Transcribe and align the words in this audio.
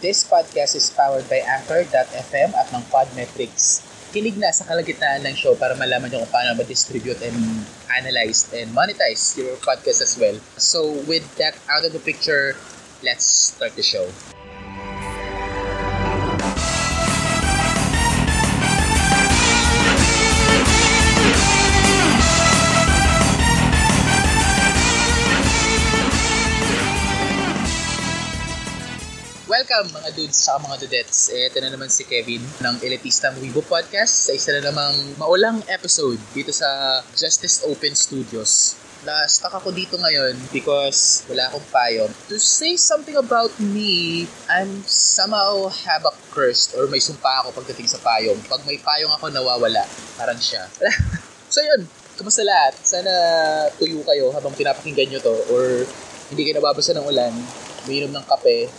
This 0.00 0.24
podcast 0.24 0.80
is 0.80 0.88
powered 0.88 1.28
by 1.28 1.44
Anchor.fm 1.44 2.56
at 2.56 2.72
ng 2.72 2.84
Podmetrics. 2.88 3.84
Kilig 4.16 4.32
na 4.40 4.48
sa 4.48 4.64
kalagitnaan 4.64 5.20
ng 5.28 5.36
show 5.36 5.52
para 5.60 5.76
malaman 5.76 6.08
nyo 6.08 6.24
kung 6.24 6.32
paano 6.32 6.56
ma-distribute 6.56 7.20
and 7.20 7.36
analyze 7.92 8.48
and 8.56 8.72
monetize 8.72 9.36
your 9.36 9.60
podcast 9.60 10.00
as 10.00 10.16
well. 10.16 10.40
So 10.56 10.96
with 11.04 11.28
that 11.36 11.52
out 11.68 11.84
of 11.84 11.92
the 11.92 12.00
picture, 12.00 12.56
let's 13.04 13.52
start 13.52 13.76
the 13.76 13.84
show. 13.84 14.08
Welcome 29.60 29.92
mga 29.92 30.16
dudes 30.16 30.40
sa 30.40 30.56
mga 30.56 30.88
dudettes. 30.88 31.28
Ito 31.28 31.60
na 31.60 31.68
naman 31.68 31.92
si 31.92 32.08
Kevin 32.08 32.40
ng 32.40 32.80
Elitista 32.80 33.28
Weibo 33.28 33.60
Podcast 33.60 34.24
sa 34.24 34.32
isa 34.32 34.56
na 34.56 34.72
namang 34.72 35.20
maulang 35.20 35.60
episode 35.68 36.16
dito 36.32 36.48
sa 36.48 36.64
Justice 37.12 37.68
Open 37.68 37.92
Studios. 37.92 38.80
Na-stuck 39.04 39.52
ako 39.60 39.68
dito 39.68 40.00
ngayon 40.00 40.32
because 40.48 41.28
wala 41.28 41.52
akong 41.52 41.68
payong. 41.68 42.08
To 42.32 42.40
say 42.40 42.72
something 42.80 43.20
about 43.20 43.52
me, 43.60 44.24
I'm 44.48 44.80
somehow 44.88 45.68
habak 45.68 46.16
cursed 46.32 46.72
or 46.80 46.88
may 46.88 47.04
sumpa 47.04 47.44
ako 47.44 47.60
pagdating 47.60 47.84
sa 47.84 48.00
payong. 48.00 48.40
Pag 48.48 48.64
may 48.64 48.80
payong 48.80 49.12
ako, 49.12 49.28
nawawala. 49.28 49.84
Parang 50.16 50.40
siya. 50.40 50.72
so 51.52 51.60
yun, 51.60 51.84
kamusta 52.16 52.40
lahat? 52.48 52.80
Sana 52.80 53.12
tuyo 53.76 54.00
kayo 54.08 54.32
habang 54.32 54.56
pinapakinggan 54.56 55.12
nyo 55.12 55.20
to 55.20 55.36
or 55.52 55.84
hindi 56.32 56.48
kayo 56.48 56.56
nababasa 56.56 56.96
ng 56.96 57.04
ulan, 57.04 57.36
umiinom 57.84 58.16
ng 58.16 58.24
kape, 58.24 58.72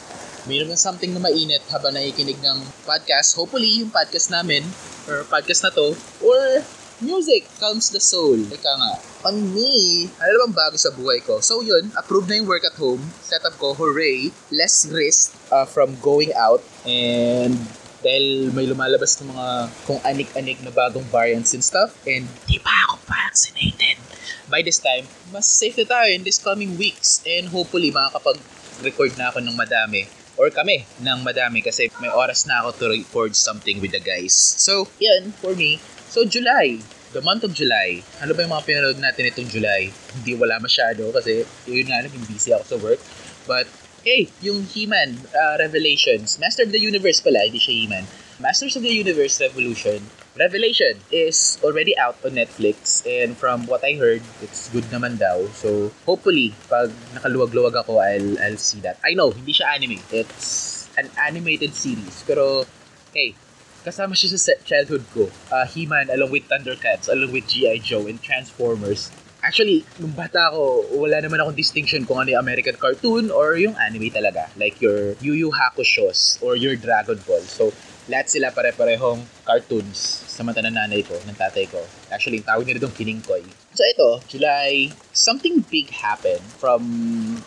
Mayroon 0.50 0.74
ng 0.74 0.80
something 0.80 1.14
na 1.14 1.22
mainit 1.22 1.62
habang 1.70 1.94
nakikinig 1.94 2.42
ng 2.42 2.66
podcast. 2.82 3.38
Hopefully, 3.38 3.86
yung 3.86 3.94
podcast 3.94 4.34
namin, 4.34 4.66
or 5.06 5.22
podcast 5.30 5.62
na 5.62 5.70
to, 5.70 5.94
or 6.18 6.66
music 6.98 7.46
calms 7.62 7.94
the 7.94 8.02
soul. 8.02 8.38
Ika 8.50 8.72
nga. 8.74 8.94
On 9.30 9.38
me, 9.54 10.06
ano 10.18 10.34
bang 10.46 10.56
bago 10.58 10.78
sa 10.82 10.90
buhay 10.94 11.22
ko? 11.22 11.42
So 11.46 11.62
yun, 11.62 11.94
approved 11.94 12.26
na 12.26 12.42
yung 12.42 12.50
work 12.50 12.66
at 12.66 12.74
home. 12.74 13.02
Setup 13.22 13.54
ko, 13.62 13.78
hooray. 13.78 14.34
Less 14.50 14.90
risk 14.90 15.38
uh, 15.54 15.70
from 15.70 15.98
going 16.02 16.34
out. 16.34 16.66
And 16.90 17.54
dahil 18.02 18.50
may 18.58 18.66
lumalabas 18.66 19.22
ng 19.22 19.30
mga 19.30 19.48
kung 19.86 20.02
anik-anik 20.02 20.58
na 20.66 20.74
bagong 20.74 21.06
variants 21.14 21.54
and 21.54 21.62
stuff. 21.62 21.94
And 22.10 22.26
di 22.50 22.58
pa 22.58 22.74
ako 22.90 22.98
vaccinated. 23.06 24.02
By 24.50 24.66
this 24.66 24.82
time, 24.82 25.06
mas 25.30 25.46
safe 25.46 25.78
na 25.78 25.86
tayo 25.86 26.10
in 26.10 26.26
this 26.26 26.42
coming 26.42 26.82
weeks. 26.82 27.22
And 27.30 27.50
hopefully, 27.54 27.94
makakapag-record 27.94 29.22
na 29.22 29.30
ako 29.30 29.46
ng 29.46 29.54
madami 29.54 30.21
or 30.42 30.50
kami 30.50 30.90
ng 30.98 31.22
madami 31.22 31.62
kasi 31.62 31.94
may 32.02 32.10
oras 32.10 32.50
na 32.50 32.66
ako 32.66 32.70
to 32.74 32.86
record 32.90 33.38
something 33.38 33.78
with 33.78 33.94
the 33.94 34.02
guys. 34.02 34.34
So, 34.34 34.90
yan 34.98 35.38
for 35.38 35.54
me. 35.54 35.78
So, 36.10 36.26
July. 36.26 36.82
The 37.14 37.22
month 37.22 37.46
of 37.46 37.54
July. 37.54 38.02
Ano 38.26 38.34
ba 38.34 38.42
yung 38.42 38.50
mga 38.50 38.66
pinanood 38.66 38.98
natin 38.98 39.30
itong 39.30 39.54
July? 39.54 39.94
Hindi 40.18 40.34
wala 40.34 40.58
masyado 40.58 41.14
kasi 41.14 41.46
yun 41.70 41.86
nga 41.86 42.02
naging 42.02 42.26
busy 42.26 42.50
ako 42.58 42.64
sa 42.66 42.78
work. 42.82 43.02
But, 43.46 43.70
hey, 44.02 44.34
yung 44.42 44.66
He-Man 44.66 45.30
uh, 45.30 45.62
Revelations. 45.62 46.42
Master 46.42 46.66
of 46.66 46.74
the 46.74 46.82
Universe 46.82 47.22
pala, 47.22 47.46
hindi 47.46 47.62
siya 47.62 47.86
He-Man. 47.86 48.06
Masters 48.42 48.74
of 48.76 48.82
the 48.82 48.90
Universe 48.90 49.38
Revolution 49.40 50.02
Revelation 50.34 50.98
is 51.12 51.62
already 51.62 51.94
out 51.94 52.18
on 52.26 52.32
Netflix 52.34 53.06
and 53.06 53.38
from 53.38 53.68
what 53.68 53.86
I 53.86 53.94
heard, 53.94 54.26
it's 54.42 54.66
good 54.74 54.90
naman 54.90 55.22
daw. 55.22 55.46
So, 55.54 55.92
hopefully, 56.10 56.56
pag 56.66 56.90
nakaluwag-luwag 57.14 57.78
ako, 57.78 58.02
I'll, 58.02 58.40
I'll 58.42 58.58
see 58.58 58.82
that. 58.82 58.98
I 59.06 59.14
know, 59.14 59.30
hindi 59.30 59.54
siya 59.54 59.76
anime. 59.78 60.02
It's 60.10 60.90
an 60.98 61.12
animated 61.22 61.76
series. 61.78 62.24
Pero, 62.26 62.66
hey, 63.14 63.38
kasama 63.86 64.18
siya 64.18 64.34
sa 64.40 64.58
childhood 64.66 65.06
ko. 65.14 65.30
Uh, 65.52 65.68
He-Man 65.68 66.10
along 66.10 66.32
with 66.34 66.50
Thundercats, 66.50 67.12
along 67.12 67.36
with 67.36 67.46
G.I. 67.46 67.84
Joe 67.84 68.08
and 68.08 68.18
Transformers. 68.24 69.14
Actually, 69.44 69.86
nung 70.00 70.16
bata 70.16 70.50
ako, 70.54 70.96
wala 70.96 71.20
naman 71.20 71.44
akong 71.44 71.58
distinction 71.58 72.08
kung 72.08 72.24
ano 72.24 72.34
yung 72.34 72.42
American 72.42 72.78
cartoon 72.80 73.30
or 73.36 73.60
yung 73.60 73.76
anime 73.78 74.10
talaga. 74.10 74.48
Like 74.56 74.80
your 74.80 75.18
Yu 75.20 75.34
Yu 75.34 75.50
Hakushos 75.52 76.40
or 76.40 76.56
your 76.56 76.80
Dragon 76.80 77.20
Ball. 77.28 77.44
So, 77.46 77.74
lahat 78.10 78.28
sila 78.32 78.50
pare-parehong 78.50 79.22
cartoons 79.46 80.26
sa 80.26 80.42
mata 80.42 80.64
ng 80.64 80.74
nanay 80.74 81.06
ko, 81.06 81.14
ng 81.14 81.38
tatay 81.38 81.70
ko. 81.70 81.78
Actually, 82.10 82.42
yung 82.42 82.50
tawag 82.50 82.66
nila 82.66 82.82
doon 82.82 82.96
Kiningkoy. 82.98 83.46
So 83.78 83.86
ito, 83.86 84.10
July, 84.26 84.90
something 85.14 85.62
big 85.70 85.94
happened 85.94 86.42
from 86.58 86.82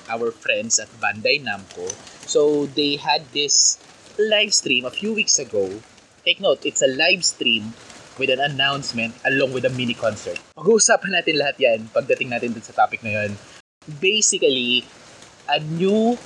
our 0.07 0.31
friends 0.31 0.79
at 0.79 0.87
Bandai 1.03 1.43
Namco. 1.43 1.91
So 2.25 2.71
they 2.79 2.95
had 3.01 3.27
this 3.35 3.83
live 4.15 4.55
stream 4.55 4.87
a 4.87 4.95
few 4.95 5.11
weeks 5.11 5.43
ago. 5.43 5.67
Take 6.23 6.39
note, 6.39 6.63
it's 6.63 6.81
a 6.81 6.89
live 6.89 7.27
stream 7.27 7.75
with 8.15 8.31
an 8.31 8.39
announcement 8.39 9.13
along 9.27 9.53
with 9.53 9.67
a 9.67 9.73
mini 9.75 9.93
concert. 9.93 10.39
Pag-uusapan 10.55 11.19
natin 11.19 11.35
lahat 11.35 11.57
yan 11.59 11.79
pagdating 11.91 12.31
natin 12.31 12.55
dun 12.55 12.63
sa 12.63 12.73
topic 12.73 13.03
na 13.03 13.11
yun. 13.23 13.35
Basically, 13.99 14.87
a 15.51 15.59
new 15.61 16.17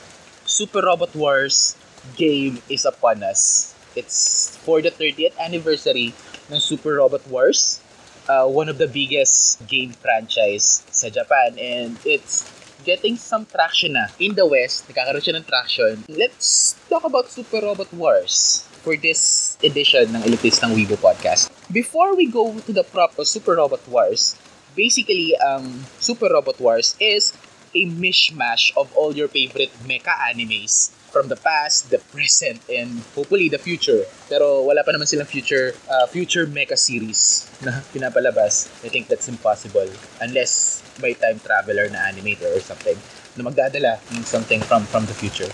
Super 0.45 0.85
Robot 0.85 1.17
Wars 1.17 1.75
game 2.15 2.63
is 2.71 2.87
upon 2.87 3.25
us. 3.25 3.75
It's 3.99 4.55
for 4.63 4.79
the 4.79 4.95
30th 4.95 5.35
anniversary 5.43 6.15
ng 6.47 6.63
Super 6.63 7.03
Robot 7.03 7.27
Wars, 7.27 7.83
uh, 8.31 8.47
one 8.47 8.71
of 8.71 8.79
the 8.79 8.87
biggest 8.87 9.59
game 9.67 9.91
franchise 9.91 10.87
sa 10.95 11.11
Japan 11.11 11.59
and 11.59 11.99
it's 12.07 12.47
getting 12.87 13.19
some 13.19 13.43
traction 13.51 13.99
na. 13.99 14.07
In 14.23 14.39
the 14.39 14.47
West, 14.47 14.87
nagkakaroon 14.87 15.19
siya 15.19 15.35
ng 15.43 15.47
traction. 15.51 16.07
Let's 16.07 16.79
talk 16.87 17.03
about 17.03 17.27
Super 17.27 17.59
Robot 17.59 17.91
Wars 17.91 18.63
for 18.87 18.95
this 18.95 19.59
edition 19.67 20.15
ng 20.15 20.23
Elitist 20.23 20.63
ng 20.63 20.79
Weibo 20.79 20.95
Podcast. 20.95 21.51
Before 21.75 22.15
we 22.15 22.31
go 22.31 22.55
to 22.63 22.71
the 22.71 22.87
proper 22.87 23.27
Super 23.27 23.59
Robot 23.59 23.83
Wars, 23.91 24.39
basically, 24.79 25.35
ang 25.43 25.83
um, 25.83 25.91
Super 25.99 26.31
Robot 26.31 26.63
Wars 26.63 26.95
is 27.03 27.35
a 27.75 27.85
mishmash 27.85 28.73
of 28.79 28.89
all 28.97 29.13
your 29.13 29.29
favorite 29.29 29.75
mecha 29.85 30.15
animes 30.25 30.95
from 31.11 31.29
the 31.29 31.37
past, 31.37 31.91
the 31.91 31.99
present, 32.13 32.61
and 32.69 33.03
hopefully 33.15 33.49
the 33.49 33.59
future. 33.59 34.05
Pero 34.29 34.63
wala 34.65 34.85
pa 34.85 34.93
naman 34.93 35.09
silang 35.09 35.29
future 35.29 35.73
uh, 35.89 36.07
future 36.07 36.47
mecha 36.47 36.77
series 36.77 37.49
na 37.65 37.81
pinapalabas. 37.93 38.69
I 38.85 38.89
think 38.93 39.09
that's 39.09 39.29
impossible 39.29 39.89
unless 40.21 40.85
may 41.01 41.15
time 41.15 41.41
traveler 41.41 41.89
na 41.89 42.09
animator 42.09 42.51
or 42.53 42.61
something 42.61 42.97
na 43.39 43.47
magdadala 43.47 44.03
ng 44.15 44.25
something 44.25 44.61
from 44.65 44.85
from 44.89 45.07
the 45.07 45.17
future. 45.17 45.49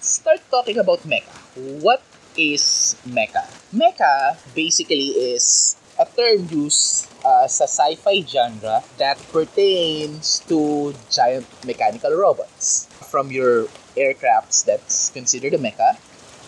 Start 0.00 0.40
talking 0.50 0.78
about 0.78 1.02
mecha. 1.04 1.34
What 1.82 2.00
is 2.38 2.94
mecha? 3.02 3.44
Mecha 3.74 4.38
basically 4.54 5.34
is 5.34 5.74
a 5.98 6.06
term 6.06 6.46
used 6.54 7.10
uh, 7.26 7.50
sa 7.50 7.66
sci-fi 7.66 8.22
genre 8.22 8.86
that 9.02 9.18
pertains 9.34 10.40
to 10.46 10.94
giant 11.10 11.46
mechanical 11.66 12.14
robots. 12.14 12.86
From 13.10 13.34
your 13.34 13.66
aircrafts 13.98 14.64
that's 14.64 15.10
considered 15.10 15.54
a 15.54 15.58
mecha, 15.58 15.98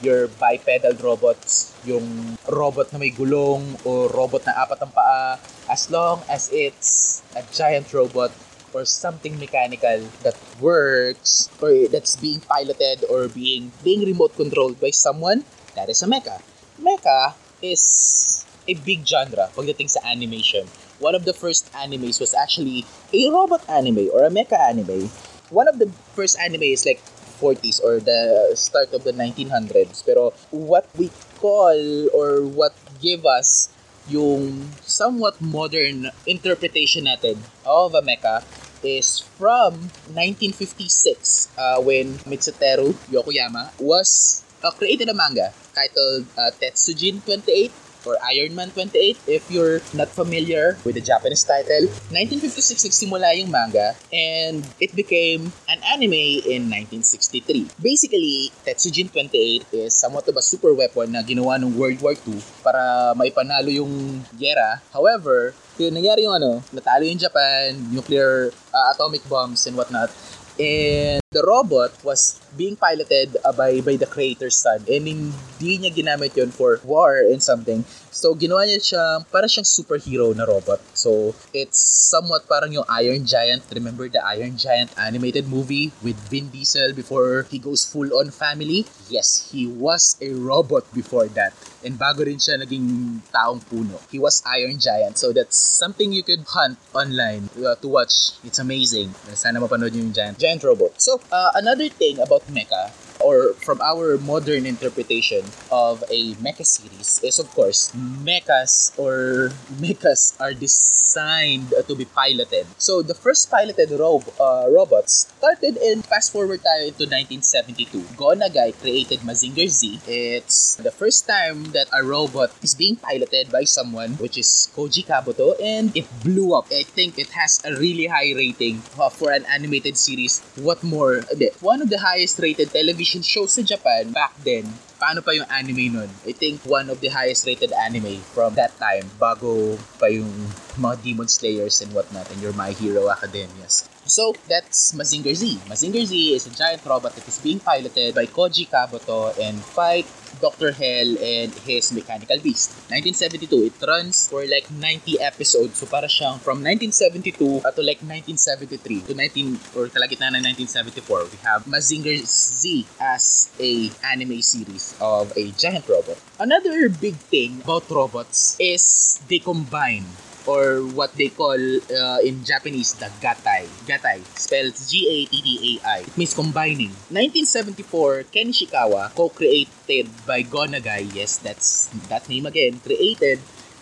your 0.00 0.28
bipedal 0.40 0.96
robots, 1.02 1.74
yung 1.84 2.38
robot 2.48 2.92
na 2.92 2.98
may 2.98 3.10
gulong 3.10 3.76
o 3.84 4.08
robot 4.08 4.46
na 4.46 4.56
apat 4.56 4.80
ang 4.80 4.92
paa, 4.94 5.36
as 5.68 5.90
long 5.92 6.22
as 6.30 6.48
it's 6.54 7.20
a 7.36 7.42
giant 7.52 7.90
robot 7.92 8.32
or 8.72 8.86
something 8.86 9.36
mechanical 9.38 10.06
that 10.22 10.36
works 10.62 11.50
or 11.60 11.90
that's 11.90 12.16
being 12.16 12.40
piloted 12.40 13.04
or 13.10 13.28
being 13.28 13.72
being 13.82 14.06
remote 14.06 14.34
controlled 14.36 14.78
by 14.80 14.90
someone, 14.90 15.44
that 15.74 15.88
is 15.88 16.02
a 16.02 16.08
mecha. 16.08 16.40
Mecha 16.80 17.34
is 17.60 18.46
a 18.68 18.74
big 18.74 19.04
genre 19.04 19.50
pagdating 19.52 19.90
sa 19.90 20.00
animation. 20.06 20.64
One 21.00 21.16
of 21.16 21.24
the 21.24 21.32
first 21.32 21.72
animes 21.72 22.20
was 22.20 22.36
actually 22.36 22.84
a 23.12 23.28
robot 23.32 23.64
anime 23.68 24.08
or 24.12 24.24
a 24.24 24.32
mecha 24.32 24.56
anime. 24.56 25.08
One 25.50 25.66
of 25.66 25.82
the 25.82 25.90
first 26.14 26.38
animes 26.38 26.86
like 26.86 27.02
40s 27.40 27.80
or 27.82 27.98
the 28.00 28.52
start 28.54 28.92
of 28.92 29.04
the 29.08 29.12
1900s. 29.16 30.04
Pero 30.04 30.36
what 30.52 30.84
we 31.00 31.08
call 31.40 31.80
or 32.12 32.44
what 32.44 32.76
give 33.00 33.24
us 33.24 33.72
yung 34.12 34.68
somewhat 34.84 35.40
modern 35.40 36.12
interpretation 36.28 37.08
natin 37.08 37.40
of 37.64 37.96
a 37.96 38.02
mecha 38.04 38.44
is 38.84 39.20
from 39.36 39.92
1956 40.12 41.52
uh, 41.56 41.78
when 41.80 42.16
Mitsuteru 42.24 42.92
Yokoyama 43.12 43.72
was 43.80 44.40
uh, 44.64 44.70
created 44.72 45.08
a 45.08 45.14
manga 45.16 45.52
titled 45.74 46.24
uh, 46.36 46.50
Tetsujin 46.60 47.20
28 47.24 47.72
or 48.06 48.16
Iron 48.32 48.54
Man 48.54 48.70
28 48.70 49.16
if 49.26 49.50
you're 49.50 49.80
not 49.92 50.08
familiar 50.08 50.76
with 50.84 50.94
the 50.94 51.04
Japanese 51.04 51.44
title. 51.44 51.88
1956 52.14 52.86
nagsimula 52.86 53.36
yung 53.38 53.50
manga 53.50 53.96
and 54.12 54.64
it 54.80 54.94
became 54.96 55.52
an 55.68 55.80
anime 55.86 56.42
in 56.44 56.68
1963. 56.68 57.80
Basically, 57.80 58.52
Tetsujin 58.64 59.12
28 59.12 59.66
is 59.72 59.94
somewhat 59.94 60.26
of 60.28 60.36
a 60.36 60.44
super 60.44 60.72
weapon 60.74 61.12
na 61.12 61.22
ginawa 61.22 61.60
ng 61.60 61.76
World 61.76 62.00
War 62.00 62.14
II 62.14 62.38
para 62.64 63.12
maipanalo 63.16 63.68
yung 63.68 64.24
gera. 64.36 64.80
However, 64.92 65.52
yung 65.80 65.96
nangyari 65.96 66.28
yung 66.28 66.36
ano, 66.36 66.60
natalo 66.76 67.08
yung 67.08 67.16
Japan, 67.16 67.72
nuclear 67.88 68.52
uh, 68.74 68.92
atomic 68.92 69.24
bombs 69.28 69.64
and 69.64 69.76
whatnot. 69.76 70.12
And 70.60 71.20
The 71.30 71.46
robot 71.46 71.94
was 72.02 72.42
being 72.58 72.74
piloted 72.74 73.38
uh, 73.46 73.54
by 73.54 73.78
by 73.86 73.94
the 73.94 74.10
creator's 74.10 74.58
son 74.58 74.82
and 74.90 75.06
hindi 75.06 75.78
niya 75.78 75.94
ginamit 75.94 76.34
yon 76.34 76.50
for 76.50 76.82
war 76.82 77.22
and 77.22 77.38
something. 77.38 77.86
So, 78.10 78.34
ginawa 78.34 78.66
niya 78.66 78.82
siya 78.82 79.04
para 79.30 79.46
siyang 79.46 79.62
superhero 79.62 80.34
na 80.34 80.42
robot. 80.42 80.82
So, 80.90 81.38
it's 81.54 81.78
somewhat 82.10 82.50
parang 82.50 82.74
yung 82.74 82.82
Iron 82.90 83.22
Giant. 83.30 83.62
Remember 83.70 84.10
the 84.10 84.18
Iron 84.26 84.58
Giant 84.58 84.90
animated 84.98 85.46
movie 85.46 85.94
with 86.02 86.18
Vin 86.26 86.50
Diesel 86.50 86.98
before 86.98 87.46
he 87.46 87.62
goes 87.62 87.86
full-on 87.86 88.34
family? 88.34 88.90
Yes, 89.06 89.54
he 89.54 89.70
was 89.70 90.18
a 90.18 90.34
robot 90.34 90.82
before 90.90 91.30
that. 91.38 91.54
And 91.84 91.96
bago 91.96 92.24
rin 92.24 92.36
siya 92.36 92.60
naging 92.60 93.20
taong 93.32 93.64
puno. 93.64 93.96
He 94.12 94.18
was 94.20 94.42
Iron 94.46 94.78
Giant. 94.78 95.16
So, 95.16 95.32
that's 95.32 95.56
something 95.56 96.12
you 96.12 96.22
could 96.22 96.44
hunt 96.46 96.78
online 96.92 97.48
uh, 97.60 97.76
to 97.80 97.88
watch. 97.88 98.36
It's 98.44 98.60
amazing. 98.60 99.14
Sana 99.32 99.60
mapanood 99.60 99.96
yung 99.96 100.12
Giant, 100.12 100.38
Giant 100.38 100.62
Robot. 100.64 101.00
So, 101.00 101.20
uh, 101.32 101.52
another 101.56 101.88
thing 101.88 102.20
about 102.20 102.44
mecha 102.52 102.92
or 103.20 103.54
from 103.54 103.80
our 103.80 104.18
modern 104.18 104.66
interpretation 104.66 105.44
of 105.70 106.02
a 106.10 106.34
mecha 106.40 106.64
series 106.64 107.20
is 107.22 107.38
of 107.38 107.48
course 107.52 107.92
mechas 108.24 108.92
or 108.98 109.50
mechas 109.82 110.34
are 110.40 110.54
designed 110.54 111.72
to 111.86 111.94
be 111.94 112.04
piloted. 112.04 112.66
So 112.78 113.02
the 113.02 113.14
first 113.14 113.50
piloted 113.50 113.90
ro- 113.92 114.24
uh, 114.40 114.66
robots 114.70 115.28
started 115.38 115.76
in 115.76 116.02
fast 116.02 116.32
forward 116.32 116.60
tayo 116.62 116.88
into 116.88 117.04
1972. 117.04 118.16
Go 118.16 118.32
Nagai 118.32 118.72
created 118.80 119.20
Mazinger 119.20 119.68
Z. 119.68 120.00
It's 120.06 120.76
the 120.76 120.90
first 120.90 121.26
time 121.26 121.72
that 121.76 121.88
a 121.92 122.02
robot 122.02 122.52
is 122.62 122.74
being 122.74 122.96
piloted 122.96 123.50
by 123.50 123.64
someone 123.64 124.16
which 124.22 124.38
is 124.38 124.70
Koji 124.74 125.04
Kabuto 125.04 125.54
and 125.60 125.94
it 125.96 126.06
blew 126.22 126.54
up. 126.54 126.66
I 126.70 126.82
think 126.82 127.18
it 127.18 127.30
has 127.36 127.60
a 127.64 127.74
really 127.76 128.06
high 128.06 128.32
rating 128.34 128.82
uh, 128.98 129.08
for 129.10 129.30
an 129.32 129.44
animated 129.46 129.96
series. 129.96 130.40
What 130.56 130.82
more? 130.82 131.22
One 131.60 131.82
of 131.82 131.90
the 131.90 131.98
highest 131.98 132.38
rated 132.38 132.70
television 132.70 133.09
television 133.10 133.22
shows 133.26 133.58
sa 133.58 133.62
Japan 133.66 134.14
back 134.14 134.38
then, 134.46 134.70
paano 135.00 135.24
pa 135.24 135.32
yung 135.32 135.48
anime 135.48 135.88
nun? 135.88 136.10
I 136.28 136.36
think 136.36 136.60
one 136.68 136.92
of 136.92 137.00
the 137.00 137.08
highest 137.08 137.48
rated 137.48 137.72
anime 137.72 138.20
from 138.36 138.52
that 138.60 138.76
time, 138.76 139.08
bago 139.16 139.80
pa 139.96 140.12
yung 140.12 140.28
mga 140.76 141.00
Demon 141.00 141.26
Slayers 141.26 141.80
and 141.80 141.96
whatnot, 141.96 142.28
and 142.28 142.44
your 142.44 142.52
My 142.52 142.76
Hero 142.76 143.08
Academias. 143.08 143.88
So, 144.04 144.36
that's 144.44 144.92
Mazinger 144.92 145.32
Z. 145.32 145.64
Mazinger 145.64 146.04
Z 146.04 146.12
is 146.36 146.44
a 146.44 146.52
giant 146.52 146.84
robot 146.84 147.16
that 147.16 147.24
is 147.24 147.40
being 147.40 147.58
piloted 147.58 148.12
by 148.12 148.28
Koji 148.28 148.68
Kabuto 148.68 149.32
and 149.40 149.56
fight 149.64 150.04
Dr. 150.38 150.70
Hell 150.70 151.18
and 151.18 151.50
his 151.66 151.90
Mechanical 151.92 152.38
Beast. 152.38 152.70
1972, 152.88 153.70
it 153.70 153.76
runs 153.82 154.28
for 154.28 154.46
like 154.46 154.70
90 154.70 155.18
episodes. 155.20 155.78
So 155.82 155.86
para 155.86 156.06
siyang 156.06 156.38
from 156.38 156.62
1972 156.62 157.66
to 157.66 157.82
like 157.82 157.98
1973 158.02 159.10
to 159.10 159.12
19 159.14 159.74
or 159.74 159.90
kalagitnaan 159.90 160.38
ng 160.38 160.44
1974, 160.54 161.34
we 161.34 161.38
have 161.42 161.66
Mazinger 161.66 162.14
Z 162.22 162.86
as 163.02 163.50
a 163.58 163.90
anime 164.06 164.38
series 164.40 164.89
of 165.00 165.32
a 165.36 165.50
giant 165.52 165.88
robot. 165.88 166.18
Another 166.38 166.88
big 166.88 167.16
thing 167.30 167.60
about 167.62 167.90
robots 167.90 168.56
is 168.58 169.20
they 169.28 169.38
combine 169.38 170.04
or 170.46 170.80
what 170.96 171.12
they 171.16 171.28
call 171.28 171.58
uh, 171.58 172.18
in 172.24 172.44
Japanese 172.44 172.94
the 172.94 173.10
gatai. 173.20 173.68
Gatai, 173.84 174.24
spelled 174.36 174.74
G-A-T-T-A-I. 174.74 176.00
It 176.08 176.16
means 176.16 176.34
combining. 176.34 176.92
1974, 177.12 178.24
Ken 178.32 178.48
Ishikawa, 178.48 179.14
co-created 179.14 180.08
by 180.26 180.42
Gonagai, 180.42 181.14
yes, 181.14 181.38
that's 181.38 181.86
that 182.08 182.28
name 182.28 182.46
again, 182.46 182.80
created 182.80 183.40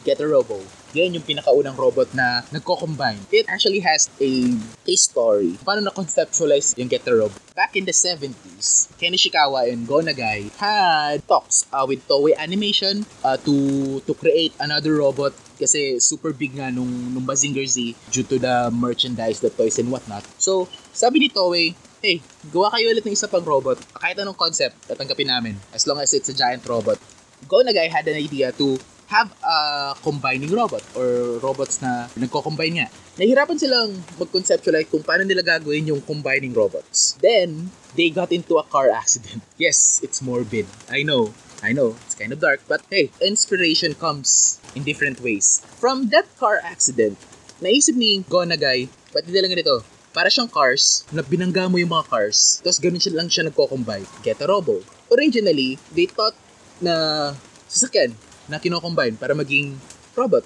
Get 0.08 0.24
a 0.24 0.28
Robo. 0.28 0.56
Yan 0.96 1.12
yung 1.12 1.20
pinakaunang 1.20 1.76
robot 1.76 2.08
na 2.16 2.40
nagko-combine. 2.48 3.20
It 3.28 3.44
actually 3.44 3.84
has 3.84 4.08
a, 4.16 4.56
a 4.88 4.94
story. 4.96 5.60
Paano 5.60 5.84
na-conceptualize 5.84 6.80
yung 6.80 6.88
Get 6.88 7.04
a 7.04 7.12
Robo? 7.12 7.36
Back 7.52 7.76
in 7.76 7.84
the 7.84 7.92
70s, 7.92 8.88
Ken 8.96 9.12
Ishikawa 9.12 9.68
and 9.68 9.84
Go 9.84 10.00
Nagai 10.00 10.48
had 10.56 11.20
talks 11.28 11.68
uh, 11.76 11.84
with 11.84 12.00
Toei 12.08 12.32
Animation 12.40 13.04
uh, 13.20 13.36
to 13.44 14.00
to 14.08 14.16
create 14.16 14.56
another 14.64 14.96
robot 14.96 15.36
kasi 15.60 16.00
super 16.00 16.32
big 16.32 16.56
nga 16.56 16.72
nung, 16.72 16.88
nung 17.12 17.28
Bazinger 17.28 17.68
Z 17.68 17.92
due 18.08 18.24
to 18.24 18.40
the 18.40 18.72
merchandise, 18.72 19.44
the 19.44 19.52
toys 19.52 19.76
and 19.76 19.92
whatnot. 19.92 20.24
So, 20.40 20.72
sabi 20.96 21.20
ni 21.20 21.28
Toei, 21.28 21.76
hey, 22.00 22.24
gawa 22.48 22.72
kayo 22.72 22.96
ulit 22.96 23.04
ng 23.04 23.12
isa 23.12 23.28
pang 23.28 23.44
robot. 23.44 23.76
Kahit 23.92 24.16
anong 24.24 24.40
concept, 24.40 24.88
tatanggapin 24.88 25.28
namin. 25.28 25.60
As 25.76 25.84
long 25.84 26.00
as 26.00 26.16
it's 26.16 26.32
a 26.32 26.36
giant 26.36 26.64
robot. 26.64 26.96
Go 27.44 27.60
Nagai 27.60 27.92
had 27.92 28.08
an 28.08 28.16
idea 28.16 28.56
to 28.56 28.80
have 29.08 29.32
a 29.40 29.96
combining 30.04 30.52
robot 30.52 30.84
or 30.92 31.40
robots 31.40 31.80
na 31.80 32.12
nagko-combine 32.12 32.84
nga. 32.84 32.88
Nahirapan 33.16 33.56
silang 33.56 33.90
mag-conceptualize 34.20 34.92
kung 34.92 35.02
paano 35.02 35.24
nila 35.24 35.40
gagawin 35.40 35.88
yung 35.88 36.04
combining 36.04 36.52
robots. 36.52 37.16
Then, 37.24 37.72
they 37.96 38.12
got 38.12 38.30
into 38.30 38.60
a 38.60 38.64
car 38.68 38.92
accident. 38.92 39.42
Yes, 39.58 39.98
it's 40.06 40.22
morbid. 40.22 40.70
I 40.86 41.02
know. 41.02 41.34
I 41.58 41.74
know, 41.74 41.98
it's 42.06 42.14
kind 42.14 42.30
of 42.30 42.38
dark, 42.38 42.62
but 42.70 42.86
hey, 42.86 43.10
inspiration 43.18 43.98
comes 43.98 44.62
in 44.78 44.86
different 44.86 45.18
ways. 45.18 45.58
From 45.82 46.14
that 46.14 46.30
car 46.38 46.62
accident, 46.62 47.18
naisip 47.58 47.98
ni 47.98 48.22
Gonagai, 48.30 48.86
ba't 49.10 49.26
hindi 49.26 49.42
lang 49.42 49.50
ganito? 49.50 49.82
Para 50.14 50.30
siyang 50.30 50.46
cars, 50.46 51.02
na 51.10 51.26
binangga 51.26 51.66
mo 51.66 51.82
yung 51.82 51.90
mga 51.90 52.06
cars, 52.06 52.62
tapos 52.62 52.78
ganun 52.78 53.02
siya 53.02 53.18
lang 53.18 53.26
siya 53.26 53.50
nagko-combine. 53.50 54.06
Get 54.22 54.38
a 54.38 54.46
robo. 54.46 54.86
Originally, 55.10 55.82
they 55.90 56.06
thought 56.06 56.38
na 56.78 57.34
sasakyan, 57.66 58.14
na 58.48 58.58
kino-combine 58.58 59.14
para 59.14 59.36
maging 59.36 59.76
robot. 60.16 60.44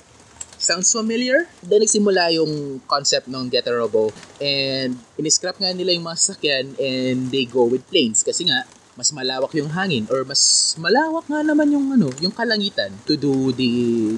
Sounds 0.63 0.95
familiar? 0.95 1.51
Then 1.59 1.83
nagsimula 1.83 2.31
yung 2.39 2.83
concept 2.87 3.27
ng 3.27 3.51
Get 3.51 3.67
a 3.67 3.75
Robo 3.75 4.15
and 4.39 4.95
in-scrap 5.19 5.59
nga 5.59 5.75
nila 5.75 5.91
yung 5.91 6.07
mga 6.07 6.19
sasakyan 6.23 6.67
and 6.79 7.35
they 7.35 7.43
go 7.43 7.67
with 7.67 7.83
planes 7.91 8.23
kasi 8.23 8.47
nga 8.47 8.63
mas 8.93 9.09
malawak 9.11 9.51
yung 9.57 9.73
hangin 9.73 10.05
or 10.13 10.23
mas 10.23 10.77
malawak 10.77 11.25
nga 11.25 11.41
naman 11.41 11.73
yung 11.73 11.97
ano, 11.97 12.13
yung 12.21 12.31
kalangitan 12.31 12.93
to 13.09 13.17
do 13.17 13.51
the 13.57 13.71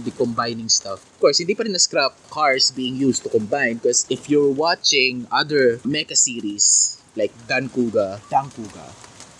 the 0.02 0.12
combining 0.12 0.66
stuff. 0.66 0.98
Of 1.16 1.18
course, 1.22 1.38
hindi 1.38 1.54
pa 1.54 1.64
rin 1.64 1.72
na-scrap 1.72 2.12
cars 2.28 2.74
being 2.74 2.98
used 2.98 3.22
to 3.24 3.30
combine 3.30 3.78
because 3.78 4.04
if 4.10 4.26
you're 4.26 4.50
watching 4.50 5.30
other 5.30 5.78
mecha 5.86 6.18
series 6.18 6.98
like 7.14 7.30
Dankuga, 7.46 8.18
Dankuga, 8.28 8.90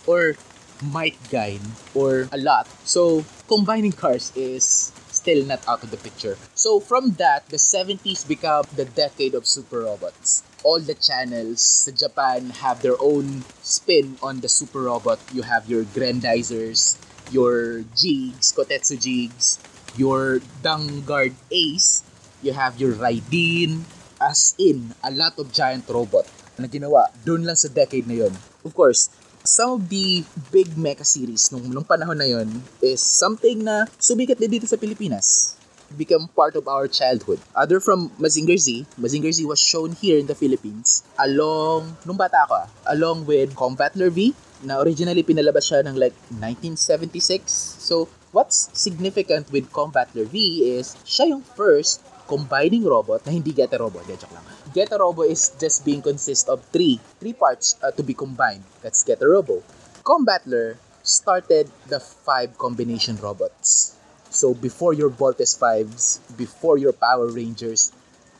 or 0.06 0.38
Might 0.82 1.19
Gain, 1.31 1.61
or 1.94 2.31
a 2.31 2.38
lot. 2.38 2.70
So, 2.87 3.26
combining 3.49 3.93
cars 3.93 4.32
is 4.35 4.93
still 5.08 5.44
not 5.44 5.61
out 5.69 5.82
of 5.82 5.91
the 5.91 5.96
picture. 5.96 6.37
So 6.55 6.81
from 6.81 7.20
that, 7.23 7.49
the 7.49 7.56
70s 7.56 8.26
become 8.26 8.64
the 8.75 8.85
decade 8.85 9.35
of 9.35 9.46
super 9.46 9.81
robots. 9.85 10.43
All 10.64 10.81
the 10.81 10.94
channels 10.94 11.61
sa 11.61 11.93
Japan 11.93 12.50
have 12.64 12.81
their 12.81 12.96
own 13.00 13.44
spin 13.61 14.17
on 14.23 14.41
the 14.41 14.49
super 14.49 14.88
robot. 14.88 15.20
You 15.32 15.43
have 15.43 15.69
your 15.69 15.85
Grandizers, 15.85 16.96
your 17.31 17.85
Jigs, 17.94 18.52
Kotetsu 18.52 18.97
Jigs, 18.97 19.61
your 19.97 20.40
Dangard 20.64 21.37
Ace, 21.52 22.02
you 22.42 22.52
have 22.52 22.80
your 22.80 22.92
Raidin, 22.92 23.85
as 24.21 24.54
in 24.59 24.95
a 25.04 25.11
lot 25.11 25.38
of 25.38 25.52
giant 25.52 25.88
robot 25.88 26.25
na 26.59 26.66
ginawa 26.71 27.11
doon 27.26 27.45
lang 27.45 27.59
sa 27.59 27.68
decade 27.68 28.07
na 28.07 28.25
yon. 28.25 28.35
Of 28.64 28.73
course, 28.73 29.11
some 29.44 29.76
of 29.76 29.92
the 29.92 30.24
big 30.48 30.72
mecha 30.72 31.04
series 31.04 31.52
nung, 31.52 31.68
nung 31.68 31.84
panahon 31.84 32.16
na 32.16 32.24
yon 32.24 32.48
is 32.80 33.04
something 33.04 33.60
na 33.60 33.84
sumikat 34.00 34.40
din 34.40 34.56
dito 34.56 34.64
sa 34.64 34.80
Pilipinas 34.80 35.60
become 35.94 36.26
part 36.32 36.56
of 36.56 36.66
our 36.66 36.88
childhood. 36.88 37.38
Other 37.54 37.78
from 37.78 38.10
Mazinger 38.18 38.58
Z, 38.58 38.88
Mazinger 38.98 39.30
Z 39.30 39.44
was 39.46 39.60
shown 39.60 39.94
here 39.94 40.18
in 40.18 40.26
the 40.26 40.34
Philippines 40.34 41.06
along, 41.20 41.94
nung 42.02 42.18
bata 42.18 42.42
ako 42.48 42.54
ah, 42.56 42.66
along 42.90 43.28
with 43.28 43.54
Combattler 43.54 44.10
V, 44.10 44.34
na 44.64 44.80
originally 44.80 45.22
pinalabas 45.22 45.68
siya 45.70 45.84
ng 45.86 45.94
like 45.94 46.16
1976. 46.40 47.46
So, 47.78 48.08
what's 48.32 48.72
significant 48.72 49.52
with 49.52 49.70
Combattler 49.70 50.24
V 50.24 50.66
is 50.74 50.96
siya 51.04 51.36
yung 51.36 51.44
first 51.54 52.00
combining 52.26 52.82
robot 52.82 53.22
na 53.28 53.30
hindi 53.30 53.52
Get 53.52 53.76
a 53.76 53.78
Robo. 53.78 54.00
De, 54.08 54.16
joke 54.16 54.32
lang. 54.32 54.53
Get 54.75 54.90
a 54.90 54.99
Robo 54.99 55.23
is 55.23 55.54
just 55.61 55.85
being 55.85 56.02
consist 56.02 56.49
of 56.49 56.59
three, 56.75 56.99
three 57.21 57.33
parts 57.33 57.78
uh, 57.81 57.93
to 57.93 58.02
be 58.02 58.12
combined. 58.12 58.64
That's 58.83 59.04
Get 59.04 59.23
a 59.23 59.28
Robo. 59.28 59.62
Combattler 60.02 60.76
started 61.04 61.71
the 61.87 62.00
five 62.00 62.59
combination 62.59 63.14
robots. 63.23 63.95
So 64.31 64.52
before 64.52 64.93
your 64.93 65.11
Voltes 65.11 65.54
5s, 65.54 66.19
before 66.37 66.76
your 66.76 66.93
Power 66.93 67.28
Rangers, 67.31 67.93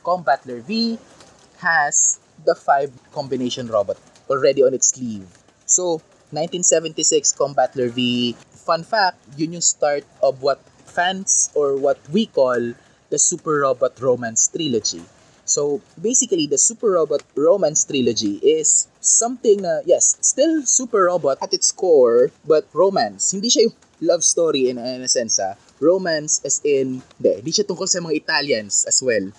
Combatler 0.03 0.59
V 0.59 0.99
has 1.63 2.19
the 2.43 2.53
five 2.53 2.91
combination 3.13 3.67
robot 3.67 3.95
already 4.29 4.61
on 4.61 4.73
its 4.73 4.89
sleeve. 4.89 5.23
So 5.65 6.03
1976 6.35 7.31
Combatler 7.31 7.87
V, 7.87 8.35
fun 8.51 8.83
fact, 8.83 9.23
yun 9.37 9.53
yung 9.53 9.63
start 9.63 10.03
of 10.21 10.43
what 10.43 10.59
fans 10.83 11.49
or 11.55 11.77
what 11.77 11.97
we 12.11 12.25
call 12.25 12.75
the 13.09 13.19
Super 13.19 13.63
Robot 13.63 13.95
Romance 14.01 14.49
Trilogy. 14.51 15.14
So 15.45 15.81
basically, 16.01 16.49
the 16.49 16.57
Super 16.57 16.97
Robot 16.97 17.21
Romance 17.37 17.85
Trilogy 17.85 18.41
is 18.41 18.89
something 18.99 19.61
na, 19.61 19.85
yes, 19.85 20.17
still 20.21 20.65
Super 20.65 21.05
Robot 21.05 21.37
at 21.41 21.53
its 21.53 21.71
core, 21.71 22.33
but 22.43 22.65
romance. 22.73 23.31
Hindi 23.31 23.49
siya 23.53 23.69
yung 23.69 23.77
love 24.09 24.23
story 24.25 24.69
in, 24.69 24.81
in 24.81 25.05
a 25.05 25.07
sense, 25.07 25.37
ha? 25.37 25.53
Romance 25.79 26.41
as 26.43 26.59
in, 26.65 27.05
hindi, 27.21 27.31
hindi 27.45 27.51
siya 27.53 27.69
tungkol 27.69 27.85
sa 27.85 28.01
mga 28.01 28.17
Italians 28.17 28.89
as 28.89 28.99
well. 29.05 29.29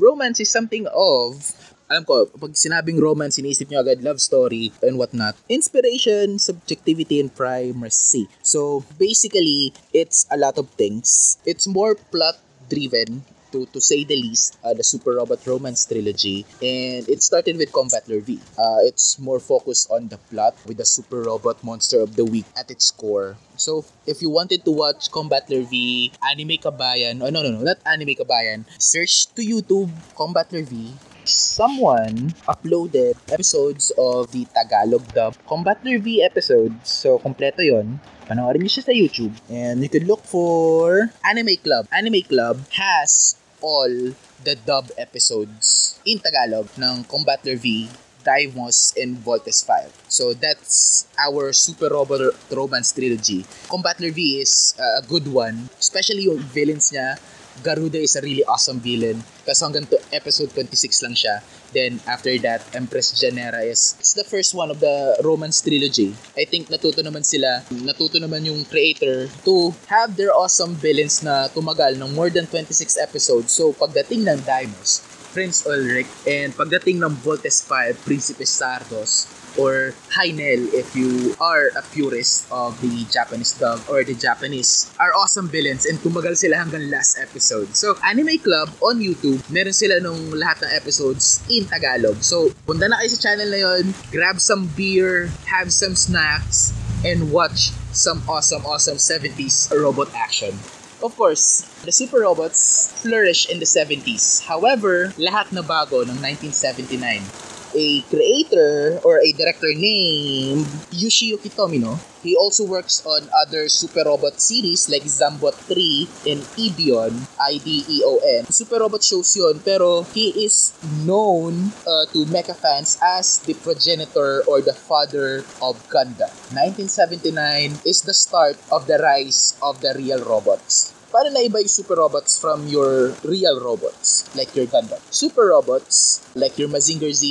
Romance 0.00 0.40
is 0.40 0.48
something 0.48 0.88
of 0.96 1.52
alam 1.90 2.06
ko, 2.06 2.30
pag 2.38 2.54
sinabing 2.54 3.02
romance, 3.02 3.42
sinisip 3.42 3.66
nyo 3.66 3.82
agad 3.82 3.98
love 4.06 4.22
story 4.22 4.70
and 4.78 4.94
whatnot. 4.94 5.34
Inspiration, 5.50 6.38
subjectivity, 6.38 7.18
and 7.18 7.34
primacy. 7.34 8.30
So, 8.46 8.86
basically, 8.94 9.74
it's 9.90 10.22
a 10.30 10.38
lot 10.38 10.54
of 10.54 10.70
things. 10.78 11.36
It's 11.42 11.66
more 11.66 11.98
plot 11.98 12.38
driven 12.70 13.26
to 13.52 13.66
to 13.74 13.80
say 13.80 14.04
the 14.04 14.16
least, 14.16 14.58
uh, 14.64 14.74
the 14.74 14.84
Super 14.84 15.18
Robot 15.18 15.44
Romance 15.46 15.86
trilogy, 15.86 16.46
and 16.62 17.06
it 17.08 17.22
started 17.22 17.56
with 17.56 17.72
Combattler 17.72 18.20
V. 18.20 18.38
Uh, 18.58 18.80
it's 18.86 19.18
more 19.18 19.40
focused 19.40 19.90
on 19.90 20.08
the 20.08 20.18
plot 20.30 20.54
with 20.66 20.78
the 20.78 20.86
Super 20.86 21.22
Robot 21.22 21.62
Monster 21.62 22.00
of 22.00 22.16
the 22.16 22.24
Week 22.24 22.46
at 22.56 22.70
its 22.70 22.90
core. 22.90 23.36
So, 23.56 23.84
if 24.06 24.22
you 24.22 24.30
wanted 24.30 24.64
to 24.64 24.72
watch 24.72 25.10
Combattler 25.12 25.62
V, 25.68 26.12
Anime 26.24 26.56
Kabayan, 26.56 27.20
oh 27.20 27.28
no, 27.28 27.42
no, 27.42 27.50
no, 27.52 27.60
not 27.60 27.78
Anime 27.84 28.16
Kabayan, 28.16 28.64
search 28.80 29.28
to 29.36 29.42
YouTube 29.44 29.92
Combattler 30.16 30.64
V, 30.64 30.96
someone 31.24 32.32
uploaded 32.48 33.14
episodes 33.30 33.92
of 33.98 34.32
the 34.32 34.46
Tagalog 34.54 35.04
dub 35.12 35.36
Combattler 35.46 36.00
V 36.00 36.22
episodes. 36.22 36.88
So, 36.88 37.18
kompleto 37.18 37.60
yon. 37.60 38.00
Panoorin 38.30 38.62
niyo 38.62 38.78
siya 38.78 38.86
sa 38.86 38.94
YouTube. 38.94 39.34
And 39.50 39.82
you 39.82 39.90
can 39.90 40.06
look 40.06 40.22
for 40.22 41.10
Anime 41.26 41.58
Club. 41.58 41.90
Anime 41.90 42.22
Club 42.22 42.62
has 42.78 43.34
all 43.60 44.12
the 44.44 44.54
dub 44.66 44.88
episodes 44.96 45.96
in 46.04 46.18
Tagalog 46.18 46.68
ng 46.80 47.04
Combattler 47.04 47.56
V, 47.56 47.88
Divemos, 48.24 48.92
and 49.00 49.16
Voltes 49.20 49.64
5. 49.64 49.92
So 50.08 50.32
that's 50.32 51.06
our 51.16 51.52
Super 51.52 51.88
Robot 51.88 52.36
Romance 52.52 52.92
trilogy. 52.92 53.44
Combattler 53.68 54.12
V 54.12 54.40
is 54.40 54.74
uh, 54.76 55.00
a 55.00 55.02
good 55.06 55.28
one, 55.28 55.68
especially 55.80 56.28
yung 56.28 56.40
villains 56.52 56.92
niya. 56.92 57.16
Garuda 57.60 58.00
is 58.00 58.16
a 58.16 58.22
really 58.22 58.44
awesome 58.46 58.80
villain. 58.80 59.20
Kasi 59.44 59.60
hanggang 59.66 59.86
to 59.90 59.98
episode 60.14 60.50
26 60.54 61.04
lang 61.04 61.14
siya. 61.14 61.42
Then 61.70 62.02
after 62.06 62.34
that, 62.42 62.66
Empress 62.74 63.14
Janera 63.14 63.62
is 63.62 63.94
it's 64.02 64.14
the 64.14 64.26
first 64.26 64.54
one 64.54 64.70
of 64.74 64.82
the 64.82 65.18
Romance 65.22 65.62
trilogy. 65.62 66.14
I 66.34 66.46
think 66.46 66.66
natuto 66.66 67.02
naman 67.02 67.22
sila, 67.22 67.62
natuto 67.70 68.18
naman 68.18 68.42
yung 68.46 68.66
creator 68.66 69.30
to 69.46 69.70
have 69.86 70.18
their 70.18 70.34
awesome 70.34 70.74
villains 70.74 71.22
na 71.22 71.46
tumagal 71.50 71.94
ng 71.94 72.10
more 72.14 72.30
than 72.30 72.50
26 72.50 72.98
episodes. 72.98 73.54
So 73.54 73.70
pagdating 73.74 74.26
ng 74.26 74.42
Dimos, 74.42 75.02
Prince 75.30 75.62
Ulrich, 75.62 76.10
and 76.26 76.50
pagdating 76.58 76.98
ng 76.98 77.14
Voltes 77.22 77.62
5, 77.62 78.02
Principe 78.02 78.42
Sardos, 78.42 79.30
or 79.58 79.94
Heinel 80.14 80.70
if 80.74 80.94
you 80.94 81.34
are 81.40 81.70
a 81.74 81.82
purist 81.90 82.46
of 82.50 82.78
the 82.80 83.04
Japanese 83.10 83.54
dub 83.58 83.80
or 83.88 84.04
the 84.04 84.14
Japanese 84.14 84.90
are 84.98 85.14
awesome 85.14 85.48
villains 85.48 85.86
and 85.86 85.98
tumagal 85.98 86.36
sila 86.36 86.60
hanggang 86.60 86.90
last 86.90 87.18
episode. 87.18 87.74
So, 87.74 87.96
Anime 88.04 88.38
Club 88.38 88.70
on 88.82 89.00
YouTube, 89.00 89.42
meron 89.50 89.74
sila 89.74 89.98
nung 89.98 90.30
lahat 90.34 90.62
ng 90.66 90.72
episodes 90.74 91.42
in 91.50 91.66
Tagalog. 91.66 92.22
So, 92.22 92.52
punta 92.66 92.86
na 92.86 93.00
kayo 93.00 93.10
sa 93.10 93.20
channel 93.20 93.50
na 93.50 93.60
yon, 93.60 93.94
grab 94.14 94.38
some 94.38 94.68
beer, 94.78 95.32
have 95.48 95.72
some 95.72 95.96
snacks, 95.96 96.76
and 97.02 97.32
watch 97.32 97.72
some 97.90 98.22
awesome, 98.28 98.62
awesome 98.66 99.00
70s 99.00 99.72
robot 99.72 100.12
action. 100.14 100.52
Of 101.00 101.16
course, 101.16 101.64
the 101.88 101.92
super 101.92 102.20
robots 102.20 102.92
flourish 103.00 103.48
in 103.48 103.56
the 103.56 103.64
70s. 103.64 104.44
However, 104.44 105.16
lahat 105.16 105.48
na 105.48 105.64
bago 105.64 106.04
ng 106.04 106.20
1979 106.20 107.49
a 107.74 108.02
creator 108.08 109.00
or 109.04 109.18
a 109.20 109.32
director 109.32 109.72
named 109.74 110.66
Yoshiyuki 110.92 111.50
Tomino. 111.52 111.98
He 112.22 112.36
also 112.36 112.64
works 112.64 113.00
on 113.06 113.28
other 113.32 113.68
Super 113.68 114.04
Robot 114.04 114.40
series 114.40 114.88
like 114.90 115.08
Zambot 115.08 115.56
3 115.56 116.08
and 116.28 116.40
Ideon, 116.60 117.26
I-D-E-O-N. 117.40 118.44
Super 118.52 118.80
Robot 118.80 119.02
shows 119.02 119.32
yun, 119.36 119.60
pero 119.64 120.02
he 120.12 120.44
is 120.44 120.76
known 121.04 121.72
uh, 121.88 122.04
to 122.12 122.28
mecha 122.28 122.52
fans 122.52 123.00
as 123.00 123.40
the 123.48 123.54
progenitor 123.54 124.44
or 124.44 124.60
the 124.60 124.76
father 124.76 125.48
of 125.64 125.80
Gundam. 125.88 126.28
1979 126.52 127.80
is 127.88 128.02
the 128.04 128.12
start 128.12 128.60
of 128.70 128.86
the 128.86 129.00
rise 129.00 129.56
of 129.62 129.80
the 129.80 129.96
real 129.96 130.20
robots. 130.20 130.92
Paano 131.10 131.34
na 131.34 131.42
iba 131.42 131.58
yung 131.58 131.66
super 131.66 131.98
robots 131.98 132.38
from 132.38 132.70
your 132.70 133.10
real 133.26 133.58
robots, 133.58 134.30
like 134.38 134.54
your 134.54 134.70
Gundam? 134.70 135.02
Super 135.10 135.50
robots, 135.50 136.22
like 136.38 136.54
your 136.54 136.70
Mazinger 136.70 137.10
Z, 137.10 137.26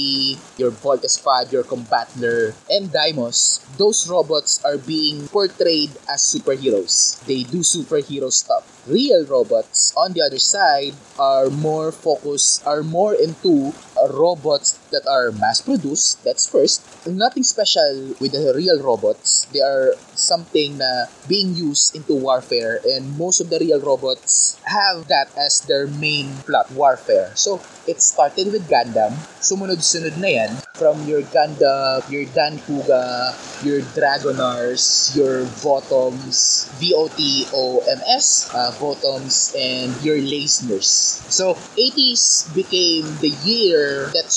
your 0.60 0.76
Voltes 0.76 1.16
5, 1.16 1.56
your 1.56 1.64
Combattler, 1.64 2.52
and 2.68 2.92
Dimos, 2.92 3.64
those 3.80 4.04
robots 4.12 4.60
are 4.68 4.76
being 4.76 5.32
portrayed 5.32 5.96
as 6.12 6.20
superheroes. 6.20 7.24
They 7.24 7.48
do 7.48 7.64
superhero 7.64 8.28
stuff. 8.36 8.68
Real 8.84 9.24
robots, 9.24 9.96
on 9.96 10.12
the 10.12 10.28
other 10.28 10.44
side, 10.44 10.92
are 11.16 11.48
more 11.48 11.96
focused, 11.96 12.68
are 12.68 12.84
more 12.84 13.16
into 13.16 13.72
robots 14.08 14.79
that 14.91 15.03
are 15.08 15.32
mass-produced, 15.32 16.24
that's 16.24 16.48
first. 16.48 16.82
Nothing 17.08 17.44
special 17.44 18.15
with 18.20 18.32
the 18.32 18.53
real 18.56 18.82
robots. 18.82 19.48
They 19.51 19.60
are 19.60 19.96
something 20.15 20.77
na 20.77 21.12
being 21.27 21.56
used 21.56 21.96
into 21.96 22.13
warfare 22.15 22.79
and 22.86 23.18
most 23.18 23.41
of 23.41 23.50
the 23.50 23.60
real 23.60 23.82
robots 23.82 24.60
have 24.63 25.08
that 25.08 25.29
as 25.36 25.62
their 25.62 25.88
main 25.88 26.32
plot, 26.46 26.72
warfare. 26.72 27.32
So, 27.36 27.62
it 27.88 28.02
started 28.02 28.52
with 28.52 28.68
Gundam. 28.68 29.16
Sumunod-sunod 29.40 30.18
na 30.20 30.30
yan 30.30 30.52
from 30.80 31.04
your 31.04 31.22
Gundam, 31.28 32.00
your 32.08 32.24
Dankuga, 32.32 33.36
your 33.64 33.84
Dragonars, 33.92 35.12
your 35.16 35.44
Votoms, 35.60 36.68
V-O-T-O-M-S, 36.80 38.26
uh, 38.56 38.72
Votoms, 38.80 39.52
and 39.60 39.92
your 40.04 40.16
Lasners. 40.16 41.20
So, 41.28 41.60
80s 41.76 42.48
became 42.56 43.06
the 43.20 43.36
year 43.44 44.08
that 44.16 44.32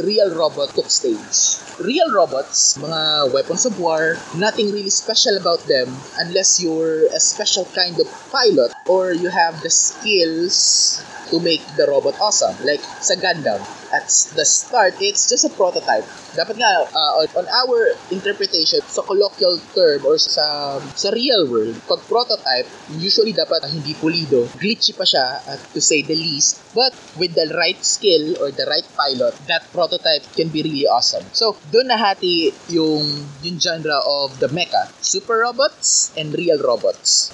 real 0.00 0.32
robot 0.32 0.72
took 0.72 0.88
stage. 0.88 1.60
Real 1.76 2.08
robots, 2.12 2.78
mga 2.80 3.32
weapons 3.32 3.66
of 3.66 3.76
war, 3.80 4.16
nothing 4.36 4.72
really 4.72 4.90
special 4.90 5.36
about 5.36 5.60
them 5.68 5.92
unless 6.18 6.62
you're 6.62 7.06
a 7.12 7.20
special 7.20 7.64
kind 7.76 8.00
of 8.00 8.08
pilot 8.30 8.72
or 8.88 9.12
you 9.12 9.28
have 9.28 9.60
the 9.62 9.70
skills 9.70 11.02
to 11.32 11.40
make 11.40 11.64
the 11.80 11.88
robot 11.88 12.14
awesome. 12.20 12.54
Like 12.62 12.84
sa 13.00 13.16
Gundam, 13.16 13.64
at 13.92 14.08
the 14.36 14.44
start, 14.44 15.00
it's 15.00 15.28
just 15.28 15.48
a 15.48 15.52
prototype. 15.52 16.04
Dapat 16.32 16.56
nga, 16.56 16.88
uh, 16.88 17.24
on 17.36 17.46
our 17.48 17.96
interpretation, 18.12 18.80
sa 18.84 19.04
colloquial 19.04 19.60
term 19.72 20.04
or 20.04 20.16
sa 20.16 20.76
sa 20.96 21.08
real 21.12 21.48
world, 21.48 21.76
pag 21.88 22.00
prototype, 22.08 22.68
usually 22.96 23.32
dapat 23.32 23.64
hindi 23.68 23.92
pulido. 23.96 24.48
Glitchy 24.56 24.96
pa 24.96 25.04
siya, 25.04 25.40
uh, 25.44 25.58
to 25.72 25.80
say 25.80 26.00
the 26.04 26.16
least. 26.16 26.60
But 26.72 26.96
with 27.20 27.36
the 27.36 27.52
right 27.52 27.80
skill 27.84 28.40
or 28.40 28.52
the 28.52 28.64
right 28.64 28.86
pilot, 28.96 29.36
that 29.48 29.68
prototype 29.72 30.24
can 30.32 30.48
be 30.48 30.64
really 30.64 30.88
awesome. 30.88 31.24
So, 31.32 31.60
doon 31.68 31.92
nahati 31.92 32.52
yung, 32.72 33.04
yung 33.44 33.56
genre 33.60 34.00
of 34.04 34.40
the 34.40 34.48
mecha. 34.48 34.88
Super 35.00 35.44
robots 35.44 36.12
and 36.16 36.32
real 36.32 36.60
robots. 36.60 37.32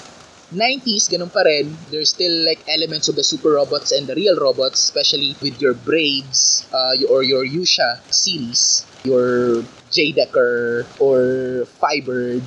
90s, 0.53 1.13
ganun 1.13 1.29
pa 1.29 1.45
rin. 1.45 1.77
There's 1.93 2.11
still 2.11 2.33
like 2.45 2.65
elements 2.69 3.09
of 3.09 3.17
the 3.17 3.25
super 3.25 3.61
robots 3.61 3.93
and 3.93 4.07
the 4.09 4.17
real 4.17 4.37
robots, 4.41 4.81
especially 4.81 5.37
with 5.45 5.61
your 5.61 5.75
Braids 5.75 6.65
uh, 6.73 6.97
or 7.09 7.23
your 7.23 7.45
Yusha 7.45 8.01
series, 8.09 8.87
your 9.05 9.65
J-Decker 9.93 10.87
or 11.01 11.21
Firebird 11.81 12.43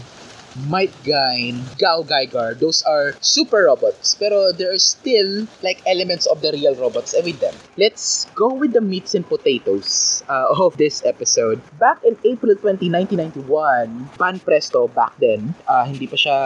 Might 0.68 0.92
Gain, 1.04 1.64
Gao 1.80 2.04
Gaigar, 2.04 2.60
those 2.60 2.84
are 2.84 3.16
super 3.24 3.72
robots. 3.72 4.16
Pero 4.20 4.52
there 4.52 4.72
are 4.76 4.82
still 4.82 5.48
like 5.64 5.80
elements 5.88 6.28
of 6.28 6.44
the 6.44 6.52
real 6.52 6.76
robots 6.76 7.16
with 7.16 7.40
them. 7.40 7.56
Let's 7.78 8.28
go 8.36 8.52
with 8.54 8.74
the 8.74 8.82
meats 8.82 9.16
and 9.16 9.24
potatoes 9.24 10.24
uh, 10.28 10.52
of 10.52 10.76
this 10.76 11.04
episode. 11.06 11.62
Back 11.80 12.04
in 12.04 12.20
April 12.28 12.56
20, 12.56 12.92
1991, 12.92 14.20
Pan 14.20 14.40
Presto 14.44 14.88
back 14.92 15.16
then, 15.24 15.56
uh, 15.68 15.88
hindi 15.88 16.08
pa 16.08 16.20
siya 16.20 16.38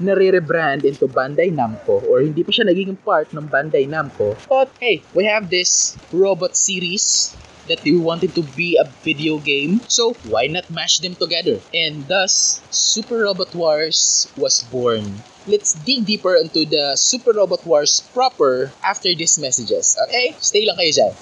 nare-rebrand 0.00 0.88
into 0.88 1.04
Bandai 1.04 1.52
Namco 1.52 2.00
or 2.08 2.24
hindi 2.24 2.40
pa 2.40 2.52
siya 2.52 2.64
naging 2.64 2.96
part 3.04 3.28
ng 3.36 3.44
Bandai 3.44 3.84
Namco. 3.84 4.32
Thought, 4.48 4.72
hey, 4.80 5.04
we 5.12 5.28
have 5.28 5.52
this 5.52 6.00
robot 6.12 6.56
series 6.56 7.36
that 7.68 7.80
they 7.82 7.96
wanted 7.96 8.34
to 8.34 8.42
be 8.54 8.76
a 8.76 8.84
video 9.02 9.38
game. 9.38 9.80
So 9.88 10.14
why 10.28 10.46
not 10.46 10.70
mash 10.70 10.98
them 10.98 11.14
together? 11.14 11.60
And 11.72 12.06
thus, 12.08 12.60
Super 12.70 13.24
Robot 13.24 13.54
Wars 13.54 14.28
was 14.36 14.62
born. 14.62 15.22
Let's 15.46 15.74
dig 15.74 16.06
deeper 16.06 16.36
into 16.36 16.64
the 16.64 16.96
Super 16.96 17.32
Robot 17.32 17.66
Wars 17.66 18.00
proper 18.12 18.72
after 18.82 19.14
these 19.14 19.38
messages. 19.38 19.96
Okay? 20.08 20.36
Stay 20.40 20.64
lang 20.64 20.76
kayo 20.76 20.92
dyan. 20.92 21.14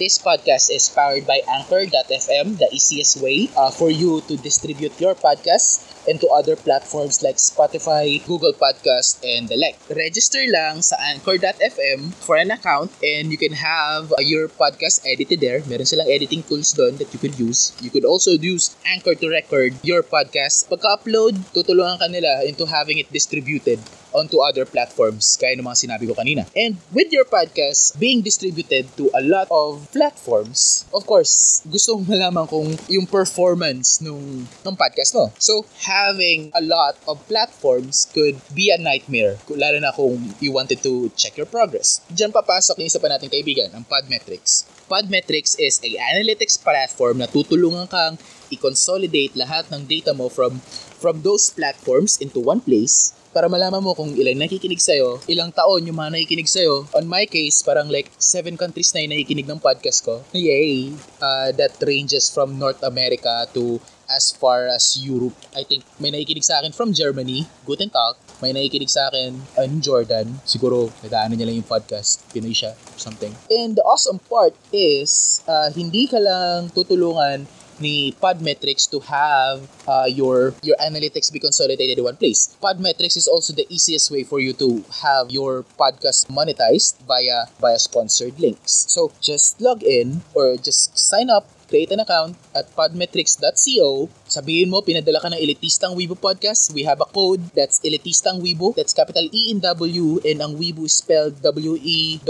This 0.00 0.16
podcast 0.16 0.72
is 0.72 0.88
powered 0.88 1.28
by 1.28 1.44
Anchor.fm, 1.44 2.56
the 2.56 2.72
easiest 2.72 3.20
way 3.20 3.52
uh, 3.52 3.68
for 3.68 3.92
you 3.92 4.24
to 4.32 4.40
distribute 4.40 4.96
your 4.96 5.12
podcast 5.12 5.84
and 6.08 6.20
to 6.20 6.28
other 6.28 6.56
platforms 6.56 7.22
like 7.22 7.36
Spotify, 7.36 8.24
Google 8.26 8.52
Podcast, 8.52 9.20
and 9.24 9.48
the 9.48 9.56
like. 9.56 9.76
Register 9.90 10.40
lang 10.48 10.82
sa 10.82 10.96
Anchor.fm 11.00 12.14
for 12.24 12.36
an 12.36 12.50
account 12.50 12.92
and 13.02 13.32
you 13.32 13.38
can 13.38 13.52
have 13.52 14.12
uh, 14.12 14.22
your 14.22 14.48
podcast 14.48 15.04
edited 15.04 15.40
there. 15.40 15.60
Meron 15.66 15.86
silang 15.86 16.08
editing 16.08 16.42
tools 16.44 16.72
doon 16.72 16.96
that 16.96 17.12
you 17.12 17.20
could 17.20 17.36
use. 17.38 17.72
You 17.80 17.90
could 17.90 18.04
also 18.04 18.32
use 18.36 18.76
Anchor 18.86 19.14
to 19.16 19.26
record 19.28 19.76
your 19.82 20.02
podcast. 20.02 20.68
Pagka-upload, 20.70 21.36
tutulungan 21.52 21.98
ka 22.00 22.06
nila 22.08 22.44
into 22.46 22.64
having 22.64 22.98
it 22.98 23.10
distributed 23.12 23.80
onto 24.14 24.42
other 24.42 24.66
platforms, 24.66 25.38
gaya 25.38 25.54
ng 25.54 25.66
mga 25.66 25.78
sinabi 25.86 26.04
ko 26.10 26.14
kanina. 26.14 26.46
And 26.54 26.78
with 26.90 27.14
your 27.14 27.26
podcast 27.26 27.98
being 27.98 28.22
distributed 28.22 28.90
to 28.98 29.10
a 29.14 29.22
lot 29.22 29.46
of 29.50 29.86
platforms, 29.94 30.86
of 30.90 31.06
course, 31.06 31.62
gusto 31.66 31.98
mong 31.98 32.06
malaman 32.10 32.44
kung 32.50 32.68
yung 32.90 33.06
performance 33.06 34.02
nung, 34.02 34.46
nung 34.66 34.76
podcast 34.76 35.14
mo. 35.14 35.30
So, 35.38 35.66
having 35.90 36.54
a 36.54 36.62
lot 36.62 36.94
of 37.10 37.18
platforms 37.26 38.06
could 38.14 38.38
be 38.54 38.70
a 38.70 38.78
nightmare, 38.78 39.42
lalo 39.50 39.82
na 39.82 39.90
kung 39.90 40.38
you 40.38 40.54
wanted 40.54 40.78
to 40.86 41.10
check 41.18 41.34
your 41.34 41.50
progress. 41.50 41.98
Diyan 42.14 42.30
papasok 42.30 42.78
yung 42.78 42.86
isa 42.86 43.02
pa 43.02 43.10
nating 43.10 43.34
kaibigan, 43.34 43.74
ang 43.74 43.82
Podmetrics. 43.82 44.70
Podmetrics 44.86 45.58
is 45.58 45.82
a 45.82 45.98
analytics 46.14 46.54
platform 46.54 47.18
na 47.18 47.26
tutulungan 47.26 47.90
kang 47.90 48.14
i-consolidate 48.54 49.34
lahat 49.34 49.66
ng 49.74 49.82
data 49.90 50.14
mo 50.14 50.30
from 50.30 50.62
from 51.02 51.26
those 51.26 51.50
platforms 51.50 52.22
into 52.22 52.38
one 52.38 52.62
place 52.62 53.14
para 53.30 53.46
malaman 53.46 53.78
mo 53.78 53.94
kung 53.94 54.10
ilang 54.18 54.42
nakikinig 54.42 54.82
sa'yo, 54.82 55.22
ilang 55.30 55.54
taon 55.54 55.86
yung 55.86 55.94
mga 55.94 56.18
nakikinig 56.18 56.50
sa'yo. 56.50 56.90
On 56.98 57.06
my 57.06 57.30
case, 57.30 57.62
parang 57.62 57.86
like 57.86 58.10
seven 58.18 58.58
countries 58.58 58.90
na 58.90 59.06
yung 59.06 59.14
nakikinig 59.14 59.46
ng 59.46 59.62
podcast 59.62 60.02
ko. 60.02 60.26
Yay! 60.34 60.90
Uh, 61.22 61.54
that 61.54 61.78
ranges 61.78 62.26
from 62.26 62.58
North 62.58 62.82
America 62.82 63.46
to 63.54 63.78
as 64.10 64.34
far 64.34 64.66
as 64.66 64.98
Europe. 64.98 65.38
I 65.54 65.62
think 65.62 65.86
may 66.02 66.10
nakikinig 66.10 66.44
sa 66.44 66.58
akin 66.58 66.74
from 66.74 66.90
Germany, 66.92 67.46
Guten 67.64 67.88
Tag. 67.88 68.18
May 68.42 68.50
nakikinig 68.50 68.90
sa 68.90 69.08
akin 69.08 69.38
in 69.62 69.80
Jordan. 69.80 70.42
Siguro, 70.42 70.90
nadaanan 71.06 71.38
niya 71.38 71.46
lang 71.46 71.62
yung 71.62 71.70
podcast. 71.70 72.26
Pinoy 72.34 72.52
siya, 72.52 72.74
something. 72.98 73.30
And 73.48 73.78
the 73.78 73.84
awesome 73.86 74.18
part 74.26 74.58
is, 74.74 75.40
uh, 75.46 75.70
hindi 75.70 76.10
ka 76.10 76.18
lang 76.18 76.74
tutulungan 76.74 77.46
ni 77.80 78.12
Podmetrics 78.20 78.84
to 78.92 79.00
have 79.00 79.64
uh, 79.88 80.04
your 80.04 80.52
your 80.60 80.76
analytics 80.76 81.32
be 81.32 81.40
consolidated 81.40 81.96
in 81.96 82.04
one 82.04 82.16
place. 82.16 82.54
Podmetrics 82.60 83.16
is 83.16 83.26
also 83.26 83.56
the 83.56 83.64
easiest 83.72 84.12
way 84.12 84.22
for 84.22 84.38
you 84.38 84.52
to 84.52 84.84
have 85.00 85.32
your 85.32 85.64
podcast 85.80 86.28
monetized 86.28 87.00
via 87.08 87.48
via 87.58 87.80
sponsored 87.80 88.36
links. 88.36 88.84
So 88.92 89.10
just 89.24 89.58
log 89.64 89.82
in 89.82 90.20
or 90.36 90.60
just 90.60 90.92
sign 90.92 91.32
up 91.32 91.48
create 91.70 91.94
an 91.94 92.02
account 92.02 92.34
at 92.50 92.66
podmetrics.co. 92.74 94.10
Sabihin 94.26 94.74
mo, 94.74 94.82
pinadala 94.82 95.22
ka 95.22 95.30
ng 95.30 95.38
Elitistang 95.38 95.94
Weibo 95.94 96.18
Podcast. 96.18 96.74
We 96.74 96.82
have 96.82 96.98
a 96.98 97.06
code 97.06 97.54
that's 97.54 97.78
Elitistang 97.86 98.42
Weibo. 98.42 98.74
That's 98.74 98.90
capital 98.90 99.30
E 99.30 99.54
in 99.54 99.62
W 99.62 100.18
and 100.26 100.42
ang 100.42 100.58
Weibo 100.58 100.90
is 100.90 100.98
spelled 100.98 101.38
W-E-B-B-O. 101.38 102.26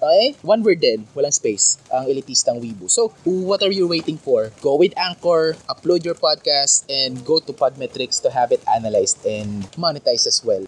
Okay? 0.00 0.24
One 0.40 0.64
word 0.64 0.80
din. 0.80 1.04
Walang 1.12 1.36
space. 1.36 1.76
Ang 1.92 2.08
Elitistang 2.08 2.64
Weibo. 2.64 2.88
So, 2.88 3.12
what 3.28 3.60
are 3.60 3.72
you 3.72 3.84
waiting 3.84 4.16
for? 4.16 4.48
Go 4.64 4.80
with 4.80 4.96
Anchor, 4.96 5.60
upload 5.68 6.08
your 6.08 6.16
podcast, 6.16 6.88
and 6.88 7.20
go 7.20 7.38
to 7.44 7.52
Podmetrics 7.52 8.24
to 8.24 8.32
have 8.32 8.48
it 8.48 8.64
analyzed 8.64 9.20
and 9.28 9.68
monetized 9.76 10.24
as 10.24 10.40
well. 10.40 10.64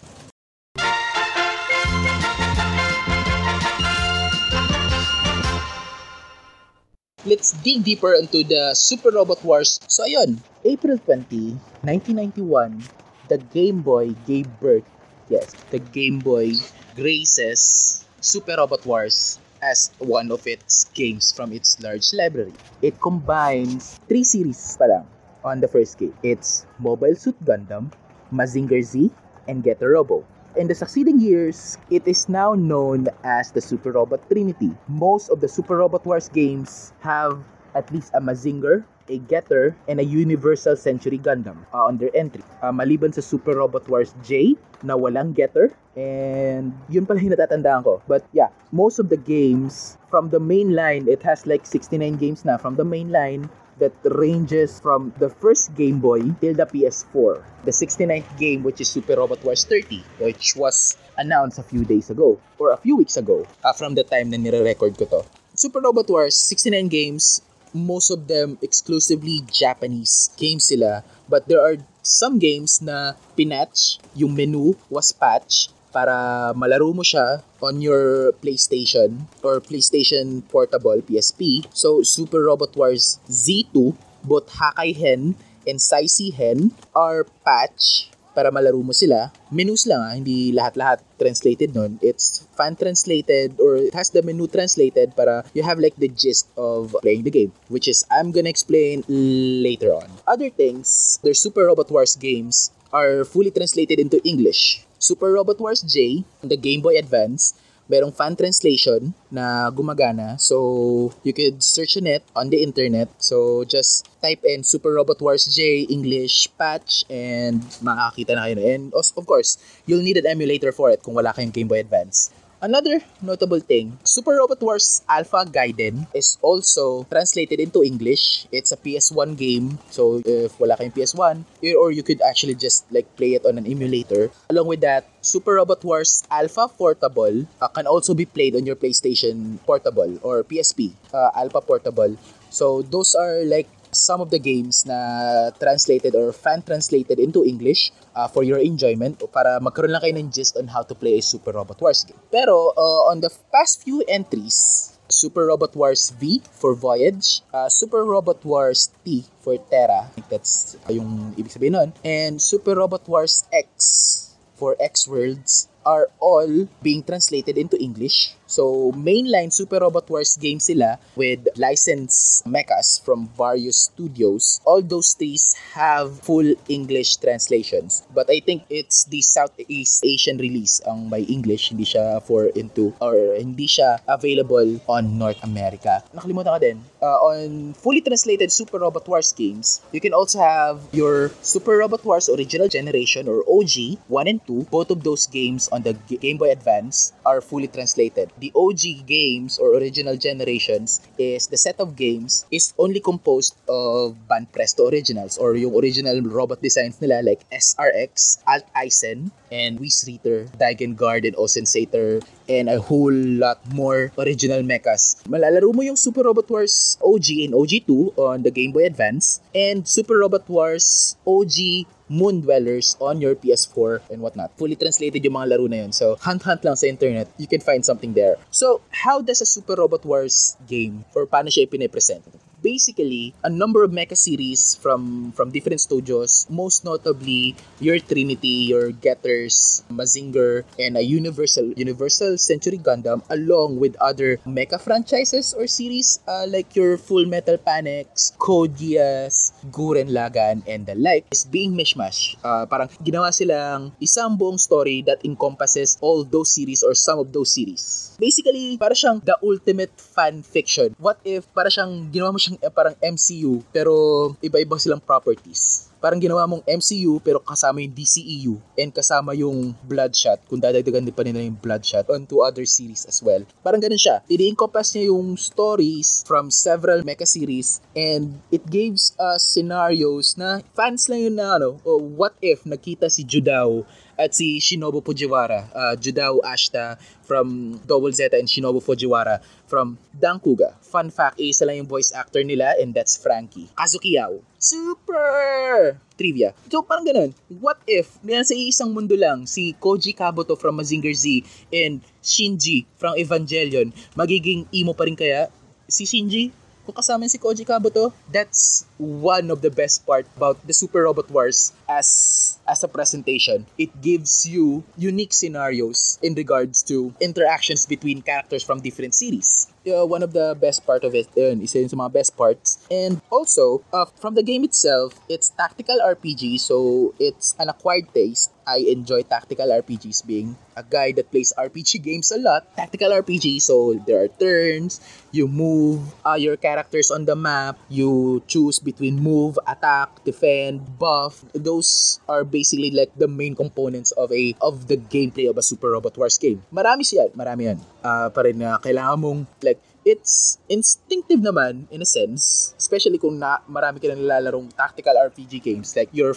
Let's 7.29 7.53
dig 7.61 7.85
deeper 7.85 8.17
into 8.17 8.41
the 8.41 8.73
Super 8.73 9.13
Robot 9.13 9.45
Wars. 9.45 9.77
So 9.85 10.01
ayun, 10.01 10.41
April 10.65 10.97
20, 10.97 11.61
1991, 11.85 12.81
the 13.29 13.37
Game 13.53 13.85
Boy 13.85 14.17
gave 14.25 14.49
birth. 14.57 14.89
Yes, 15.29 15.53
the 15.69 15.77
Game 15.77 16.17
Boy 16.17 16.57
graces 16.97 18.01
Super 18.17 18.57
Robot 18.57 18.81
Wars 18.81 19.37
as 19.61 19.93
one 20.01 20.33
of 20.33 20.41
its 20.49 20.89
games 20.97 21.29
from 21.29 21.53
its 21.53 21.77
large 21.77 22.09
library. 22.17 22.57
It 22.81 22.97
combines 22.97 24.01
three 24.09 24.25
series 24.25 24.57
pa 24.81 24.89
lang 24.89 25.05
on 25.45 25.61
the 25.61 25.69
first 25.69 26.01
game. 26.01 26.17
It's 26.25 26.65
Mobile 26.81 27.13
Suit 27.13 27.37
Gundam, 27.45 27.93
Mazinger 28.33 28.81
Z, 28.81 29.13
and 29.45 29.61
Getter 29.61 29.93
Robo. 29.93 30.25
In 30.57 30.65
the 30.65 30.73
succeeding 30.73 31.21
years, 31.21 31.77
it 31.93 32.01
is 32.09 32.25
now 32.25 32.57
known 32.57 33.05
as 33.23 33.51
the 33.51 33.61
Super 33.61 33.93
Robot 33.93 34.25
Trinity. 34.33 34.73
Most 34.89 35.29
of 35.29 35.41
the 35.41 35.47
Super 35.47 35.77
Robot 35.77 36.05
Wars 36.09 36.25
games 36.25 36.91
have 37.01 37.37
at 37.75 37.85
least 37.93 38.09
a 38.17 38.21
Mazinger, 38.21 38.83
a 39.09 39.19
Getter, 39.29 39.77
and 39.87 39.99
a 39.99 40.03
Universal 40.03 40.77
Century 40.77 41.19
Gundam 41.19 41.69
uh, 41.71 41.85
on 41.85 42.01
their 42.01 42.09
entry. 42.17 42.41
Uh, 42.65 42.73
maliban 42.73 43.13
sa 43.13 43.21
Super 43.21 43.61
Robot 43.61 43.85
Wars 43.85 44.17
J 44.25 44.57
na 44.81 44.97
walang 44.97 45.37
Getter, 45.37 45.69
and 45.93 46.73
yun 46.89 47.05
pala 47.05 47.21
yung 47.21 47.37
natatandaan 47.37 47.85
ko. 47.85 48.01
But 48.09 48.25
yeah, 48.33 48.49
most 48.73 48.97
of 48.97 49.13
the 49.13 49.21
games 49.21 50.01
from 50.09 50.33
the 50.33 50.41
main 50.41 50.73
line, 50.73 51.05
it 51.05 51.21
has 51.21 51.45
like 51.45 51.69
69 51.69 52.17
games 52.17 52.41
na 52.41 52.57
from 52.57 52.73
the 52.73 52.85
main 52.85 53.13
line, 53.13 53.53
that 53.79 53.95
ranges 54.03 54.79
from 54.79 55.11
the 55.17 55.29
first 55.29 55.75
Game 55.75 55.99
Boy 55.99 56.21
till 56.39 56.53
the 56.53 56.67
PS4. 56.67 57.43
The 57.65 57.71
69th 57.71 58.37
game, 58.37 58.63
which 58.63 58.79
is 58.79 58.89
Super 58.89 59.15
Robot 59.15 59.43
Wars 59.43 59.65
30, 59.65 60.03
which 60.19 60.55
was 60.55 60.97
announced 61.17 61.59
a 61.59 61.63
few 61.63 61.83
days 61.83 62.09
ago 62.09 62.39
or 62.59 62.71
a 62.71 62.77
few 62.77 62.95
weeks 62.95 63.17
ago 63.17 63.47
uh, 63.63 63.73
from 63.73 63.95
the 63.95 64.03
time 64.03 64.29
na 64.29 64.37
nire-record 64.37 64.95
ko 64.97 65.05
to. 65.05 65.21
Super 65.55 65.81
Robot 65.81 66.07
Wars, 66.07 66.37
69 66.37 66.87
games, 66.87 67.41
most 67.73 68.09
of 68.09 68.27
them 68.27 68.57
exclusively 68.61 69.41
Japanese 69.51 70.31
games 70.37 70.71
sila. 70.71 71.03
But 71.27 71.47
there 71.47 71.59
are 71.59 71.77
some 72.01 72.39
games 72.39 72.81
na 72.81 73.13
pinatch, 73.35 73.99
yung 74.15 74.35
menu 74.35 74.75
was 74.89 75.11
patched 75.11 75.71
para 75.91 76.51
malaro 76.55 76.93
mo 76.93 77.03
siya 77.05 77.41
on 77.61 77.81
your 77.81 78.31
PlayStation 78.39 79.27
or 79.43 79.59
PlayStation 79.59 80.45
Portable 80.47 81.01
PSP. 81.03 81.67
So 81.73 82.01
Super 82.01 82.45
Robot 82.47 82.75
Wars 82.77 83.19
Z2, 83.27 83.95
both 84.23 84.49
Hakai 84.55 84.95
Hen 84.95 85.35
and 85.67 85.77
Saisi 85.77 86.33
Hen 86.33 86.71
are 86.95 87.25
patch 87.45 88.09
para 88.39 88.53
malaro 88.55 88.79
mo 88.79 88.93
sila. 88.95 89.35
Menus 89.51 89.83
lang 89.83 89.99
ah, 89.99 90.13
hindi 90.15 90.55
lahat-lahat 90.55 91.03
translated 91.19 91.75
nun. 91.75 91.99
It's 91.99 92.47
fan 92.55 92.79
translated 92.79 93.59
or 93.59 93.75
it 93.75 93.91
has 93.97 94.13
the 94.15 94.23
menu 94.23 94.47
translated 94.47 95.11
para 95.17 95.43
you 95.51 95.65
have 95.65 95.81
like 95.81 95.97
the 95.99 96.07
gist 96.07 96.47
of 96.55 96.95
playing 97.03 97.27
the 97.27 97.33
game, 97.33 97.51
which 97.67 97.91
is 97.91 98.05
I'm 98.07 98.31
gonna 98.31 98.47
explain 98.53 99.03
later 99.09 99.91
on. 99.91 100.07
Other 100.23 100.47
things, 100.47 101.19
there's 101.19 101.41
Super 101.43 101.67
Robot 101.67 101.91
Wars 101.91 102.15
games 102.15 102.71
are 102.95 103.25
fully 103.25 103.51
translated 103.51 103.99
into 103.99 104.17
English. 104.25 104.87
Super 104.99 105.31
Robot 105.31 105.59
Wars 105.63 105.81
J, 105.81 106.23
the 106.43 106.59
Game 106.59 106.83
Boy 106.83 106.99
Advance, 106.99 107.55
merong 107.89 108.13
fan 108.13 108.35
translation 108.35 109.15
na 109.31 109.71
gumagana. 109.71 110.35
So, 110.37 111.09
you 111.23 111.33
could 111.33 111.63
search 111.63 111.97
on 111.97 112.05
it 112.05 112.21
on 112.35 112.51
the 112.51 112.61
internet. 112.61 113.09
So, 113.17 113.63
just 113.63 114.05
type 114.21 114.43
in 114.43 114.61
Super 114.61 114.93
Robot 114.93 115.17
Wars 115.23 115.49
J 115.49 115.89
English 115.89 116.51
patch 116.59 117.07
and 117.09 117.63
makakita 117.81 118.37
na 118.37 118.45
kayo. 118.45 118.61
And 118.61 118.93
of 118.93 119.25
course, 119.25 119.57
you'll 119.87 120.05
need 120.05 120.21
an 120.21 120.27
emulator 120.27 120.75
for 120.75 120.91
it 120.91 121.01
kung 121.01 121.17
wala 121.17 121.33
kayong 121.33 121.55
Game 121.55 121.71
Boy 121.71 121.81
Advance. 121.81 122.29
Another 122.59 122.99
notable 123.23 123.63
thing, 123.63 123.95
Super 124.03 124.35
Robot 124.35 124.59
Wars 124.59 124.99
Alpha 125.07 125.47
Gaiden 125.47 126.11
is 126.11 126.35
also 126.43 127.07
translated 127.07 127.55
into 127.55 127.79
English. 127.79 128.51
It's 128.51 128.75
a 128.75 128.77
PS1 128.77 129.39
game, 129.39 129.79
so 129.87 130.19
if 130.27 130.59
wala 130.59 130.75
kayong 130.75 130.91
PS1, 130.91 131.47
or 131.79 131.95
you 131.95 132.03
could 132.03 132.19
actually 132.19 132.59
just 132.59 132.83
like 132.91 133.07
play 133.15 133.39
it 133.39 133.47
on 133.47 133.55
an 133.55 133.63
emulator. 133.63 134.27
Along 134.51 134.67
with 134.67 134.83
that, 134.83 135.07
Super 135.23 135.55
Robot 135.55 135.87
Wars 135.87 136.27
Alpha 136.27 136.67
Portable 136.67 137.47
uh, 137.63 137.71
can 137.71 137.87
also 137.87 138.11
be 138.11 138.27
played 138.27 138.59
on 138.59 138.67
your 138.67 138.75
PlayStation 138.75 139.63
Portable 139.63 140.19
or 140.19 140.43
PSP 140.43 140.91
uh, 141.15 141.31
Alpha 141.39 141.63
Portable. 141.63 142.19
So 142.51 142.83
those 142.83 143.15
are 143.15 143.39
like 143.47 143.71
some 143.91 144.21
of 144.21 144.29
the 144.29 144.39
games 144.39 144.85
na 144.85 145.49
translated 145.57 146.15
or 146.15 146.31
fan 146.33 146.61
translated 146.61 147.19
into 147.19 147.43
English 147.45 147.91
uh, 148.15 148.27
for 148.27 148.43
your 148.43 148.59
enjoyment 148.59 149.21
para 149.33 149.59
magkaroon 149.59 149.93
lang 149.93 150.01
kayo 150.01 150.15
ng 150.17 150.29
gist 150.29 150.57
on 150.57 150.69
how 150.69 150.83
to 150.83 150.93
play 150.93 151.17
a 151.17 151.23
Super 151.23 151.53
Robot 151.53 151.81
Wars 151.81 152.05
game. 152.05 152.19
Pero 152.29 152.73
uh, 152.77 153.01
on 153.09 153.21
the 153.21 153.31
past 153.51 153.81
few 153.83 154.05
entries, 154.05 154.93
Super 155.09 155.49
Robot 155.49 155.73
Wars 155.73 156.13
V 156.21 156.41
for 156.53 156.77
Voyage, 156.77 157.41
uh, 157.49 157.67
Super 157.67 158.05
Robot 158.05 158.45
Wars 158.45 158.93
T 159.01 159.25
for 159.41 159.57
Terra, 159.57 160.13
that's 160.29 160.77
uh, 160.85 160.93
yung 160.93 161.33
ibig 161.33 161.49
sabihin 161.49 161.73
nun, 161.73 161.89
and 162.05 162.37
Super 162.37 162.77
Robot 162.77 163.09
Wars 163.09 163.49
X 163.49 164.37
for 164.53 164.77
X 164.77 165.09
Worlds 165.09 165.65
are 165.81 166.13
all 166.21 166.69
being 166.85 167.01
translated 167.01 167.57
into 167.57 167.73
English. 167.81 168.37
So, 168.49 168.89
mainline 168.97 169.53
Super 169.53 169.77
Robot 169.85 170.09
Wars 170.09 170.33
games 170.41 170.65
sila 170.65 170.97
with 171.13 171.45
licensed 171.53 172.41
mechas 172.49 172.97
from 172.97 173.29
various 173.37 173.93
studios. 173.93 174.57
All 174.65 174.81
those 174.81 175.13
trees 175.13 175.53
have 175.77 176.17
full 176.25 176.57
English 176.65 177.21
translations. 177.21 178.01
But 178.09 178.25
I 178.33 178.41
think 178.41 178.65
it's 178.73 179.05
the 179.05 179.21
Southeast 179.21 180.01
Asian 180.01 180.41
release 180.41 180.81
ang 180.89 181.13
may 181.13 181.29
English, 181.29 181.69
hindi 181.69 181.85
siya 181.85 182.25
for 182.25 182.49
into 182.57 182.89
or 182.97 183.37
hindi 183.37 183.69
siya 183.69 184.01
available 184.09 184.81
on 184.89 185.21
North 185.21 185.37
America. 185.45 186.01
Nakalimutan 186.17 186.49
ka 186.49 186.59
din, 186.59 186.77
uh, 187.05 187.21
on 187.21 187.77
fully 187.77 188.01
translated 188.01 188.49
Super 188.49 188.81
Robot 188.81 189.05
Wars 189.05 189.29
games, 189.29 189.85
you 189.93 190.01
can 190.01 190.17
also 190.17 190.41
have 190.41 190.81
your 190.89 191.29
Super 191.45 191.77
Robot 191.77 192.01
Wars 192.01 192.25
original 192.33 192.65
generation 192.65 193.29
or 193.29 193.45
OG 193.45 194.01
1 194.09 194.25
and 194.25 194.41
2. 194.49 194.73
Both 194.73 194.89
of 194.89 195.05
those 195.05 195.29
games 195.29 195.69
on 195.69 195.85
the 195.85 195.93
Game 196.17 196.41
Boy 196.41 196.49
Advance 196.49 197.13
are 197.21 197.45
fully 197.45 197.69
translated. 197.69 198.33
The 198.39 198.55
OG 198.55 199.03
games 199.03 199.59
or 199.59 199.75
original 199.75 200.15
generations 200.15 201.03
is 201.19 201.47
the 201.51 201.59
set 201.59 201.75
of 201.83 201.99
games 201.99 202.47
is 202.47 202.71
only 202.79 203.03
composed 203.03 203.59
of 203.67 204.15
Band 204.31 204.47
Presto 204.55 204.87
originals 204.87 205.37
or 205.37 205.59
yung 205.59 205.75
original 205.75 206.23
robot 206.23 206.63
designs 206.63 206.95
nila 207.03 207.19
like 207.19 207.43
SRX, 207.51 208.39
Alt 208.47 208.63
Eisen, 208.71 209.31
and 209.51 209.75
Whis 209.75 210.07
Ritter, 210.07 210.47
Daigen 210.55 210.95
Guard, 210.95 211.25
and 211.25 211.35
Osensator, 211.35 212.23
and 212.47 212.69
a 212.69 212.79
whole 212.79 213.11
lot 213.11 213.59
more 213.75 214.15
original 214.17 214.63
mechas. 214.63 215.19
Malalaro 215.27 215.75
mo 215.75 215.83
yung 215.83 215.99
Super 215.99 216.23
Robot 216.23 216.47
Wars 216.47 216.95
OG 217.03 217.27
and 217.43 217.53
OG2 217.53 218.15
on 218.15 218.43
the 218.47 218.51
Game 218.51 218.71
Boy 218.71 218.85
Advance, 218.87 219.41
and 219.53 219.83
Super 219.83 220.23
Robot 220.23 220.47
Wars 220.47 221.17
OG 221.27 221.83
Moon 222.09 222.41
Dwellers 222.41 222.97
on 222.99 223.21
your 223.21 223.37
PS4 223.37 224.01
and 224.09 224.19
whatnot. 224.19 224.49
Fully 224.57 224.75
translated 224.75 225.21
yung 225.23 225.37
mga 225.37 225.55
laro 225.55 225.69
na 225.69 225.85
yun. 225.85 225.93
So, 225.93 226.17
hunt-hunt 226.17 226.65
lang 226.65 226.75
sa 226.75 226.89
internet. 226.89 227.29
You 227.37 227.45
can 227.45 227.61
find 227.61 227.85
something 227.85 228.17
there. 228.17 228.41
So, 228.49 228.81
how 229.05 229.21
does 229.21 229.39
a 229.41 229.47
Super 229.47 229.77
Robot 229.77 230.03
Wars 230.03 230.57
game 230.65 231.05
or 231.13 231.29
paano 231.29 231.53
siya 231.53 231.69
ipinipresent? 231.69 232.25
Basically 232.61 233.33
a 233.43 233.49
number 233.49 233.83
of 233.83 233.91
mecha 233.91 234.15
series 234.15 234.75
from 234.75 235.31
from 235.33 235.51
different 235.51 235.79
studios 235.79 236.45
most 236.49 236.83
notably 236.83 237.55
your 237.79 237.99
trinity 237.99 238.69
your 238.69 238.91
getters 238.91 239.83
mazinger 239.89 240.63
and 240.77 240.97
a 240.97 241.03
universal 241.03 241.71
universal 241.75 242.37
century 242.37 242.77
gundam 242.77 243.23
along 243.29 243.79
with 243.79 243.95
other 243.99 244.37
mecha 244.47 244.79
franchises 244.79 245.53
or 245.53 245.67
series 245.67 246.19
uh, 246.27 246.45
like 246.47 246.75
your 246.75 246.97
full 246.97 247.25
metal 247.25 247.57
panics 247.57 248.33
code 248.37 248.75
geass 248.75 249.51
guren 249.71 250.11
lagan 250.11 250.63
and 250.67 250.85
the 250.85 250.95
like 250.95 251.25
is 251.31 251.45
being 251.45 251.73
mishmash. 251.73 252.35
Uh, 252.43 252.65
parang 252.65 252.89
ginawa 253.03 253.31
silang 253.31 253.91
isang 254.01 254.35
buong 254.35 254.59
story 254.59 255.01
that 255.05 255.21
encompasses 255.23 255.97
all 256.01 256.23
those 256.25 256.51
series 256.51 256.83
or 256.83 256.93
some 256.93 257.19
of 257.19 257.31
those 257.31 257.53
series 257.53 258.08
basically 258.19 258.77
para 258.77 258.93
siyang 258.93 259.23
the 259.23 259.33
ultimate 259.41 259.95
fan 259.95 260.43
fiction 260.45 260.93
what 260.99 261.17
if 261.25 261.47
para 261.55 261.71
siyang 261.71 262.11
ginawa 262.13 262.35
mo 262.35 262.39
siyang 262.39 262.59
eh, 262.61 262.69
parang 262.69 262.93
MCU 262.99 263.63
pero 263.73 264.35
iba-iba 264.43 264.75
silang 264.77 265.01
properties. 265.01 265.88
Parang 265.99 266.19
ginawa 266.19 266.47
mong 266.47 266.63
MCU 266.63 267.19
pero 267.19 267.43
kasama 267.43 267.83
yung 267.83 267.91
DCEU 267.91 268.55
and 268.79 268.91
kasama 268.95 269.35
yung 269.35 269.75
Bloodshot 269.83 270.39
kung 270.47 270.63
dadagdagan 270.63 271.03
din 271.03 271.11
pa 271.11 271.27
nila 271.27 271.43
yung 271.43 271.59
Bloodshot 271.59 272.07
onto 272.07 272.39
other 272.39 272.63
series 272.63 273.03
as 273.03 273.19
well. 273.19 273.43
Parang 273.59 273.83
ganun 273.83 273.99
siya. 273.99 274.23
Ini-encompass 274.31 274.95
niya 274.95 275.11
yung 275.11 275.35
stories 275.35 276.23
from 276.23 276.47
several 276.47 277.03
mecha 277.03 277.27
series 277.27 277.83
and 277.91 278.39
it 278.47 278.63
gives 278.71 279.11
us 279.19 279.43
scenarios 279.43 280.39
na 280.39 280.63
fans 280.71 281.11
lang 281.11 281.27
yun 281.27 281.35
na 281.35 281.59
ano, 281.59 281.83
oh, 281.83 281.99
what 281.99 282.31
if 282.39 282.63
nakita 282.63 283.11
si 283.11 283.27
Judao 283.27 283.83
at 284.19 284.35
si 284.35 284.59
Shinobu 284.59 284.99
Fujiwara, 284.99 285.71
uh, 285.71 285.95
Judao 285.95 286.43
Ashita 286.43 286.99
from 287.23 287.79
Double 287.87 288.11
Zeta 288.11 288.35
and 288.35 288.47
Shinobu 288.47 288.83
Fujiwara 288.83 289.39
from 289.67 289.99
Dankuga. 290.11 290.75
Fun 290.83 291.07
fact, 291.07 291.39
isa 291.39 291.63
lang 291.63 291.83
yung 291.83 291.87
voice 291.87 292.11
actor 292.11 292.43
nila 292.43 292.75
and 292.79 292.91
that's 292.91 293.15
Frankie. 293.15 293.71
Kazuki 293.79 294.19
Yao. 294.19 294.43
Super! 294.59 295.95
Trivia. 296.19 296.51
So 296.67 296.83
parang 296.83 297.07
ganun, 297.07 297.31
what 297.63 297.79
if 297.87 298.19
nasa 298.19 298.51
isang 298.51 298.91
mundo 298.91 299.15
lang 299.15 299.47
si 299.47 299.71
Koji 299.79 300.11
Kabuto 300.11 300.59
from 300.59 300.75
Mazinger 300.75 301.15
Z 301.15 301.47
and 301.71 302.03
Shinji 302.19 302.83
from 302.99 303.15
Evangelion, 303.15 303.95
magiging 304.19 304.67
emo 304.75 304.91
pa 304.91 305.07
rin 305.07 305.15
kaya 305.15 305.47
si 305.87 306.03
Shinji 306.03 306.51
kung 306.83 306.91
kasama 306.91 307.23
si 307.31 307.39
Koji 307.39 307.63
Kabuto, 307.63 308.11
that's 308.27 308.83
one 308.99 309.47
of 309.47 309.63
the 309.63 309.71
best 309.71 310.03
part 310.03 310.27
about 310.35 310.59
the 310.67 310.75
Super 310.75 311.07
Robot 311.07 311.31
Wars 311.31 311.71
as 311.89 312.61
as 312.69 312.85
a 312.85 312.87
presentation. 312.87 313.65
It 313.77 313.89
gives 313.99 314.45
you 314.45 314.85
unique 314.95 315.33
scenarios 315.33 316.21
in 316.21 316.37
regards 316.37 316.85
to 316.93 317.11
interactions 317.19 317.89
between 317.89 318.21
characters 318.21 318.63
from 318.63 318.79
different 318.79 319.17
series. 319.17 319.67
Uh, 319.89 320.05
one 320.05 320.21
of 320.21 320.33
the 320.33 320.53
best 320.61 320.85
part 320.85 321.03
of 321.03 321.15
it 321.15 321.25
yun, 321.33 321.63
isa 321.65 321.79
yun 321.79 321.89
sa 321.89 321.97
mga 321.97 322.13
best 322.13 322.37
parts. 322.37 322.77
And 322.91 323.23
also, 323.31 323.81
uh, 323.89 324.05
from 324.21 324.35
the 324.35 324.43
game 324.43 324.61
itself, 324.67 325.17
it's 325.25 325.49
tactical 325.49 325.97
RPG, 325.97 326.59
so 326.59 327.09
it's 327.17 327.55
an 327.57 327.73
acquired 327.73 328.13
taste. 328.13 328.51
I 328.67 328.85
enjoy 328.85 329.25
tactical 329.25 329.65
RPGs 329.65 330.27
being 330.27 330.53
a 330.77 330.83
guy 330.83 331.11
that 331.17 331.31
plays 331.31 331.55
RPG 331.57 332.03
games 332.03 332.29
a 332.29 332.37
lot. 332.37 332.69
Tactical 332.75 333.09
RPG, 333.09 333.63
so 333.63 333.97
there 334.05 334.21
are 334.21 334.27
turns, 334.27 335.01
you 335.31 335.47
move 335.47 336.13
uh, 336.21 336.37
your 336.37 336.55
characters 336.55 337.09
on 337.09 337.25
the 337.25 337.35
map, 337.35 337.79
you 337.89 338.43
choose 338.45 338.77
between 338.77 339.17
move, 339.17 339.57
attack, 339.65 340.23
defend, 340.23 340.99
buff. 340.99 341.41
Those 341.55 341.78
are 342.27 342.43
basically 342.43 342.91
like 342.91 343.11
the 343.15 343.27
main 343.27 343.55
components 343.55 344.11
of 344.17 344.31
a 344.31 344.55
of 344.59 344.87
the 344.87 344.97
gameplay 344.97 345.49
of 345.49 345.55
a 345.59 345.65
Super 345.65 345.93
Robot 345.95 346.17
Wars 346.17 346.37
game. 346.37 346.63
Marami 346.73 347.05
siya, 347.05 347.31
marami 347.35 347.73
yan. 347.73 347.79
Uh, 348.01 348.27
pa 348.31 348.43
rin 348.43 348.59
na 348.59 348.79
kailangan 348.79 349.17
mong 349.19 349.39
like 349.63 349.79
it's 350.07 350.57
instinctive 350.71 351.39
naman 351.43 351.85
in 351.91 352.01
a 352.01 352.09
sense, 352.09 352.73
especially 352.79 353.19
kung 353.19 353.37
na 353.37 353.59
marami 353.67 353.99
ka 353.99 354.09
nang 354.09 354.23
nilalarong 354.23 354.71
tactical 354.73 355.13
RPG 355.13 355.61
games 355.61 355.93
like 355.95 356.09
your 356.15 356.33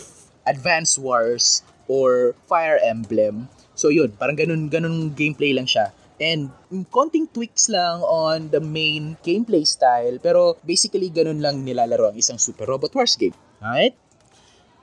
Advance 0.47 0.99
Wars 0.99 1.63
or 1.87 2.35
Fire 2.51 2.79
Emblem. 2.83 3.47
So 3.79 3.89
yun, 3.89 4.15
parang 4.19 4.37
ganun, 4.37 4.69
ganun 4.69 5.15
gameplay 5.15 5.55
lang 5.55 5.67
siya. 5.67 5.95
And 6.23 6.55
konting 6.95 7.35
tweaks 7.35 7.67
lang 7.67 8.05
on 8.07 8.55
the 8.55 8.63
main 8.63 9.19
gameplay 9.27 9.67
style, 9.67 10.23
pero 10.23 10.55
basically 10.63 11.11
ganun 11.11 11.43
lang 11.43 11.67
nilalaro 11.67 12.15
ang 12.15 12.17
isang 12.19 12.39
Super 12.39 12.69
Robot 12.71 12.95
Wars 12.95 13.19
game. 13.19 13.35
Alright? 13.59 13.99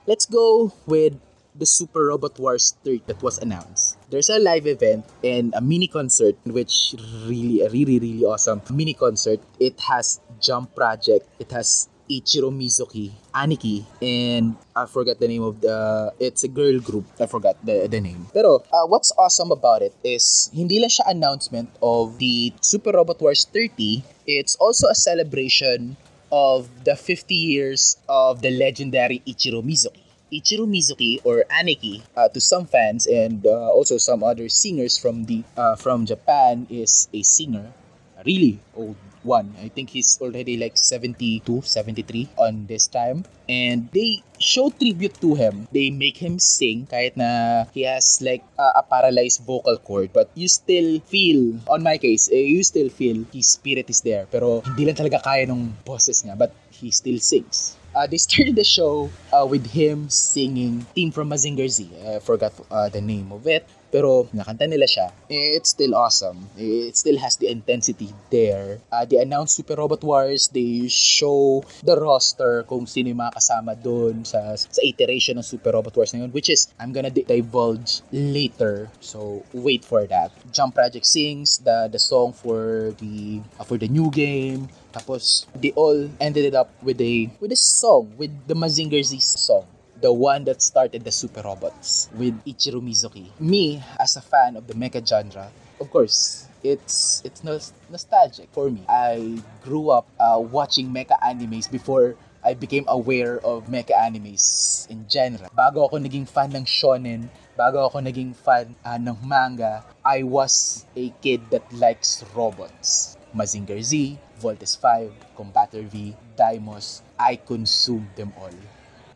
Let's 0.10 0.26
go 0.26 0.74
with 0.90 1.22
the 1.54 1.70
Super 1.70 2.10
Robot 2.10 2.34
Wars 2.42 2.74
3 2.82 3.06
that 3.06 3.22
was 3.22 3.38
announced. 3.38 3.94
There's 4.10 4.34
a 4.34 4.42
live 4.42 4.66
event 4.66 5.06
and 5.22 5.54
a 5.54 5.62
mini 5.62 5.86
concert 5.86 6.34
which 6.50 6.98
really, 7.30 7.62
really, 7.70 8.02
really 8.02 8.26
awesome 8.26 8.66
mini 8.74 8.98
concert. 8.98 9.38
It 9.60 9.78
has 9.86 10.20
Jump 10.42 10.74
Project. 10.74 11.30
It 11.38 11.52
has 11.54 11.90
Ichiro 12.10 12.50
Mizuki, 12.50 13.14
Aniki, 13.36 13.86
and 14.02 14.58
I 14.76 14.88
forgot 14.88 15.20
the 15.20 15.28
name 15.28 15.44
of 15.44 15.62
the, 15.62 16.12
it's 16.20 16.44
a 16.44 16.48
girl 16.50 16.80
group. 16.80 17.06
I 17.22 17.28
forgot 17.28 17.64
the, 17.64 17.86
the 17.86 18.02
name. 18.02 18.26
Pero, 18.34 18.66
uh, 18.74 18.88
what's 18.90 19.14
awesome 19.16 19.52
about 19.52 19.84
it 19.84 19.94
is, 20.04 20.50
hindi 20.52 20.82
lang 20.82 20.90
siya 20.90 21.06
announcement 21.06 21.70
of 21.84 22.18
the 22.18 22.52
Super 22.62 22.98
Robot 22.98 23.22
Wars 23.22 23.46
30, 23.54 24.02
it's 24.26 24.56
also 24.58 24.90
a 24.90 24.96
celebration 24.96 25.98
of 26.32 26.70
the 26.84 26.96
50 26.96 27.34
years 27.36 27.98
of 28.08 28.42
the 28.42 28.52
legendary 28.52 29.22
Ichiro 29.26 29.64
Mizuki. 29.64 30.04
Ichiro 30.32 30.68
Mizuki 30.68 31.20
or 31.24 31.44
Aniki 31.50 32.02
uh, 32.16 32.30
to 32.30 32.40
some 32.40 32.66
fans 32.66 33.08
and 33.08 33.46
uh, 33.46 33.72
also 33.72 33.98
some 33.98 34.24
other 34.24 34.48
singers 34.48 34.98
from 34.98 35.26
the 35.26 35.44
uh, 35.58 35.76
from 35.76 36.06
Japan 36.06 36.68
is 36.70 37.10
a 37.14 37.24
singer, 37.24 37.74
a 38.18 38.24
really 38.24 38.60
old 38.76 38.96
one. 39.30 39.54
I 39.62 39.70
think 39.70 39.94
he's 39.94 40.18
already 40.18 40.58
like 40.58 40.74
72, 40.74 41.62
73 41.62 42.30
on 42.42 42.66
this 42.66 42.90
time. 42.90 43.26
And 43.46 43.90
they 43.94 44.26
show 44.42 44.74
tribute 44.74 45.22
to 45.22 45.36
him. 45.38 45.70
They 45.72 45.94
make 45.94 46.18
him 46.18 46.42
sing 46.42 46.90
kahit 46.90 47.14
na 47.14 47.70
he 47.70 47.86
has 47.86 48.18
like 48.26 48.42
a, 48.58 48.82
a 48.82 48.84
paralyzed 48.84 49.46
vocal 49.46 49.78
cord. 49.78 50.10
But 50.10 50.34
you 50.34 50.50
still 50.50 50.98
feel, 51.06 51.62
on 51.70 51.86
my 51.86 52.02
case, 52.02 52.30
eh, 52.34 52.50
you 52.50 52.66
still 52.66 52.90
feel 52.90 53.26
his 53.30 53.54
spirit 53.54 53.90
is 53.94 54.02
there. 54.02 54.26
Pero 54.26 54.66
hindi 54.66 54.90
lang 54.90 54.98
talaga 54.98 55.22
kaya 55.22 55.46
ng 55.46 55.78
boses 55.86 56.26
niya. 56.26 56.34
But 56.34 56.50
he 56.74 56.90
still 56.90 57.22
sings. 57.22 57.78
Uh, 57.94 58.08
they 58.08 58.18
started 58.26 58.56
the 58.56 58.66
show 58.66 59.10
uh, 59.34 59.46
with 59.46 59.66
him 59.70 60.10
singing 60.10 60.86
Team 60.96 61.12
from 61.14 61.30
Mazinger 61.30 61.70
Z. 61.70 61.90
I 62.06 62.20
forgot 62.20 62.54
uh, 62.72 62.90
the 62.90 63.02
name 63.02 63.30
of 63.34 63.46
it. 63.46 63.66
Pero 63.90 64.30
nakanta 64.34 64.70
nila 64.70 64.86
siya. 64.86 65.10
It's 65.30 65.74
still 65.74 65.98
awesome. 65.98 66.50
It 66.58 66.94
still 66.98 67.18
has 67.18 67.38
the 67.42 67.50
intensity 67.50 68.14
there. 68.30 68.78
Uh, 68.94 69.06
they 69.06 69.18
announced 69.18 69.58
Super 69.58 69.76
Robot 69.76 70.06
Wars. 70.06 70.50
They 70.54 70.86
show 70.88 71.66
the 71.82 71.98
roster 71.98 72.64
kung 72.70 72.86
sino 72.86 73.10
yung 73.10 73.22
mga 73.22 73.42
kasama 73.42 73.74
doon 73.74 74.26
sa, 74.26 74.54
sa 74.54 74.82
iteration 74.86 75.42
ng 75.42 75.46
Super 75.46 75.74
Robot 75.74 75.98
Wars 75.98 76.14
na 76.14 76.26
yun. 76.26 76.32
Which 76.32 76.54
is, 76.54 76.70
I'm 76.78 76.94
gonna 76.94 77.10
divulge 77.10 78.06
later. 78.14 78.94
So, 79.02 79.42
wait 79.54 79.82
for 79.82 80.06
that. 80.06 80.30
Jump 80.54 80.78
Project 80.78 81.06
sings 81.06 81.58
the, 81.58 81.90
the 81.90 82.00
song 82.00 82.34
for 82.34 82.94
the, 83.02 83.42
uh, 83.58 83.66
for 83.66 83.78
the 83.82 83.90
new 83.90 84.14
game. 84.14 84.70
Tapos, 84.94 85.46
they 85.58 85.74
all 85.74 86.10
ended 86.22 86.46
it 86.46 86.54
up 86.54 86.70
with 86.82 87.02
a, 87.02 87.30
with 87.42 87.52
a 87.52 87.60
song, 87.60 88.14
with 88.18 88.32
the 88.48 88.54
Mazinger 88.54 89.02
Z 89.02 89.18
song 89.22 89.66
the 90.02 90.12
one 90.12 90.44
that 90.46 90.62
started 90.62 91.04
the 91.04 91.12
super 91.12 91.42
robots 91.42 92.10
with 92.16 92.34
Ichiro 92.46 92.80
Mizuki. 92.80 93.28
Me, 93.40 93.84
as 94.00 94.16
a 94.16 94.22
fan 94.22 94.56
of 94.56 94.68
the 94.68 94.74
mecha 94.74 95.06
genre, 95.06 95.52
of 95.80 95.90
course, 95.92 96.48
it's 96.64 97.22
it's 97.24 97.44
nos- 97.44 97.74
nostalgic 97.90 98.48
for 98.52 98.70
me. 98.70 98.84
I 98.88 99.40
grew 99.64 99.90
up 99.92 100.08
uh, 100.20 100.40
watching 100.40 100.92
mecha 100.92 101.20
animes 101.20 101.70
before 101.70 102.16
I 102.44 102.54
became 102.56 102.88
aware 102.88 103.40
of 103.44 103.68
mecha 103.68 103.96
animes 103.96 104.88
in 104.88 105.04
general. 105.12 105.52
Bago 105.52 105.92
ako 105.92 106.00
naging 106.00 106.28
fan 106.28 106.56
ng 106.56 106.64
shonen, 106.64 107.28
bago 107.60 107.84
ako 107.84 108.00
naging 108.00 108.32
fan 108.32 108.76
uh, 108.88 108.96
ng 108.96 109.20
manga, 109.28 109.84
I 110.04 110.24
was 110.24 110.86
a 110.96 111.12
kid 111.20 111.44
that 111.52 111.68
likes 111.76 112.24
robots. 112.32 113.20
Mazinger 113.36 113.78
Z, 113.84 114.18
Voltes 114.42 114.74
5, 114.80 115.38
Combator 115.38 115.86
V, 115.86 116.16
Daimos, 116.34 117.04
I 117.20 117.36
consumed 117.38 118.10
them 118.16 118.34
all. 118.40 118.56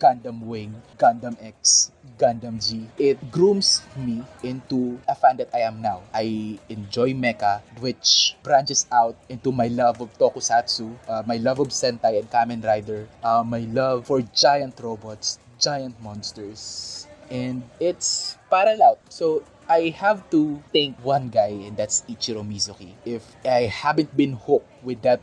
Gundam 0.03 0.43
Wing, 0.43 0.75
Gundam 0.99 1.39
X, 1.39 1.95
Gundam 2.19 2.59
G. 2.59 2.91
It 2.99 3.31
grooms 3.31 3.79
me 3.95 4.19
into 4.43 4.99
a 5.07 5.15
fan 5.15 5.37
that 5.39 5.47
I 5.55 5.63
am 5.63 5.79
now. 5.81 6.03
I 6.13 6.59
enjoy 6.67 7.15
mecha, 7.15 7.63
which 7.79 8.35
branches 8.43 8.85
out 8.91 9.15
into 9.29 9.55
my 9.55 9.71
love 9.71 10.01
of 10.03 10.11
tokusatsu, 10.19 10.91
uh, 11.07 11.23
my 11.25 11.37
love 11.39 11.63
of 11.63 11.69
Sentai 11.69 12.19
and 12.19 12.27
Kamen 12.27 12.59
Rider, 12.59 13.07
uh, 13.23 13.47
my 13.47 13.63
love 13.71 14.05
for 14.05 14.19
giant 14.35 14.75
robots, 14.83 15.39
giant 15.57 15.95
monsters. 16.03 17.07
And 17.31 17.63
it's 17.79 18.35
parallel. 18.51 18.99
So 19.07 19.43
I 19.69 19.95
have 19.95 20.29
to 20.31 20.61
thank 20.73 20.99
one 20.99 21.29
guy 21.29 21.55
and 21.63 21.77
that's 21.77 22.03
Ichiro 22.11 22.43
Mizuki. 22.43 22.91
If 23.05 23.23
I 23.47 23.71
haven't 23.71 24.11
been 24.11 24.33
hooked 24.33 24.67
with 24.83 25.01
that 25.07 25.21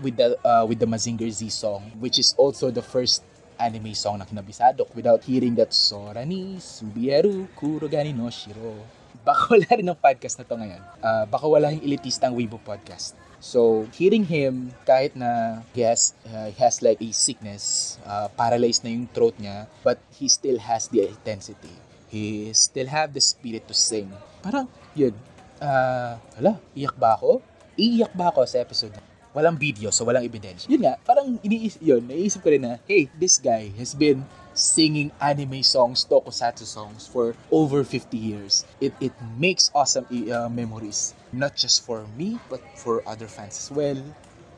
with 0.00 0.16
the 0.16 0.38
uh, 0.46 0.64
with 0.66 0.78
the 0.78 0.86
Mazinger 0.86 1.30
Z 1.30 1.50
song, 1.50 1.90
which 1.98 2.18
is 2.18 2.34
also 2.38 2.70
the 2.70 2.82
first 2.82 3.22
anime 3.62 3.94
song 3.94 4.18
na 4.18 4.26
kinabisado 4.26 4.82
without 4.98 5.22
hearing 5.22 5.54
that 5.54 5.70
Sora 5.70 6.26
ni 6.26 6.58
Subieru 6.58 7.46
Kurogani 7.54 8.10
no 8.10 8.26
Shiro. 8.26 8.74
Baka 9.22 9.54
wala 9.54 9.70
rin 9.70 9.86
ng 9.86 9.98
podcast 10.02 10.42
na 10.42 10.44
to 10.44 10.58
ngayon. 10.58 10.82
Uh, 10.98 11.24
baka 11.30 11.46
wala 11.46 11.70
yung 11.70 11.86
elitistang 11.86 12.34
Weibo 12.34 12.58
podcast. 12.58 13.14
So, 13.38 13.86
hearing 13.94 14.26
him, 14.26 14.74
kahit 14.82 15.14
na 15.14 15.62
he 15.74 15.86
has, 15.86 16.14
uh, 16.26 16.50
he 16.50 16.58
has 16.58 16.82
like 16.82 16.98
a 16.98 17.10
sickness, 17.14 17.98
uh, 18.02 18.26
paralyzed 18.34 18.82
na 18.82 18.90
yung 18.90 19.06
throat 19.10 19.34
niya, 19.38 19.70
but 19.86 19.98
he 20.14 20.26
still 20.26 20.58
has 20.58 20.90
the 20.90 21.06
intensity. 21.06 21.74
He 22.10 22.50
still 22.54 22.90
have 22.90 23.14
the 23.14 23.22
spirit 23.22 23.66
to 23.70 23.74
sing. 23.74 24.10
Parang, 24.42 24.66
yun, 24.94 25.14
uh, 25.62 26.18
hala, 26.38 26.58
iyak 26.74 26.94
ba 26.98 27.14
ako? 27.14 27.42
Iiyak 27.78 28.14
ba 28.14 28.30
ako 28.34 28.42
sa 28.46 28.58
episode 28.58 28.94
walang 29.34 29.56
video, 29.58 29.90
so 29.90 30.04
walang 30.04 30.24
evidence. 30.24 30.68
Yun 30.68 30.84
nga, 30.84 30.96
parang 31.04 31.40
iniisip, 31.40 31.80
yun, 31.80 32.04
naisip 32.04 32.44
ko 32.44 32.52
rin 32.52 32.62
na, 32.62 32.76
hey, 32.84 33.08
this 33.16 33.40
guy 33.40 33.72
has 33.80 33.96
been 33.96 34.24
singing 34.52 35.08
anime 35.20 35.64
songs, 35.64 36.04
tokusatsu 36.04 36.68
songs 36.68 37.08
for 37.08 37.32
over 37.48 37.84
50 37.84 38.16
years. 38.16 38.68
It 38.80 38.92
it 39.00 39.16
makes 39.40 39.72
awesome 39.72 40.04
uh, 40.08 40.48
memories, 40.52 41.16
not 41.32 41.56
just 41.56 41.84
for 41.88 42.04
me, 42.16 42.36
but 42.52 42.60
for 42.76 43.00
other 43.08 43.26
fans 43.26 43.56
as 43.56 43.68
well. 43.72 44.00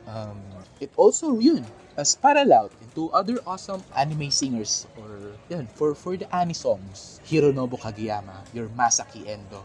Um, 0.05 0.37
it 0.79 0.91
also, 0.99 1.39
yun, 1.39 1.65
as 1.97 2.13
parallel 2.15 2.69
into 2.83 3.09
other 3.09 3.39
awesome 3.47 3.81
anime 3.95 4.29
singers 4.29 4.85
or 4.99 5.33
yun, 5.49 5.67
for, 5.73 5.95
for 5.95 6.15
the 6.17 6.27
anime 6.35 6.53
songs. 6.53 7.19
Hironobu 7.25 7.79
Kageyama, 7.79 8.45
your 8.53 8.67
Masaki 8.69 9.27
Endo, 9.27 9.63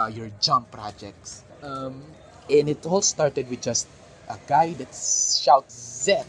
uh, 0.00 0.10
your 0.10 0.30
Jump 0.40 0.70
projects. 0.72 1.44
Um, 1.62 2.02
and 2.50 2.68
it 2.68 2.84
all 2.86 3.02
started 3.02 3.50
with 3.50 3.62
just 3.62 3.86
a 4.28 4.38
guy 4.46 4.74
that 4.74 4.92
shouts 4.92 5.74
Z 6.04 6.22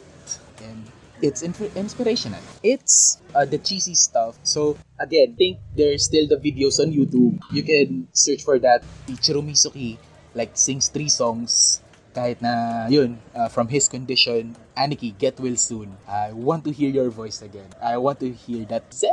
and 0.63 0.91
it's 1.21 1.41
inspirational. 1.41 2.41
It's 2.61 3.17
uh, 3.33 3.45
the 3.45 3.57
cheesy 3.57 3.95
stuff. 3.95 4.37
So 4.43 4.77
again, 4.99 5.35
think 5.35 5.57
there's 5.75 6.05
still 6.05 6.27
the 6.27 6.37
videos 6.37 6.79
on 6.79 6.93
YouTube. 6.93 7.41
You 7.51 7.63
can 7.63 8.07
search 8.13 8.43
for 8.43 8.59
that. 8.59 8.83
Ichiro 9.07 9.41
Mizuki 9.41 9.97
like 10.35 10.53
sings 10.53 10.87
three 10.93 11.09
songs 11.09 11.81
kahit 12.13 12.41
na 12.41 12.85
yun 12.89 13.17
uh, 13.33 13.49
from 13.49 13.69
his 13.69 13.89
condition 13.89 14.57
Aniki 14.77 15.13
get 15.17 15.37
well 15.41 15.57
soon 15.57 15.97
I 16.09 16.33
want 16.33 16.65
to 16.65 16.71
hear 16.73 16.89
your 16.89 17.09
voice 17.13 17.41
again 17.45 17.69
I 17.77 17.97
want 18.01 18.21
to 18.25 18.29
hear 18.33 18.65
that 18.73 18.89
Z 18.93 19.09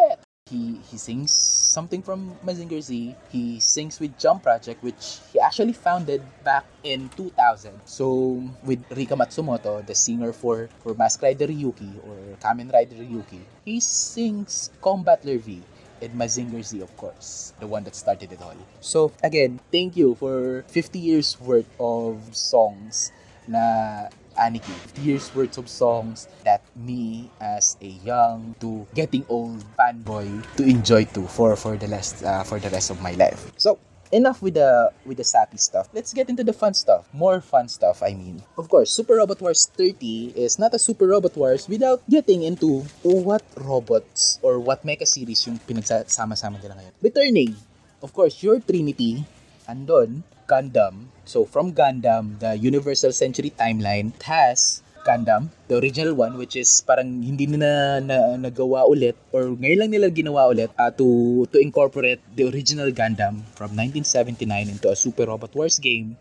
he 0.49 0.81
he 0.89 0.97
sings 0.97 1.33
something 1.75 2.07
from 2.07 2.39
Mazinger 2.47 2.79
Z. 2.79 3.19
He 3.35 3.59
sings 3.59 3.99
with 3.99 4.15
Jump 4.15 4.47
Project, 4.47 4.79
which 4.87 5.19
he 5.35 5.43
actually 5.43 5.75
founded 5.75 6.23
back 6.47 6.63
in 6.87 7.11
2000. 7.19 7.75
So 7.85 8.39
with 8.63 8.79
Rika 8.95 9.19
Matsumoto, 9.19 9.83
the 9.83 9.99
singer 9.99 10.31
for 10.33 10.71
for 10.87 10.95
Mask 10.95 11.19
Rider 11.19 11.51
Ryuki 11.51 11.91
or 12.07 12.39
Kamen 12.39 12.71
Rider 12.71 13.03
Ryuki, 13.03 13.43
he 13.67 13.83
sings 13.83 14.71
Combattler 14.79 15.43
V 15.43 15.59
and 15.99 16.15
Mazinger 16.15 16.63
Z, 16.63 16.79
of 16.81 16.95
course, 16.97 17.53
the 17.59 17.67
one 17.67 17.83
that 17.85 17.99
started 17.99 18.31
it 18.31 18.41
all. 18.41 18.57
So 18.81 19.11
again, 19.23 19.59
thank 19.75 19.99
you 19.99 20.15
for 20.15 20.63
50 20.71 20.99
years 20.99 21.35
worth 21.43 21.69
of 21.83 22.23
songs 22.31 23.11
na 23.51 24.09
Aniki. 24.37 24.75
Years 25.03 25.31
worth 25.35 25.59
of 25.59 25.69
songs 25.69 26.29
that 26.45 26.63
me 26.77 27.31
as 27.41 27.77
a 27.81 27.91
young 28.03 28.55
to 28.61 28.87
getting 28.95 29.25
old 29.29 29.65
fanboy 29.79 30.29
to 30.57 30.63
enjoy 30.63 31.05
to 31.17 31.27
for 31.27 31.57
for 31.57 31.77
the 31.77 31.89
rest 31.89 32.23
uh, 32.25 32.43
for 32.45 32.59
the 32.59 32.71
rest 32.71 32.91
of 32.91 33.01
my 33.01 33.13
life. 33.19 33.53
So 33.57 33.79
enough 34.15 34.39
with 34.43 34.55
the 34.55 34.95
with 35.03 35.19
the 35.19 35.27
sappy 35.27 35.59
stuff. 35.59 35.91
Let's 35.91 36.15
get 36.15 36.31
into 36.31 36.47
the 36.47 36.55
fun 36.55 36.75
stuff. 36.75 37.11
More 37.13 37.43
fun 37.43 37.67
stuff, 37.67 38.03
I 38.03 38.15
mean. 38.15 38.43
Of 38.57 38.71
course, 38.71 38.95
Super 38.95 39.19
Robot 39.19 39.43
Wars 39.43 39.67
30 39.75 40.39
is 40.39 40.59
not 40.59 40.75
a 40.75 40.79
Super 40.79 41.11
Robot 41.11 41.35
Wars 41.37 41.67
without 41.67 42.03
getting 42.09 42.47
into 42.47 42.87
what 43.03 43.43
robots 43.59 44.39
or 44.43 44.63
what 44.63 44.87
mecha 44.87 45.07
series 45.07 45.43
yung 45.51 45.59
pinagsama-sama 45.67 46.63
nila 46.63 46.79
ngayon. 46.79 46.95
Returning, 47.03 47.51
of 48.03 48.15
course, 48.15 48.39
your 48.43 48.63
Trinity, 48.63 49.27
andon, 49.67 50.23
Gundam. 50.47 51.11
So 51.25 51.45
from 51.45 51.73
Gundam, 51.73 52.39
the 52.39 52.57
Universal 52.57 53.13
Century 53.13 53.51
Timeline 53.51 54.13
has 54.23 54.83
Gundam, 55.05 55.53
the 55.69 55.77
original 55.77 56.17
one 56.17 56.41
which 56.41 56.57
is 56.57 56.81
parang 56.81 57.21
hindi 57.21 57.45
na, 57.45 58.01
na 58.01 58.41
nagawa 58.41 58.89
ulit 58.89 59.13
or 59.37 59.53
ngayon 59.53 59.85
lang 59.85 59.91
nila 59.93 60.09
ginawa 60.09 60.49
ulit 60.49 60.73
uh, 60.81 60.89
to 60.89 61.45
to 61.53 61.61
incorporate 61.61 62.25
the 62.33 62.49
original 62.49 62.89
Gundam 62.89 63.45
from 63.53 63.77
1979 63.77 64.49
into 64.73 64.89
a 64.89 64.97
Super 64.97 65.29
Robot 65.29 65.53
Wars 65.53 65.77
game 65.77 66.17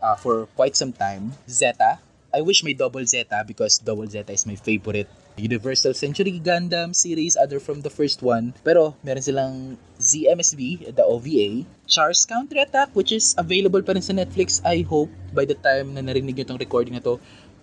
uh, 0.00 0.16
for 0.16 0.48
quite 0.56 0.74
some 0.74 0.96
time. 0.96 1.36
Zeta, 1.44 2.00
I 2.32 2.40
wish 2.40 2.64
may 2.64 2.72
Double 2.72 3.04
Zeta 3.04 3.44
because 3.44 3.76
Double 3.76 4.08
Zeta 4.08 4.32
is 4.32 4.48
my 4.48 4.56
favorite 4.56 5.12
Universal 5.36 5.94
Century 5.94 6.40
Gundam 6.42 6.94
series 6.94 7.36
other 7.36 7.60
from 7.60 7.80
the 7.80 7.90
first 7.90 8.20
one. 8.20 8.52
Pero 8.64 8.96
meron 9.00 9.22
silang 9.24 9.56
ZMSV, 9.96 10.92
the 10.92 11.04
OVA, 11.04 11.64
Char's 11.88 12.24
Counterattack 12.28 12.92
which 12.92 13.12
is 13.12 13.34
available 13.40 13.80
pa 13.80 13.96
rin 13.96 14.04
sa 14.04 14.12
Netflix. 14.12 14.60
I 14.64 14.84
hope 14.84 15.08
by 15.32 15.48
the 15.48 15.56
time 15.56 15.96
na 15.96 16.04
narinig 16.04 16.36
nyo 16.36 16.44
itong 16.44 16.60
recording 16.60 16.94
na 16.94 17.04
to, 17.04 17.16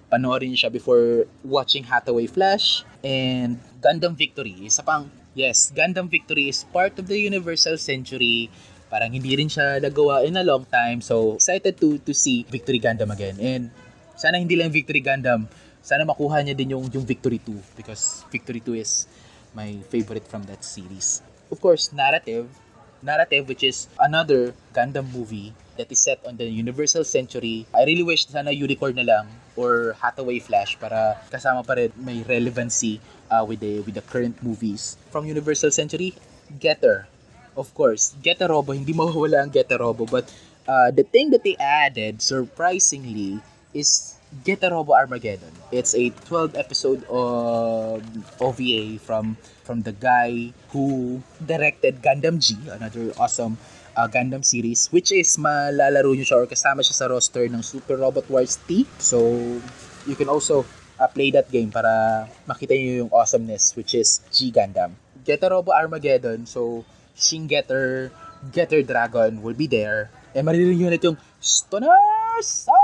panoorin 0.10 0.58
siya 0.58 0.74
before 0.74 1.30
watching 1.46 1.86
Hathaway 1.86 2.26
Flash 2.26 2.82
and 3.06 3.62
Gundam 3.80 4.18
Victory. 4.18 4.58
Isa 4.66 4.82
pang, 4.82 5.14
yes, 5.38 5.70
Gundam 5.70 6.10
Victory 6.10 6.50
is 6.50 6.66
part 6.74 6.98
of 6.98 7.06
the 7.06 7.18
Universal 7.22 7.78
Century. 7.78 8.50
Parang 8.90 9.14
hindi 9.14 9.38
rin 9.38 9.48
siya 9.48 9.78
nagawa 9.78 10.26
in 10.26 10.34
a 10.34 10.44
long 10.44 10.66
time. 10.66 11.06
So, 11.06 11.38
excited 11.38 11.78
to 11.78 12.02
to 12.02 12.12
see 12.18 12.42
Victory 12.50 12.82
Gundam 12.82 13.14
again. 13.14 13.38
And 13.38 13.70
sana 14.18 14.42
hindi 14.42 14.58
lang 14.58 14.74
Victory 14.74 15.06
Gundam, 15.06 15.46
sana 15.82 16.06
makuha 16.06 16.44
niya 16.44 16.56
din 16.56 16.76
yung, 16.76 16.86
yung 16.92 17.06
Victory 17.06 17.40
2 17.42 17.80
because 17.80 18.24
Victory 18.30 18.60
2 18.60 18.80
is 18.80 19.08
my 19.56 19.80
favorite 19.90 20.26
from 20.28 20.44
that 20.46 20.64
series. 20.64 21.22
Of 21.50 21.62
course, 21.62 21.90
narrative, 21.92 22.50
narrative 23.02 23.48
which 23.48 23.64
is 23.64 23.88
another 23.98 24.54
Gundam 24.74 25.10
movie 25.10 25.54
that 25.80 25.92
is 25.92 26.04
set 26.04 26.20
on 26.28 26.38
the 26.38 26.46
Universal 26.46 27.08
Century. 27.08 27.66
I 27.74 27.88
really 27.88 28.04
wish 28.04 28.28
sana 28.28 28.52
Unicorn 28.52 29.00
na 29.00 29.08
lang 29.08 29.26
or 29.56 29.96
Hathaway 30.04 30.44
Flash 30.44 30.76
para 30.76 31.18
kasama 31.32 31.64
pa 31.64 31.80
rin 31.80 31.96
may 31.96 32.22
relevancy 32.28 33.00
uh, 33.32 33.48
with 33.48 33.64
the 33.64 33.80
with 33.88 33.96
the 33.96 34.06
current 34.06 34.36
movies 34.44 35.00
from 35.10 35.26
Universal 35.26 35.72
Century. 35.72 36.14
Getter, 36.60 37.08
of 37.56 37.72
course, 37.78 38.18
Getter 38.20 38.52
Robo 38.52 38.76
hindi 38.76 38.92
mawawala 38.92 39.48
ang 39.48 39.52
Getter 39.54 39.80
Robo 39.80 40.04
but 40.04 40.28
uh, 40.68 40.92
the 40.92 41.08
thing 41.08 41.32
that 41.32 41.48
they 41.48 41.56
added 41.58 42.22
surprisingly 42.22 43.40
is 43.72 44.19
Get 44.30 44.62
a 44.62 44.70
Robo 44.70 44.94
Armageddon. 44.94 45.50
It's 45.74 45.98
a 45.98 46.14
12 46.30 46.54
episode 46.54 47.02
of 47.10 48.06
OVA 48.38 49.02
from 49.02 49.42
from 49.66 49.82
the 49.82 49.90
guy 49.90 50.54
who 50.70 51.18
directed 51.42 52.06
Gundam 52.06 52.38
G, 52.38 52.54
another 52.70 53.10
awesome 53.18 53.58
uh, 53.98 54.06
Gundam 54.06 54.46
series 54.46 54.86
which 54.94 55.10
is 55.10 55.34
malalaro 55.42 56.14
nyo 56.14 56.22
siya 56.22 56.38
or 56.40 56.48
kasama 56.48 56.86
siya 56.86 56.94
sa 56.94 57.06
roster 57.10 57.50
ng 57.50 57.66
Super 57.66 57.98
Robot 57.98 58.30
Wars 58.30 58.62
T. 58.70 58.86
So 59.02 59.18
you 60.06 60.14
can 60.14 60.30
also 60.30 60.62
uh, 61.02 61.10
play 61.10 61.34
that 61.34 61.50
game 61.50 61.74
para 61.74 62.30
makita 62.46 62.78
niyo 62.78 63.10
yung 63.10 63.12
awesomeness 63.12 63.74
which 63.74 63.98
is 63.98 64.22
G 64.30 64.54
Gundam. 64.54 64.94
Get 65.26 65.42
a 65.42 65.50
Robo 65.50 65.74
Armageddon. 65.74 66.46
So 66.46 66.86
Shin 67.18 67.50
Getter, 67.50 68.14
Getter 68.54 68.86
Dragon 68.86 69.42
will 69.42 69.58
be 69.58 69.66
there. 69.66 70.14
Eh 70.38 70.46
maririnig 70.46 70.78
nyo 70.78 70.94
ulit 70.94 71.02
yung 71.02 71.18
Stoner 71.42 71.98
Sun! 72.46 72.79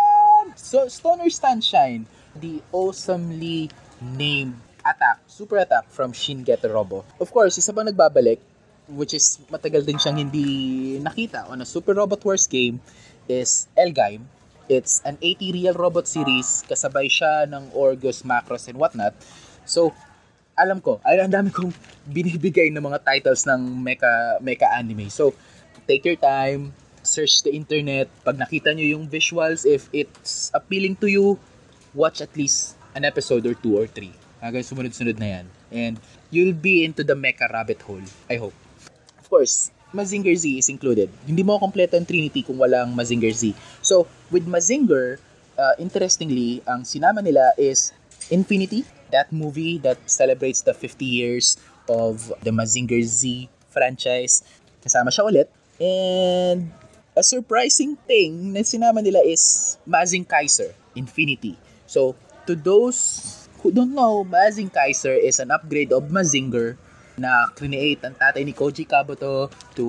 So, 0.75 0.91
Stoner 0.91 1.31
Sunshine, 1.31 2.03
the 2.35 2.59
awesomely 2.75 3.71
named 4.03 4.59
attack, 4.83 5.23
super 5.23 5.63
attack 5.63 5.87
from 5.87 6.11
Shin 6.11 6.43
Getter 6.43 6.67
Robo. 6.67 7.07
Of 7.15 7.31
course, 7.31 7.55
isa 7.55 7.71
pang 7.71 7.87
nagbabalik, 7.87 8.43
which 8.91 9.15
is 9.15 9.39
matagal 9.47 9.87
din 9.87 9.95
siyang 9.95 10.19
hindi 10.19 10.99
nakita 10.99 11.47
on 11.47 11.63
a 11.63 11.65
Super 11.65 11.95
Robot 11.95 12.19
Wars 12.27 12.43
game, 12.51 12.83
is 13.31 13.71
Elgaim. 13.79 14.27
It's 14.67 14.99
an 15.07 15.15
80 15.23 15.55
real 15.55 15.79
robot 15.79 16.11
series, 16.11 16.67
kasabay 16.67 17.07
siya 17.07 17.47
ng 17.47 17.71
Orgus, 17.71 18.27
Macros, 18.27 18.67
and 18.67 18.75
whatnot. 18.75 19.15
So, 19.63 19.95
alam 20.59 20.83
ko, 20.83 20.99
ang 21.07 21.31
dami 21.31 21.55
kong 21.55 21.71
binibigay 22.03 22.67
ng 22.75 22.83
mga 22.83 22.99
titles 22.99 23.47
ng 23.47 23.79
mecha, 23.79 24.43
mecha 24.43 24.67
anime. 24.75 25.07
So, 25.07 25.31
take 25.87 26.03
your 26.03 26.19
time, 26.19 26.75
search 27.15 27.47
the 27.47 27.55
internet. 27.55 28.11
Pag 28.27 28.35
nakita 28.35 28.75
nyo 28.75 28.83
yung 28.83 29.07
visuals, 29.07 29.63
if 29.63 29.87
it's 29.95 30.51
appealing 30.51 30.99
to 30.99 31.07
you, 31.07 31.39
watch 31.95 32.19
at 32.19 32.35
least 32.35 32.75
an 32.91 33.07
episode 33.07 33.47
or 33.47 33.55
two 33.55 33.79
or 33.79 33.87
three. 33.87 34.11
Hanggang 34.43 34.67
sumunod-sunod 34.67 35.15
na 35.15 35.39
yan. 35.39 35.45
And 35.71 35.95
you'll 36.35 36.57
be 36.57 36.83
into 36.83 37.07
the 37.07 37.15
mecha 37.15 37.47
rabbit 37.47 37.79
hole. 37.87 38.03
I 38.27 38.35
hope. 38.35 38.53
Of 39.15 39.31
course, 39.31 39.71
Mazinger 39.95 40.35
Z 40.35 40.43
is 40.59 40.67
included. 40.67 41.07
Hindi 41.23 41.41
mo 41.41 41.55
kompleto 41.55 41.95
ang 41.95 42.03
Trinity 42.03 42.43
kung 42.43 42.59
walang 42.59 42.91
Mazinger 42.91 43.31
Z. 43.31 43.55
So, 43.79 44.11
with 44.27 44.43
Mazinger, 44.43 45.23
uh, 45.55 45.75
interestingly, 45.79 46.59
ang 46.67 46.83
sinama 46.83 47.23
nila 47.23 47.55
is 47.55 47.95
Infinity, 48.27 48.83
that 49.15 49.31
movie 49.31 49.77
that 49.85 50.01
celebrates 50.09 50.65
the 50.65 50.73
50 50.73 51.05
years 51.05 51.55
of 51.87 52.33
the 52.43 52.51
Mazinger 52.51 53.01
Z 53.05 53.47
franchise. 53.71 54.43
Kasama 54.83 55.13
siya 55.13 55.23
ulit. 55.25 55.47
And 55.79 56.71
a 57.15 57.23
surprising 57.23 57.95
thing 58.03 58.51
na 58.51 58.61
sinama 58.61 58.99
nila 58.99 59.23
is 59.23 59.75
Mazing 59.87 60.27
Kaiser, 60.27 60.75
Infinity. 60.99 61.55
So, 61.87 62.15
to 62.45 62.53
those 62.53 63.47
who 63.63 63.71
don't 63.71 63.95
know, 63.95 64.27
Mazing 64.27 64.69
Kaiser 64.69 65.15
is 65.15 65.39
an 65.39 65.49
upgrade 65.49 65.95
of 65.95 66.11
Mazinger 66.11 66.75
na 67.15 67.47
create 67.55 68.03
ang 68.03 68.11
tatay 68.19 68.43
ni 68.43 68.51
Koji 68.51 68.83
Kabuto 68.83 69.47
to 69.79 69.85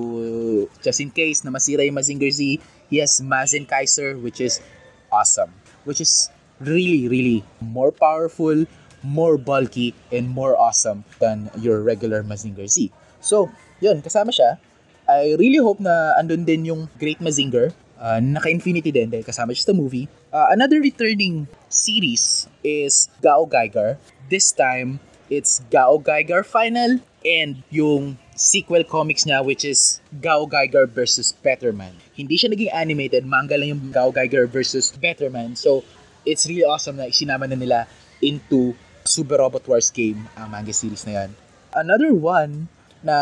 just 0.79 1.03
in 1.03 1.11
case 1.11 1.43
na 1.43 1.51
masira 1.51 1.83
yung 1.83 1.99
Mazinger 1.99 2.31
Z, 2.31 2.63
he 2.87 3.03
has 3.03 3.19
Mazin 3.19 3.67
Kaiser 3.67 4.15
which 4.15 4.39
is 4.39 4.63
awesome. 5.11 5.51
Which 5.83 5.99
is 5.99 6.31
really, 6.63 7.11
really 7.11 7.43
more 7.59 7.91
powerful, 7.91 8.63
more 9.03 9.35
bulky, 9.35 9.91
and 10.11 10.31
more 10.31 10.55
awesome 10.55 11.03
than 11.19 11.51
your 11.59 11.83
regular 11.83 12.23
Mazinger 12.23 12.71
Z. 12.71 12.91
So, 13.19 13.51
yun, 13.83 13.99
kasama 13.99 14.31
siya. 14.31 14.63
I 15.07 15.39
really 15.39 15.63
hope 15.63 15.79
na 15.79 16.19
andun 16.19 16.43
din 16.43 16.67
yung 16.67 16.91
Great 16.99 17.23
Mazinger. 17.23 17.71
Uh, 17.97 18.21
naka-infinity 18.21 18.93
din 18.93 19.09
dahil 19.09 19.25
kasama 19.25 19.55
siya 19.55 19.71
sa 19.71 19.75
movie. 19.75 20.05
Uh, 20.29 20.51
another 20.53 20.77
returning 20.83 21.47
series 21.71 22.45
is 22.61 23.09
Gao 23.23 23.47
Geiger. 23.47 23.97
This 24.29 24.51
time, 24.53 24.99
it's 25.31 25.63
Gao 25.71 25.97
Geiger 25.97 26.43
Final 26.43 27.01
and 27.25 27.63
yung 27.73 28.21
sequel 28.37 28.85
comics 28.85 29.25
niya 29.25 29.41
which 29.41 29.65
is 29.65 30.03
Gao 30.21 30.45
Geiger 30.45 30.85
versus 30.85 31.33
Betterman. 31.41 31.97
Hindi 32.13 32.37
siya 32.37 32.53
naging 32.53 32.69
animated, 32.75 33.23
manga 33.25 33.57
lang 33.57 33.73
yung 33.73 33.83
Gao 33.89 34.11
Geiger 34.13 34.45
versus 34.45 34.93
Betterman. 34.93 35.57
So, 35.57 35.81
it's 36.27 36.45
really 36.45 36.67
awesome 36.67 36.99
na 36.99 37.09
isinama 37.09 37.49
na 37.49 37.57
nila 37.57 37.87
into 38.19 38.75
Super 39.07 39.39
Robot 39.39 39.63
Wars 39.71 39.89
game 39.89 40.27
ang 40.35 40.51
manga 40.51 40.75
series 40.75 41.07
na 41.07 41.23
yan. 41.23 41.29
Another 41.71 42.11
one 42.11 42.67
na 43.07 43.17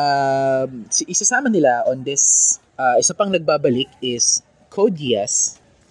isasama 1.06 1.46
nila 1.46 1.86
on 1.86 2.02
this, 2.02 2.58
uh, 2.82 2.98
isa 2.98 3.14
pang 3.14 3.30
nagbabalik 3.30 3.90
is 4.02 4.42
Code. 4.74 4.98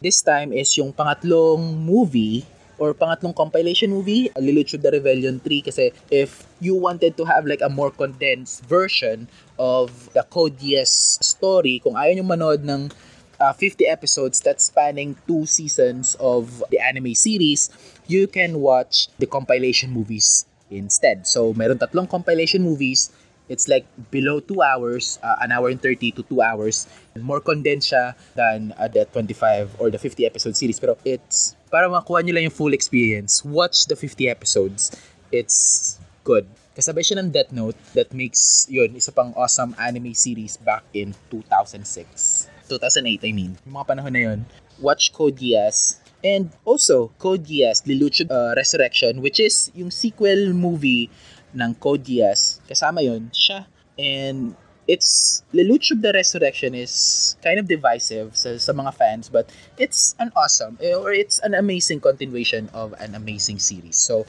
This 0.02 0.20
time 0.20 0.50
is 0.50 0.74
yung 0.74 0.90
pangatlong 0.90 1.78
movie 1.78 2.44
or 2.76 2.92
pangatlong 2.92 3.33
compilation 3.33 3.94
movie, 3.94 4.28
Lilichud 4.35 4.83
the 4.83 4.90
Rebellion 4.90 5.38
3 5.38 5.62
kasi 5.62 5.94
if 6.11 6.42
you 6.59 6.74
wanted 6.74 7.14
to 7.16 7.24
have 7.24 7.46
like 7.46 7.62
a 7.62 7.70
more 7.70 7.94
condensed 7.94 8.66
version 8.66 9.30
of 9.57 10.11
the 10.12 10.26
Code 10.26 10.59
story, 10.90 11.78
kung 11.78 11.94
ayaw 11.94 12.18
nyo 12.18 12.26
manood 12.26 12.66
ng 12.66 12.90
uh, 13.38 13.54
50 13.54 13.87
episodes 13.87 14.42
that's 14.42 14.68
spanning 14.68 15.16
two 15.24 15.46
seasons 15.46 16.18
of 16.18 16.61
the 16.68 16.83
anime 16.83 17.14
series, 17.14 17.70
you 18.11 18.26
can 18.26 18.61
watch 18.61 19.09
the 19.22 19.26
compilation 19.30 19.94
movies 19.94 20.44
instead. 20.68 21.24
So, 21.24 21.54
meron 21.54 21.78
tatlong 21.78 22.11
compilation 22.11 22.66
movies 22.66 23.14
it's 23.48 23.68
like 23.68 23.85
below 24.11 24.40
2 24.40 24.62
hours, 24.62 25.18
uh, 25.22 25.37
an 25.40 25.52
hour 25.52 25.68
and 25.68 25.80
30 25.80 26.12
to 26.12 26.22
2 26.22 26.40
hours. 26.40 26.88
More 27.20 27.40
condensed 27.40 27.92
siya 27.92 28.14
than 28.35 28.72
uh, 28.78 28.88
the 28.88 29.04
25 29.07 29.76
or 29.78 29.90
the 29.90 29.98
50 29.98 30.26
episode 30.26 30.57
series. 30.57 30.80
Pero 30.80 30.96
it's, 31.04 31.57
para 31.70 31.88
makuha 31.88 32.24
nyo 32.24 32.35
lang 32.35 32.44
yung 32.48 32.57
full 32.57 32.72
experience, 32.72 33.44
watch 33.44 33.87
the 33.87 33.96
50 33.96 34.28
episodes. 34.28 34.90
It's 35.33 35.98
good. 36.24 36.48
Kasabay 36.74 37.07
siya 37.07 37.22
ng 37.22 37.30
Death 37.30 37.54
Note 37.54 37.78
that 37.94 38.11
makes 38.11 38.66
yun, 38.66 38.98
isa 38.98 39.14
pang 39.14 39.30
awesome 39.38 39.78
anime 39.78 40.11
series 40.16 40.59
back 40.59 40.83
in 40.90 41.14
2006. 41.30 42.50
2008, 42.66 43.22
I 43.22 43.30
mean. 43.30 43.52
Yung 43.62 43.76
mga 43.78 43.87
panahon 43.94 44.12
na 44.12 44.22
yun. 44.33 44.38
Watch 44.83 45.14
Code 45.14 45.38
Geass. 45.38 46.02
And 46.24 46.50
also, 46.64 47.12
Code 47.20 47.44
Geass, 47.44 47.85
Lelouch 47.85 48.24
uh, 48.26 48.57
Resurrection, 48.57 49.20
which 49.20 49.38
is 49.38 49.70
yung 49.76 49.92
sequel 49.92 50.57
movie 50.57 51.12
ng 51.54 51.74
Code 51.78 52.02
Geass. 52.02 52.60
Kasama 52.66 53.00
yon 53.00 53.30
siya. 53.30 53.64
And 53.94 54.58
it's 54.86 55.42
Lelouch 55.54 55.90
of 55.90 56.02
the 56.02 56.12
Resurrection 56.12 56.74
is 56.74 57.36
kind 57.42 57.58
of 57.58 57.66
divisive 57.66 58.36
sa, 58.36 58.56
sa 58.58 58.72
mga 58.72 58.92
fans 58.94 59.28
but 59.32 59.48
it's 59.78 60.14
an 60.20 60.30
awesome 60.36 60.76
eh, 60.80 60.92
or 60.92 61.12
it's 61.12 61.40
an 61.40 61.54
amazing 61.54 62.00
continuation 62.00 62.68
of 62.74 62.92
an 63.00 63.14
amazing 63.14 63.58
series. 63.58 63.96
So 63.96 64.26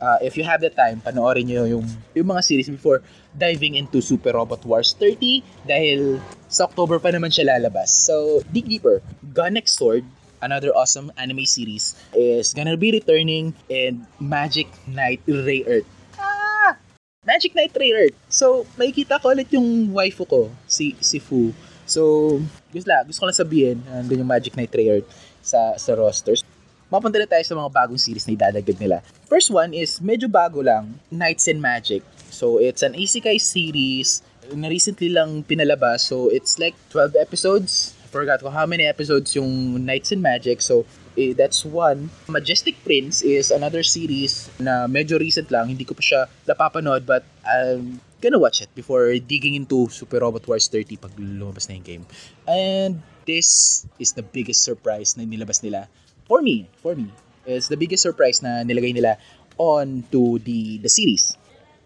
uh, 0.00 0.16
if 0.22 0.36
you 0.36 0.44
have 0.44 0.60
the 0.60 0.70
time, 0.70 1.02
panoorin 1.04 1.52
niyo 1.52 1.68
yung, 1.68 1.86
yung 2.14 2.26
mga 2.26 2.42
series 2.44 2.68
before 2.68 3.02
diving 3.36 3.74
into 3.74 4.00
Super 4.00 4.32
Robot 4.32 4.64
Wars 4.64 4.96
30 4.96 5.68
dahil 5.68 6.20
sa 6.48 6.64
October 6.64 6.98
pa 6.98 7.12
naman 7.12 7.28
siya 7.28 7.58
lalabas. 7.58 7.92
So 7.92 8.40
dig 8.48 8.64
deeper. 8.64 9.04
Gun 9.34 9.60
Sword 9.68 10.04
another 10.40 10.70
awesome 10.70 11.10
anime 11.18 11.44
series 11.44 11.98
is 12.14 12.54
gonna 12.54 12.78
be 12.78 12.94
returning 12.94 13.52
in 13.68 14.06
Magic 14.22 14.70
Knight 14.86 15.20
Ray 15.26 15.66
Earth 15.66 15.97
Magic 17.26 17.52
Knight 17.52 17.74
Rare. 17.74 18.14
So, 18.30 18.62
makikita 18.78 19.18
ko 19.18 19.34
ulit 19.34 19.50
yung 19.50 19.90
waifu 19.90 20.22
ko, 20.22 20.48
si, 20.70 20.94
si 21.02 21.18
Fu. 21.18 21.50
So, 21.82 22.38
gusto, 22.70 22.86
la, 22.86 23.02
gusto 23.02 23.20
ko 23.20 23.26
lang 23.26 23.36
sabihin, 23.36 23.76
nandun 23.84 24.22
yung 24.22 24.30
Magic 24.30 24.54
Knight 24.54 24.72
Rare 24.72 25.02
sa, 25.42 25.74
sa 25.74 25.92
rosters. 25.98 26.46
Mapunta 26.88 27.20
na 27.20 27.28
tayo 27.28 27.44
sa 27.44 27.58
mga 27.58 27.68
bagong 27.68 28.00
series 28.00 28.24
na 28.24 28.32
idadagdag 28.32 28.80
nila. 28.80 29.04
First 29.28 29.52
one 29.52 29.76
is 29.76 30.00
medyo 30.00 30.24
bago 30.24 30.64
lang, 30.64 30.96
Knights 31.12 31.50
and 31.52 31.60
Magic. 31.60 32.06
So, 32.30 32.62
it's 32.62 32.80
an 32.86 32.94
isekai 32.94 33.36
series 33.42 34.24
na 34.54 34.72
recently 34.72 35.12
lang 35.12 35.44
pinalabas. 35.44 36.06
So, 36.06 36.30
it's 36.32 36.56
like 36.56 36.78
12 36.94 37.18
episodes. 37.18 37.98
I 38.00 38.08
forgot 38.08 38.40
ko 38.40 38.48
how 38.48 38.64
many 38.64 38.88
episodes 38.88 39.36
yung 39.36 39.84
Knights 39.84 40.16
and 40.16 40.24
Magic. 40.24 40.64
So, 40.64 40.88
eh, 41.18 41.34
that's 41.34 41.66
one. 41.66 42.14
Majestic 42.30 42.78
Prince 42.86 43.26
is 43.26 43.50
another 43.50 43.82
series 43.82 44.46
na 44.62 44.86
medyo 44.86 45.18
recent 45.18 45.50
lang. 45.50 45.74
Hindi 45.74 45.82
ko 45.82 45.98
pa 45.98 46.02
siya 46.02 46.20
napapanood 46.46 47.02
but 47.02 47.26
I'm 47.42 47.98
gonna 48.22 48.38
watch 48.38 48.62
it 48.62 48.70
before 48.78 49.10
digging 49.18 49.58
into 49.58 49.90
Super 49.90 50.22
Robot 50.22 50.46
Wars 50.46 50.70
30 50.70 50.94
pag 51.02 51.12
lumabas 51.18 51.66
na 51.66 51.74
yung 51.74 51.86
game. 51.86 52.04
And 52.46 53.02
this 53.26 53.82
is 53.98 54.14
the 54.14 54.22
biggest 54.22 54.62
surprise 54.62 55.18
na 55.18 55.26
nilabas 55.26 55.60
nila. 55.60 55.90
For 56.30 56.38
me, 56.40 56.70
for 56.78 56.94
me, 56.94 57.10
it's 57.42 57.66
the 57.66 57.76
biggest 57.76 58.06
surprise 58.06 58.38
na 58.40 58.62
nilagay 58.62 58.94
nila 58.94 59.18
on 59.58 60.06
to 60.14 60.38
the, 60.46 60.78
the 60.78 60.88
series. 60.88 61.34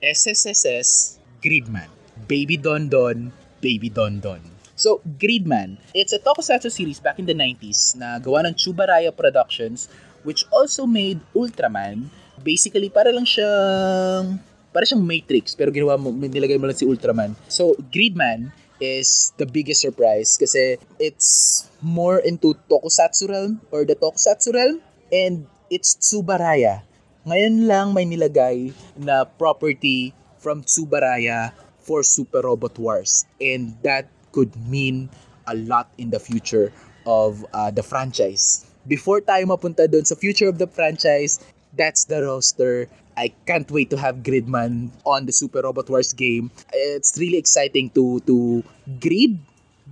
SSSS 0.03 1.19
Gridman. 1.41 1.89
Baby 2.29 2.61
Don 2.61 2.87
Don, 2.93 3.33
Baby 3.63 3.89
Don 3.89 4.21
Don. 4.21 4.62
So, 4.83 4.99
Gridman, 5.07 5.79
it's 5.95 6.11
a 6.11 6.19
tokusatsu 6.19 6.67
series 6.67 6.99
back 6.99 7.23
in 7.23 7.31
the 7.31 7.39
90s 7.39 7.95
na 7.95 8.19
gawa 8.19 8.43
ng 8.51 8.59
Chubaraya 8.59 9.15
Productions 9.15 9.87
which 10.27 10.43
also 10.51 10.91
made 10.91 11.23
Ultraman. 11.39 12.11
Basically, 12.43 12.91
para 12.91 13.15
lang 13.15 13.23
siyang 13.23 14.43
para 14.75 14.83
siyang 14.83 15.07
Matrix 15.07 15.55
pero 15.55 15.71
ginawa 15.71 15.95
mo 15.95 16.11
nilagay 16.11 16.59
mo 16.59 16.67
lang 16.67 16.75
si 16.75 16.83
Ultraman. 16.83 17.39
So, 17.47 17.79
Gridman 17.95 18.51
is 18.83 19.31
the 19.39 19.47
biggest 19.47 19.87
surprise 19.87 20.35
kasi 20.35 20.83
it's 20.99 21.63
more 21.79 22.19
into 22.19 22.59
tokusatsu 22.67 23.31
realm 23.31 23.63
or 23.71 23.87
the 23.87 23.95
tokusatsu 23.95 24.51
realm 24.51 24.83
and 25.15 25.47
it's 25.71 25.95
Tsubaraya. 25.95 26.83
Ngayon 27.23 27.71
lang 27.71 27.95
may 27.95 28.03
nilagay 28.03 28.75
na 28.99 29.31
property 29.31 30.11
from 30.43 30.67
Tsubaraya 30.67 31.55
for 31.79 32.03
Super 32.03 32.43
Robot 32.43 32.75
Wars 32.83 33.31
and 33.39 33.79
that 33.87 34.11
could 34.33 34.51
mean 34.67 35.09
a 35.47 35.55
lot 35.55 35.93
in 35.97 36.11
the 36.11 36.19
future 36.19 36.73
of 37.07 37.45
uh, 37.53 37.71
the 37.71 37.83
franchise. 37.83 38.67
Before 38.89 39.21
tayo 39.23 39.47
mapunta 39.47 39.87
doon 39.87 40.03
sa 40.03 40.19
future 40.19 40.51
of 40.51 40.59
the 40.59 40.67
franchise, 40.67 41.39
that's 41.77 42.05
the 42.11 42.25
roster. 42.27 42.91
I 43.15 43.31
can't 43.45 43.69
wait 43.71 43.93
to 43.93 44.01
have 44.01 44.25
Gridman 44.25 44.89
on 45.05 45.29
the 45.29 45.35
Super 45.37 45.63
Robot 45.63 45.93
Wars 45.93 46.17
game. 46.17 46.51
It's 46.73 47.15
really 47.21 47.39
exciting 47.39 47.93
to 47.93 48.25
to 48.25 48.65
grid 48.99 49.37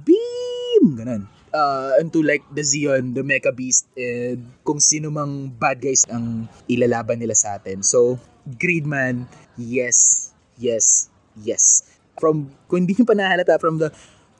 beam 0.03 0.85
ganun. 0.97 1.29
Uh, 1.51 1.99
into 1.99 2.23
like 2.23 2.47
the 2.55 2.63
Zeon, 2.63 3.11
the 3.11 3.27
Mecha 3.27 3.51
Beast, 3.51 3.91
and 3.99 4.55
kung 4.63 4.79
sino 4.79 5.11
mang 5.11 5.51
bad 5.51 5.83
guys 5.83 6.07
ang 6.07 6.47
ilalaban 6.71 7.19
nila 7.19 7.35
sa 7.35 7.59
atin. 7.59 7.83
So, 7.83 8.23
Gridman, 8.47 9.27
yes, 9.59 10.31
yes, 10.55 11.11
yes. 11.35 11.91
From, 12.23 12.55
kung 12.71 12.87
hindi 12.87 12.95
nyo 12.95 13.03
pa 13.03 13.19
nahalata, 13.19 13.59
from 13.59 13.83
the 13.83 13.91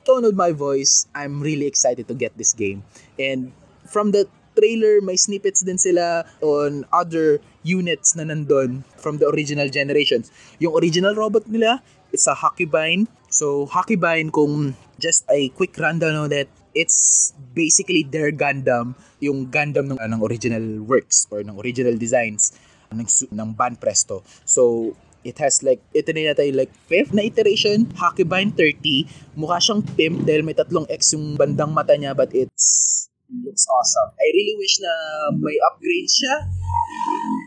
tone 0.05 0.27
my 0.35 0.53
voice, 0.53 1.07
I'm 1.15 1.41
really 1.41 1.67
excited 1.67 2.09
to 2.09 2.15
get 2.15 2.37
this 2.37 2.53
game. 2.53 2.83
And 3.19 3.53
from 3.87 4.13
the 4.13 4.29
trailer, 4.57 5.01
may 5.01 5.17
snippets 5.17 5.63
din 5.63 5.79
sila 5.79 6.27
on 6.43 6.85
other 6.93 7.41
units 7.63 8.17
na 8.17 8.25
nandun 8.27 8.83
from 8.97 9.19
the 9.19 9.29
original 9.29 9.69
generations. 9.69 10.33
Yung 10.59 10.75
original 10.77 11.15
robot 11.15 11.47
nila, 11.47 11.83
it's 12.13 12.27
a 12.27 12.35
Hakibine. 12.35 13.07
So, 13.31 13.67
Hakibine, 13.71 14.33
kung 14.33 14.75
just 14.99 15.25
a 15.31 15.49
quick 15.55 15.79
rundown 15.79 16.17
on 16.17 16.29
that, 16.31 16.49
it's 16.75 17.33
basically 17.55 18.07
their 18.07 18.31
Gundam, 18.31 18.95
yung 19.19 19.51
Gundam 19.51 19.91
ng, 19.91 19.99
uh, 19.99 20.07
ng 20.07 20.23
original 20.23 20.83
works 20.83 21.27
or 21.31 21.43
ng 21.43 21.59
original 21.59 21.99
designs 21.99 22.55
ng, 22.95 23.07
ng 23.07 23.49
Ban 23.55 23.75
Presto. 23.79 24.23
So, 24.47 24.95
it 25.25 25.39
has 25.39 25.63
like, 25.63 25.81
ito 25.93 26.13
na 26.13 26.33
yata 26.33 26.45
like 26.55 26.73
fifth 26.89 27.13
na 27.13 27.23
iteration, 27.23 27.87
Hakibine 27.97 28.53
30. 28.57 29.37
Mukha 29.37 29.61
siyang 29.61 29.85
pimp 29.97 30.25
dahil 30.25 30.43
may 30.45 30.57
tatlong 30.57 30.89
X 30.89 31.13
yung 31.13 31.37
bandang 31.37 31.73
mata 31.73 31.97
niya 31.97 32.17
but 32.17 32.33
it's 32.33 33.09
looks 33.45 33.67
awesome. 33.71 34.11
I 34.19 34.27
really 34.35 34.57
wish 34.59 34.83
na 34.83 34.93
may 35.39 35.55
upgrade 35.71 36.11
siya 36.11 36.35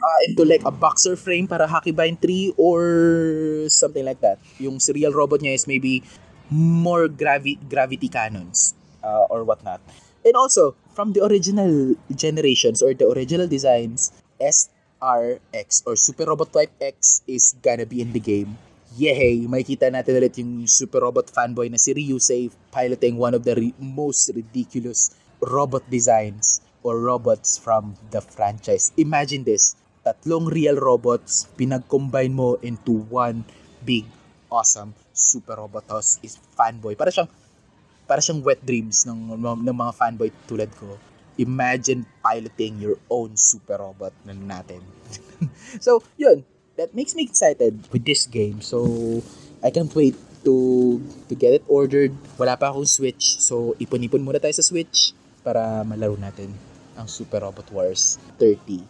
uh, 0.03 0.19
into 0.30 0.47
like 0.47 0.63
a 0.63 0.71
boxer 0.71 1.15
frame 1.15 1.47
para 1.47 1.67
Hakibine 1.67 2.15
3 2.19 2.55
or 2.55 2.80
something 3.67 4.05
like 4.05 4.21
that. 4.24 4.39
Yung 4.59 4.80
serial 4.80 5.11
robot 5.11 5.43
niya 5.43 5.59
is 5.59 5.67
maybe 5.67 6.03
more 6.49 7.07
gravi- 7.07 7.59
gravity 7.67 8.07
cannons 8.07 8.76
uh, 9.03 9.28
or 9.30 9.43
whatnot. 9.43 9.82
And 10.24 10.36
also, 10.39 10.76
from 10.95 11.11
the 11.11 11.24
original 11.24 11.95
generations 12.15 12.82
or 12.82 12.93
the 12.93 13.07
original 13.11 13.47
designs, 13.47 14.11
SRX 15.04 15.84
or 15.84 15.99
Super 15.99 16.32
Robot 16.32 16.56
Type 16.56 16.72
X 16.80 17.28
is 17.28 17.51
gonna 17.60 17.84
be 17.84 17.99
in 17.99 18.16
the 18.16 18.24
game. 18.24 18.56
Yehey! 18.95 19.43
Makikita 19.51 19.91
natin 19.91 20.16
ulit 20.16 20.39
yung 20.39 20.64
Super 20.64 21.04
Robot 21.04 21.28
fanboy 21.28 21.68
na 21.68 21.76
si 21.76 21.91
Ryusei 21.91 22.47
piloting 22.72 23.20
one 23.20 23.36
of 23.36 23.43
the 23.43 23.51
re- 23.51 23.76
most 23.82 24.32
ridiculous 24.32 25.12
robot 25.43 25.84
designs 25.91 26.64
or 26.88 27.04
robots 27.04 27.60
from 27.60 27.99
the 28.16 28.24
franchise. 28.24 28.95
Imagine 28.95 29.43
this, 29.43 29.76
tatlong 30.08 30.47
real 30.47 30.80
robots 30.80 31.51
pinag-combine 31.60 32.32
mo 32.32 32.56
into 32.64 33.04
one 33.12 33.43
big, 33.84 34.08
awesome 34.47 34.95
super 35.12 35.60
robot 35.60 35.84
house 35.91 36.18
is 36.24 36.39
fanboy. 36.56 36.95
Para 36.95 37.12
siyang 37.12 37.30
para 38.08 38.20
siyang 38.20 38.39
wet 38.43 38.60
dreams 38.64 39.04
ng, 39.08 39.36
ng 39.39 39.76
mga 39.76 39.93
fanboy 39.95 40.30
tulad 40.49 40.72
ko. 40.76 40.95
Imagine 41.38 42.06
piloting 42.22 42.78
your 42.78 42.98
own 43.10 43.38
super 43.38 43.80
robot 43.80 44.14
na 44.26 44.34
natin. 44.34 44.82
so, 45.86 46.04
yun. 46.18 46.46
That 46.74 46.98
makes 46.98 47.14
me 47.14 47.22
excited 47.22 47.78
with 47.94 48.02
this 48.02 48.26
game. 48.26 48.62
So, 48.66 49.22
I 49.62 49.70
can't 49.70 49.94
wait 49.94 50.18
to 50.44 51.00
to 51.30 51.34
get 51.34 51.54
it 51.54 51.64
ordered. 51.70 52.12
Wala 52.38 52.58
pa 52.58 52.74
akong 52.74 52.90
Switch. 52.90 53.38
So, 53.40 53.78
ipon-ipon 53.78 54.26
muna 54.26 54.42
tayo 54.42 54.54
sa 54.58 54.66
Switch 54.66 55.14
para 55.46 55.86
malaro 55.86 56.18
natin 56.18 56.50
ang 56.98 57.06
Super 57.10 57.46
Robot 57.46 57.70
Wars 57.74 58.18
30. 58.40 58.86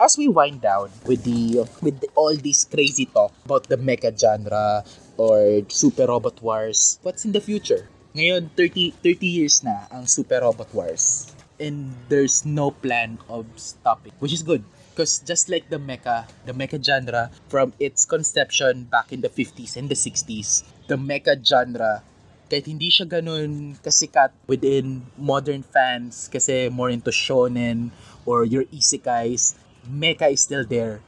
As 0.00 0.16
we 0.16 0.26
wind 0.26 0.64
down 0.64 0.90
with 1.04 1.22
the 1.22 1.62
with 1.84 2.00
the, 2.00 2.08
all 2.16 2.34
this 2.34 2.64
crazy 2.64 3.06
talk 3.06 3.30
about 3.44 3.68
the 3.68 3.76
mecha 3.76 4.10
genre 4.10 4.82
or 5.20 5.62
Super 5.68 6.08
Robot 6.08 6.40
Wars, 6.40 6.98
what's 7.04 7.28
in 7.28 7.36
the 7.36 7.44
future? 7.44 7.86
Ngayon, 8.12 8.52
30, 8.56 8.92
30 9.00 9.24
years 9.24 9.64
na 9.64 9.88
ang 9.88 10.04
Super 10.04 10.44
Robot 10.44 10.68
Wars. 10.76 11.32
And 11.62 11.94
there's 12.10 12.42
no 12.42 12.74
plan 12.74 13.22
of 13.30 13.46
stopping, 13.54 14.10
which 14.18 14.34
is 14.34 14.42
good. 14.42 14.66
Because 14.90 15.22
just 15.22 15.46
like 15.46 15.70
the 15.70 15.78
mecha, 15.78 16.26
the 16.44 16.52
mecha 16.52 16.82
genre, 16.82 17.30
from 17.46 17.72
its 17.78 18.04
conception 18.04 18.90
back 18.90 19.14
in 19.14 19.22
the 19.22 19.30
50s 19.30 19.78
and 19.78 19.86
the 19.86 19.94
60s, 19.94 20.66
the 20.90 20.98
mecha 20.98 21.38
genre, 21.38 22.02
kahit 22.50 22.66
hindi 22.66 22.92
siya 22.92 23.08
ganun 23.08 23.78
kasikat 23.80 24.34
within 24.44 25.06
modern 25.16 25.62
fans 25.64 26.28
kasi 26.28 26.68
more 26.68 26.92
into 26.92 27.08
shonen 27.08 27.88
or 28.28 28.44
your 28.44 28.68
isekais, 28.68 29.56
mecha 29.88 30.28
is 30.28 30.44
still 30.44 30.66
there. 30.66 31.00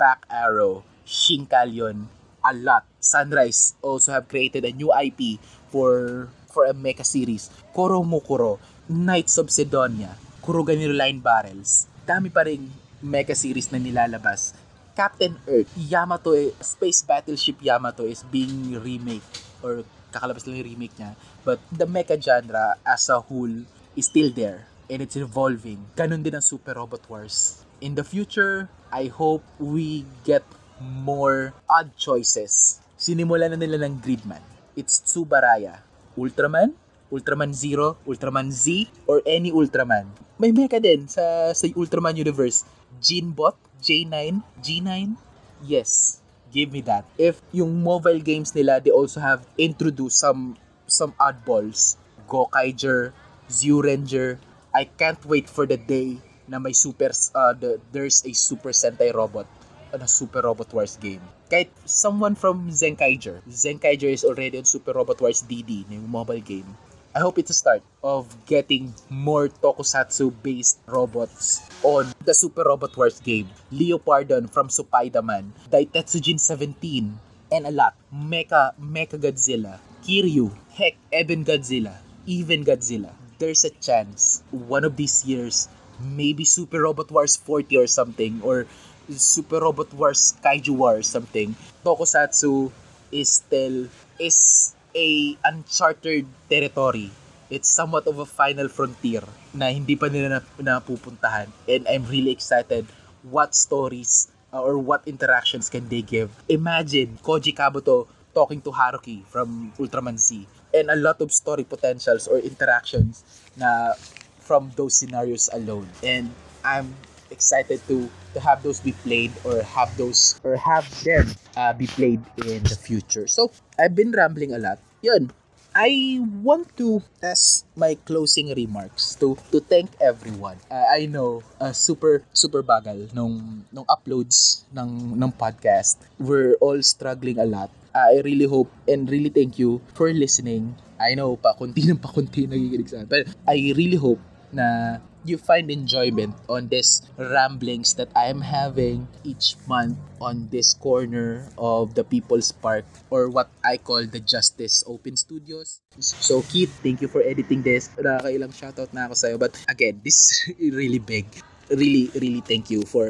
Back 0.00 0.24
Arrow, 0.26 0.82
Shinkalion, 1.06 2.08
a 2.42 2.52
lot. 2.56 2.88
Sunrise 2.98 3.76
also 3.84 4.10
have 4.10 4.26
created 4.26 4.64
a 4.64 4.72
new 4.72 4.90
IP 4.90 5.38
for 5.70 6.26
for 6.50 6.66
a 6.66 6.74
mecha 6.74 7.06
series. 7.06 7.46
Koro 7.70 8.02
Mukuro, 8.02 8.58
Knights 8.90 9.38
of 9.38 9.54
Sidonia, 9.54 10.18
Kuroganiro 10.42 10.90
Line 10.90 11.22
Barrels. 11.22 11.86
Dami 12.02 12.26
pa 12.26 12.42
rin 12.42 12.66
mecha 12.98 13.38
series 13.38 13.70
na 13.70 13.78
nilalabas. 13.78 14.50
Captain 14.98 15.38
Earth, 15.46 15.70
Yamato, 15.78 16.34
Space 16.58 17.06
Battleship 17.06 17.62
Yamato 17.62 18.02
is 18.02 18.26
being 18.34 18.74
remake 18.82 19.22
or 19.62 19.86
kakalabas 20.10 20.42
lang 20.42 20.58
yung 20.58 20.74
remake 20.74 20.90
niya. 20.98 21.14
But 21.46 21.62
the 21.70 21.86
mecha 21.86 22.18
genre 22.18 22.82
as 22.82 23.06
a 23.06 23.22
whole 23.22 23.62
is 23.94 24.10
still 24.10 24.34
there 24.34 24.66
and 24.90 24.98
it's 24.98 25.14
evolving. 25.14 25.86
Ganon 25.94 26.26
din 26.26 26.34
ang 26.34 26.42
Super 26.42 26.74
Robot 26.74 27.06
Wars. 27.06 27.62
In 27.78 27.94
the 27.94 28.02
future, 28.02 28.66
I 28.90 29.06
hope 29.06 29.46
we 29.62 30.02
get 30.26 30.42
more 30.82 31.54
odd 31.70 31.94
choices. 31.94 32.82
Sinimulan 32.98 33.54
na 33.54 33.58
nila 33.62 33.86
ng 33.86 34.02
Gridman. 34.02 34.42
It's 34.74 34.98
Tsubaraya. 34.98 35.86
Ultraman, 36.18 36.74
Ultraman 37.10 37.52
Zero, 37.52 37.98
Ultraman 38.06 38.54
Z, 38.54 38.88
or 39.06 39.20
any 39.26 39.50
Ultraman. 39.50 40.06
May 40.38 40.54
mecha 40.54 40.80
din 40.80 41.10
sa, 41.10 41.52
sa 41.52 41.66
Ultraman 41.74 42.16
universe. 42.16 42.64
Genbot, 43.02 43.58
J9, 43.82 44.40
G9. 44.62 45.14
Yes, 45.62 46.22
give 46.54 46.72
me 46.72 46.80
that. 46.86 47.04
If 47.20 47.42
yung 47.52 47.82
mobile 47.82 48.18
games 48.22 48.54
nila, 48.54 48.80
they 48.80 48.90
also 48.90 49.20
have 49.20 49.44
introduced 49.60 50.18
some 50.18 50.56
some 50.88 51.12
oddballs. 51.20 52.00
Gokaiger, 52.30 53.12
Zyuranger. 53.50 54.38
I 54.70 54.86
can't 54.86 55.18
wait 55.26 55.50
for 55.50 55.66
the 55.66 55.76
day 55.76 56.22
na 56.50 56.58
may 56.58 56.74
super, 56.74 57.10
uh, 57.34 57.54
the, 57.54 57.78
there's 57.94 58.26
a 58.26 58.34
Super 58.34 58.70
Sentai 58.70 59.14
robot 59.14 59.46
on 59.94 60.02
a 60.02 60.10
Super 60.10 60.42
Robot 60.42 60.70
Wars 60.74 60.98
game. 60.98 61.22
Kahit 61.50 61.70
someone 61.86 62.34
from 62.34 62.70
Zenkaiger. 62.70 63.42
Zenkaiger 63.46 64.10
is 64.10 64.26
already 64.26 64.58
on 64.58 64.66
Super 64.66 64.94
Robot 64.94 65.22
Wars 65.22 65.42
DD, 65.42 65.86
yung 65.90 66.06
mobile 66.06 66.42
game. 66.42 66.66
I 67.10 67.18
hope 67.18 67.42
it's 67.42 67.50
a 67.50 67.58
start 67.58 67.82
of 68.06 68.30
getting 68.46 68.94
more 69.10 69.50
tokusatsu-based 69.50 70.78
robots 70.86 71.58
on 71.82 72.14
the 72.22 72.32
Super 72.32 72.62
Robot 72.62 72.96
Wars 72.96 73.18
game. 73.18 73.50
Leopardon 73.74 74.46
from 74.46 74.68
Supaidaman, 74.70 75.50
Daitetsujin 75.74 76.38
17, 76.38 77.18
and 77.50 77.66
a 77.66 77.72
lot. 77.74 77.98
Mecha, 78.14 78.78
Mecha 78.78 79.18
Godzilla, 79.18 79.80
Kiryu, 80.06 80.54
heck, 80.70 80.94
even 81.10 81.44
Godzilla, 81.44 81.98
even 82.26 82.62
Godzilla. 82.62 83.10
There's 83.42 83.64
a 83.64 83.74
chance 83.82 84.44
one 84.52 84.84
of 84.84 84.94
these 84.94 85.26
years, 85.26 85.66
maybe 85.98 86.44
Super 86.44 86.82
Robot 86.82 87.10
Wars 87.10 87.34
40 87.34 87.76
or 87.76 87.88
something, 87.88 88.38
or 88.44 88.66
Super 89.10 89.58
Robot 89.58 89.92
Wars 89.94 90.38
Kaiju 90.44 90.78
War 90.78 90.98
or 90.98 91.02
something, 91.02 91.56
Tokusatsu 91.84 92.70
is 93.10 93.42
still 93.42 93.88
is 94.20 94.76
a 94.94 95.36
uncharted 95.44 96.26
territory. 96.48 97.10
It's 97.50 97.68
somewhat 97.68 98.06
of 98.06 98.18
a 98.18 98.26
final 98.26 98.68
frontier 98.70 99.26
na 99.50 99.74
hindi 99.74 99.98
pa 99.98 100.06
nila 100.06 100.38
napupuntahan. 100.62 101.50
And 101.66 101.82
I'm 101.90 102.06
really 102.06 102.30
excited 102.30 102.86
what 103.26 103.58
stories 103.58 104.30
uh, 104.54 104.62
or 104.62 104.78
what 104.78 105.02
interactions 105.06 105.66
can 105.68 105.90
they 105.90 106.02
give. 106.02 106.30
Imagine 106.46 107.18
Koji 107.22 107.50
Kabuto 107.54 108.06
talking 108.34 108.62
to 108.62 108.70
Haruki 108.70 109.26
from 109.26 109.72
Ultraman 109.78 110.18
Z 110.18 110.46
and 110.74 110.90
a 110.90 110.96
lot 110.96 111.20
of 111.20 111.34
story 111.34 111.66
potentials 111.66 112.30
or 112.30 112.38
interactions 112.38 113.26
na 113.58 113.98
from 114.38 114.70
those 114.78 114.94
scenarios 114.94 115.50
alone. 115.52 115.90
And 116.02 116.30
I'm 116.62 116.94
excited 117.30 117.80
to 117.88 118.10
to 118.34 118.38
have 118.38 118.62
those 118.62 118.78
be 118.80 118.92
played 119.02 119.32
or 119.42 119.62
have 119.62 119.90
those 119.96 120.38
or 120.44 120.54
have 120.56 120.86
them 121.02 121.26
uh, 121.56 121.72
be 121.72 121.86
played 121.86 122.22
in 122.46 122.62
the 122.62 122.78
future. 122.78 123.26
So, 123.26 123.50
I've 123.78 123.94
been 123.94 124.12
rambling 124.12 124.54
a 124.54 124.58
lot. 124.58 124.78
Yun. 125.02 125.32
I 125.70 126.18
want 126.42 126.74
to 126.82 126.98
as 127.22 127.62
my 127.78 127.94
closing 128.02 128.50
remarks 128.50 129.14
to 129.22 129.38
to 129.54 129.62
thank 129.62 129.94
everyone. 130.02 130.58
Uh, 130.66 130.82
I 130.90 131.06
know 131.06 131.46
uh, 131.62 131.70
super 131.70 132.26
super 132.34 132.66
bagal 132.66 133.14
nung 133.14 133.62
nung 133.70 133.86
uploads 133.86 134.66
ng 134.74 135.14
ng 135.14 135.30
podcast. 135.38 136.02
We're 136.18 136.58
all 136.58 136.82
struggling 136.82 137.38
a 137.38 137.46
lot. 137.46 137.70
Uh, 137.94 138.18
I 138.18 138.22
really 138.26 138.50
hope 138.50 138.66
and 138.90 139.06
really 139.06 139.30
thank 139.30 139.62
you 139.62 139.78
for 139.94 140.10
listening. 140.10 140.74
I 140.98 141.14
know 141.14 141.38
pa 141.38 141.54
kunti 141.54 141.86
ng 141.86 142.02
pa 142.02 142.10
kunti 142.10 142.50
nagiginig 142.50 142.90
sa 142.90 143.06
But 143.06 143.30
I 143.46 143.70
really 143.78 143.98
hope 143.98 144.18
na 144.50 144.98
you 145.24 145.36
find 145.36 145.70
enjoyment 145.70 146.34
on 146.48 146.68
this 146.68 147.02
ramblings 147.16 147.94
that 147.94 148.08
I 148.16 148.32
am 148.32 148.40
having 148.40 149.08
each 149.24 149.56
month 149.66 149.98
on 150.20 150.48
this 150.48 150.72
corner 150.74 151.48
of 151.58 151.94
the 151.94 152.04
People's 152.04 152.52
Park 152.52 152.84
or 153.10 153.28
what 153.28 153.50
I 153.64 153.76
call 153.76 154.06
the 154.06 154.20
Justice 154.20 154.84
Open 154.86 155.16
Studios. 155.16 155.80
So 155.98 156.42
Keith, 156.48 156.72
thank 156.82 157.00
you 157.00 157.08
for 157.08 157.20
editing 157.22 157.62
this. 157.62 157.90
Nakakailang 157.96 158.52
shoutout 158.56 158.92
na 158.92 159.08
ako 159.08 159.14
sa'yo. 159.14 159.36
But 159.36 159.56
again, 159.68 160.00
this 160.04 160.48
is 160.58 160.72
really 160.80 161.00
big. 161.00 161.28
Really, 161.70 162.10
really 162.18 162.42
thank 162.42 162.66
you 162.66 162.82
for 162.82 163.06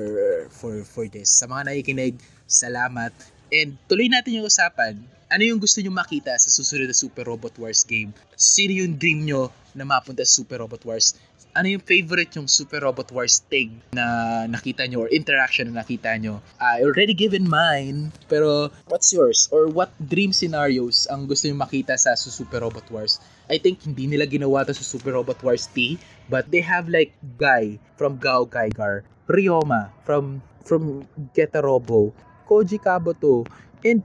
for 0.53 0.85
for 0.85 1.09
this. 1.09 1.33
Sa 1.33 1.49
mga 1.49 1.73
nakikinig, 1.73 2.21
salamat. 2.45 3.15
And 3.49 3.81
tuloy 3.89 4.13
natin 4.13 4.37
yung 4.37 4.47
usapan 4.47 5.01
Ano 5.31 5.47
yung 5.47 5.63
gusto 5.63 5.79
nyo 5.79 5.95
makita 5.95 6.35
sa 6.43 6.51
susunod 6.51 6.91
na 6.91 6.97
Super 6.97 7.23
Robot 7.23 7.55
Wars 7.63 7.87
game? 7.87 8.11
Sino 8.35 8.75
yung 8.75 8.99
dream 8.99 9.23
nyo 9.23 9.55
na 9.79 9.87
mapunta 9.87 10.27
sa 10.27 10.43
Super 10.43 10.59
Robot 10.59 10.83
Wars? 10.83 11.15
Ano 11.51 11.67
yung 11.67 11.83
favorite 11.83 12.31
yung 12.39 12.47
Super 12.47 12.87
Robot 12.87 13.11
Wars 13.11 13.43
thing 13.51 13.83
na 13.91 14.47
nakita 14.47 14.87
nyo 14.87 15.07
or 15.07 15.11
interaction 15.11 15.67
na 15.67 15.83
nakita 15.83 16.15
nyo? 16.15 16.39
I 16.63 16.87
already 16.87 17.11
given 17.11 17.51
mine, 17.51 18.15
pero 18.31 18.71
what's 18.87 19.11
yours? 19.11 19.51
Or 19.51 19.67
what 19.67 19.91
dream 19.99 20.31
scenarios 20.31 21.11
ang 21.11 21.27
gusto 21.27 21.51
nyo 21.51 21.59
makita 21.59 21.99
sa 21.99 22.15
Super 22.15 22.63
Robot 22.63 22.87
Wars? 22.95 23.19
I 23.51 23.59
think 23.59 23.83
hindi 23.83 24.07
nila 24.07 24.31
ginawa 24.31 24.63
to 24.63 24.71
sa 24.71 24.87
Super 24.87 25.19
Robot 25.19 25.43
Wars 25.43 25.67
T, 25.75 25.99
but 26.31 26.47
they 26.55 26.63
have 26.63 26.87
like 26.87 27.11
Guy 27.35 27.83
from 27.99 28.23
Gao 28.23 28.47
Gaigar, 28.47 29.03
Ryoma 29.27 29.91
from 30.07 30.39
from 30.63 31.03
Getarobo, 31.35 32.15
Koji 32.47 32.79
Kabuto, 32.79 33.43
and 33.85 34.03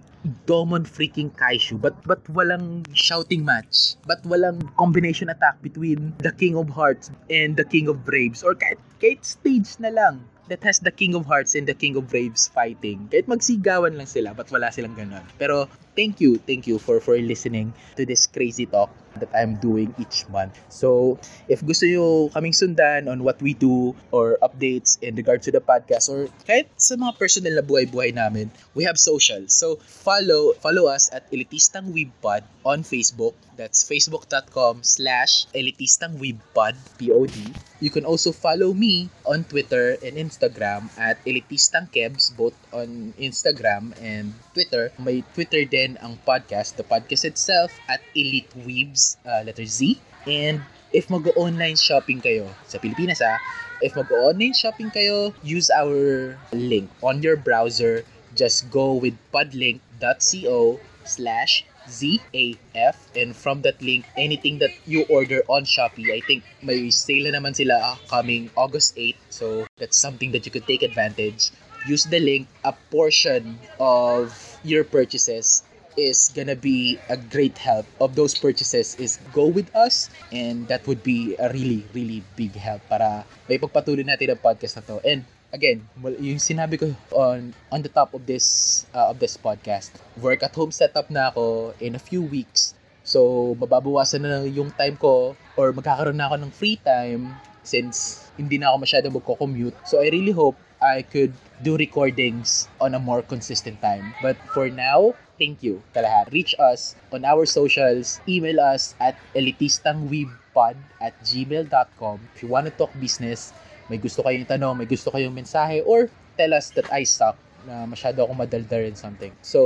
Domon 0.49 0.89
freaking 0.89 1.30
Kaishu. 1.38 1.80
But 1.80 1.93
but 2.03 2.23
walang 2.34 2.86
shouting 2.97 3.45
match. 3.45 3.95
But 4.09 4.23
walang 4.26 4.65
combination 4.76 5.30
attack 5.30 5.61
between 5.61 6.17
the 6.17 6.32
King 6.34 6.57
of 6.57 6.69
Hearts 6.69 7.11
and 7.30 7.55
the 7.55 7.65
King 7.65 7.88
of 7.88 8.05
Braves. 8.05 8.41
Or 8.41 8.57
kahit, 8.57 8.82
kahit 8.97 9.21
stage 9.21 9.78
na 9.78 9.93
lang 9.93 10.26
that 10.49 10.65
has 10.65 10.82
the 10.82 10.93
King 10.93 11.13
of 11.13 11.26
Hearts 11.26 11.53
and 11.53 11.69
the 11.69 11.78
King 11.78 11.95
of 11.95 12.09
Braves 12.09 12.49
fighting. 12.49 13.05
Kahit 13.13 13.30
magsigawan 13.30 13.97
lang 13.97 14.09
sila, 14.09 14.34
but 14.34 14.49
wala 14.49 14.73
silang 14.73 14.97
ganun. 14.97 15.26
Pero 15.38 15.69
thank 15.95 16.21
you, 16.21 16.37
thank 16.43 16.67
you 16.67 16.77
for 16.77 16.99
for 16.99 17.17
listening 17.17 17.73
to 17.95 18.05
this 18.05 18.27
crazy 18.27 18.67
talk 18.67 18.91
that 19.19 19.31
I'm 19.31 19.55
doing 19.55 19.95
each 19.97 20.27
month. 20.29 20.59
So, 20.67 21.17
if 21.47 21.63
gusto 21.63 21.87
nyo 21.87 22.29
kaming 22.35 22.55
sundan 22.55 23.07
on 23.07 23.23
what 23.23 23.39
we 23.39 23.55
do 23.55 23.95
or 24.11 24.37
updates 24.43 24.99
in 25.01 25.15
regard 25.15 25.41
to 25.47 25.51
the 25.51 25.63
podcast 25.63 26.11
or 26.11 26.27
kahit 26.43 26.67
sa 26.75 26.99
mga 26.99 27.15
personal 27.15 27.55
na 27.55 27.63
buhay-buhay 27.63 28.15
namin, 28.15 28.51
we 28.75 28.83
have 28.83 28.99
social. 28.99 29.47
So, 29.47 29.79
follow 29.79 30.53
follow 30.59 30.91
us 30.91 31.07
at 31.15 31.27
Elitistang 31.31 31.95
Weebpod 31.95 32.43
on 32.67 32.83
Facebook. 32.83 33.33
That's 33.55 33.87
facebook.com 33.87 34.83
slash 34.83 35.47
Elitistang 35.55 36.19
Weebpod, 36.19 36.75
P-O-D. 36.99 37.55
You 37.79 37.87
can 37.87 38.03
also 38.03 38.35
follow 38.35 38.75
me 38.75 39.07
on 39.23 39.47
Twitter 39.47 39.95
and 40.03 40.19
Instagram 40.19 40.91
at 40.99 41.23
Elitistang 41.23 41.87
Kebs, 41.87 42.35
both 42.35 42.55
on 42.75 43.15
Instagram 43.15 43.95
and 44.03 44.35
Twitter. 44.51 44.91
May 44.99 45.23
Twitter 45.31 45.63
din 45.63 45.84
ang 46.01 46.17
podcast, 46.25 46.81
the 46.81 46.88
podcast 46.88 47.21
itself 47.21 47.69
at 47.86 48.01
Elite 48.17 48.49
Weebs, 48.65 49.21
uh, 49.29 49.45
letter 49.45 49.69
Z. 49.69 50.01
And 50.25 50.65
if 50.89 51.13
mag-online 51.13 51.77
shopping 51.77 52.17
kayo 52.17 52.49
sa 52.65 52.81
Pilipinas 52.81 53.21
ah, 53.21 53.38
if 53.86 53.93
mag-online 53.93 54.57
shopping 54.57 54.89
kayo, 54.89 55.29
use 55.45 55.69
our 55.69 56.33
link 56.49 56.89
on 57.05 57.21
your 57.21 57.38
browser. 57.38 58.01
Just 58.33 58.73
go 58.73 58.97
with 58.97 59.15
podlink.co 59.29 60.81
slash 61.05 61.63
ZAF 61.86 62.97
and 63.15 63.36
from 63.36 63.61
that 63.61 63.79
link, 63.81 64.05
anything 64.17 64.57
that 64.59 64.73
you 64.89 65.05
order 65.05 65.45
on 65.47 65.63
Shopee, 65.63 66.11
I 66.11 66.19
think 66.25 66.43
may 66.65 66.89
sale 66.89 67.29
na 67.29 67.38
naman 67.38 67.53
sila 67.53 67.77
ah, 67.77 67.97
coming 68.09 68.49
August 68.57 68.97
8. 68.97 69.15
So 69.29 69.45
that's 69.77 69.97
something 69.97 70.33
that 70.33 70.43
you 70.43 70.51
could 70.51 70.65
take 70.65 70.81
advantage. 70.81 71.53
Use 71.86 72.09
the 72.09 72.19
link. 72.19 72.49
A 72.65 72.73
portion 72.89 73.61
of 73.77 74.33
your 74.65 74.83
purchases 74.83 75.61
is 75.95 76.31
gonna 76.35 76.55
be 76.55 76.99
a 77.09 77.17
great 77.17 77.57
help. 77.57 77.87
Of 77.99 78.15
those 78.15 78.35
purchases 78.35 78.95
is 78.99 79.19
go 79.33 79.47
with 79.47 79.71
us 79.75 80.11
and 80.31 80.67
that 80.67 80.85
would 80.87 81.03
be 81.03 81.35
a 81.39 81.51
really 81.51 81.87
really 81.95 82.23
big 82.35 82.55
help 82.55 82.83
para 82.91 83.23
may 83.47 83.59
pagpatuloy 83.59 84.03
natin 84.03 84.35
ang 84.35 84.41
podcast 84.43 84.79
na 84.79 84.83
to. 84.87 84.99
And 85.03 85.23
again 85.55 85.87
yung 86.19 86.41
sinabi 86.41 86.75
ko 86.75 86.91
on 87.15 87.55
on 87.71 87.79
the 87.81 87.91
top 87.91 88.11
of 88.11 88.27
this 88.27 88.83
uh, 88.91 89.11
of 89.11 89.23
this 89.23 89.39
podcast 89.39 89.95
work 90.19 90.43
at 90.43 90.51
home 90.51 90.75
setup 90.75 91.07
na 91.07 91.31
ako 91.31 91.75
in 91.79 91.95
a 91.95 92.01
few 92.01 92.23
weeks. 92.23 92.75
So 93.07 93.53
mababawasan 93.55 94.21
na 94.23 94.43
yung 94.43 94.75
time 94.75 94.99
ko 94.99 95.37
or 95.55 95.71
magkakaroon 95.71 96.19
na 96.19 96.27
ako 96.27 96.35
ng 96.43 96.51
free 96.51 96.77
time 96.81 97.31
since 97.65 98.25
hindi 98.35 98.59
na 98.59 98.71
ako 98.71 98.83
masyadong 98.83 99.13
magko-commute. 99.15 99.75
So 99.87 100.03
I 100.03 100.11
really 100.11 100.35
hope 100.35 100.59
I 100.82 101.03
could 101.03 101.34
do 101.63 101.78
recordings 101.78 102.67
on 102.80 102.93
a 102.95 102.99
more 102.99 103.21
consistent 103.21 103.82
time 103.82 104.13
but 104.21 104.36
for 104.53 104.69
now 104.69 105.15
thank 105.39 105.63
you 105.63 105.84
sa. 105.93 106.28
Reach 106.32 106.55
us 106.59 106.95
on 107.11 107.23
our 107.26 107.45
socials. 107.45 108.19
Email 108.28 108.59
us 108.59 108.95
at 108.99 109.15
elitistangweebpod 109.36 110.76
at 111.01 111.13
gmail.com. 111.23 112.17
If 112.36 112.43
you 112.43 112.49
want 112.49 112.67
to 112.67 112.73
talk 112.73 112.91
business, 112.99 113.51
may 113.91 113.99
gusto 113.99 114.23
kayong 114.23 114.47
tanong, 114.47 114.80
may 114.80 114.88
gusto 114.88 115.11
kayong 115.11 115.36
mensahe, 115.36 115.84
or 115.84 116.09
tell 116.39 116.55
us 116.55 116.71
that 116.76 116.88
I 116.91 117.03
suck 117.03 117.36
na 117.65 117.84
masyado 117.89 118.23
akong 118.23 118.38
madaldar 118.38 118.86
in 118.86 118.95
something. 118.95 119.34
So, 119.41 119.59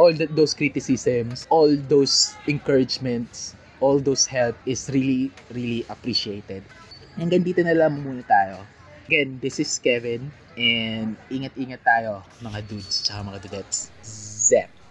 all 0.00 0.12
that, 0.16 0.32
those 0.32 0.56
criticisms, 0.56 1.46
all 1.52 1.68
those 1.76 2.32
encouragements, 2.48 3.52
all 3.84 4.00
those 4.00 4.24
help 4.26 4.56
is 4.64 4.88
really, 4.88 5.28
really 5.52 5.84
appreciated. 5.92 6.64
Hanggang 7.20 7.44
dito 7.44 7.60
na 7.62 7.76
lang 7.76 8.00
muna 8.00 8.24
tayo. 8.24 8.64
Again, 9.04 9.36
this 9.36 9.60
is 9.60 9.68
Kevin, 9.84 10.32
and 10.56 11.20
ingat-ingat 11.28 11.84
tayo, 11.84 12.24
mga 12.40 12.64
dudes, 12.64 13.04
tsaka 13.04 13.20
mga 13.20 13.38
dudettes. 13.44 13.92
Zep! 14.48 14.83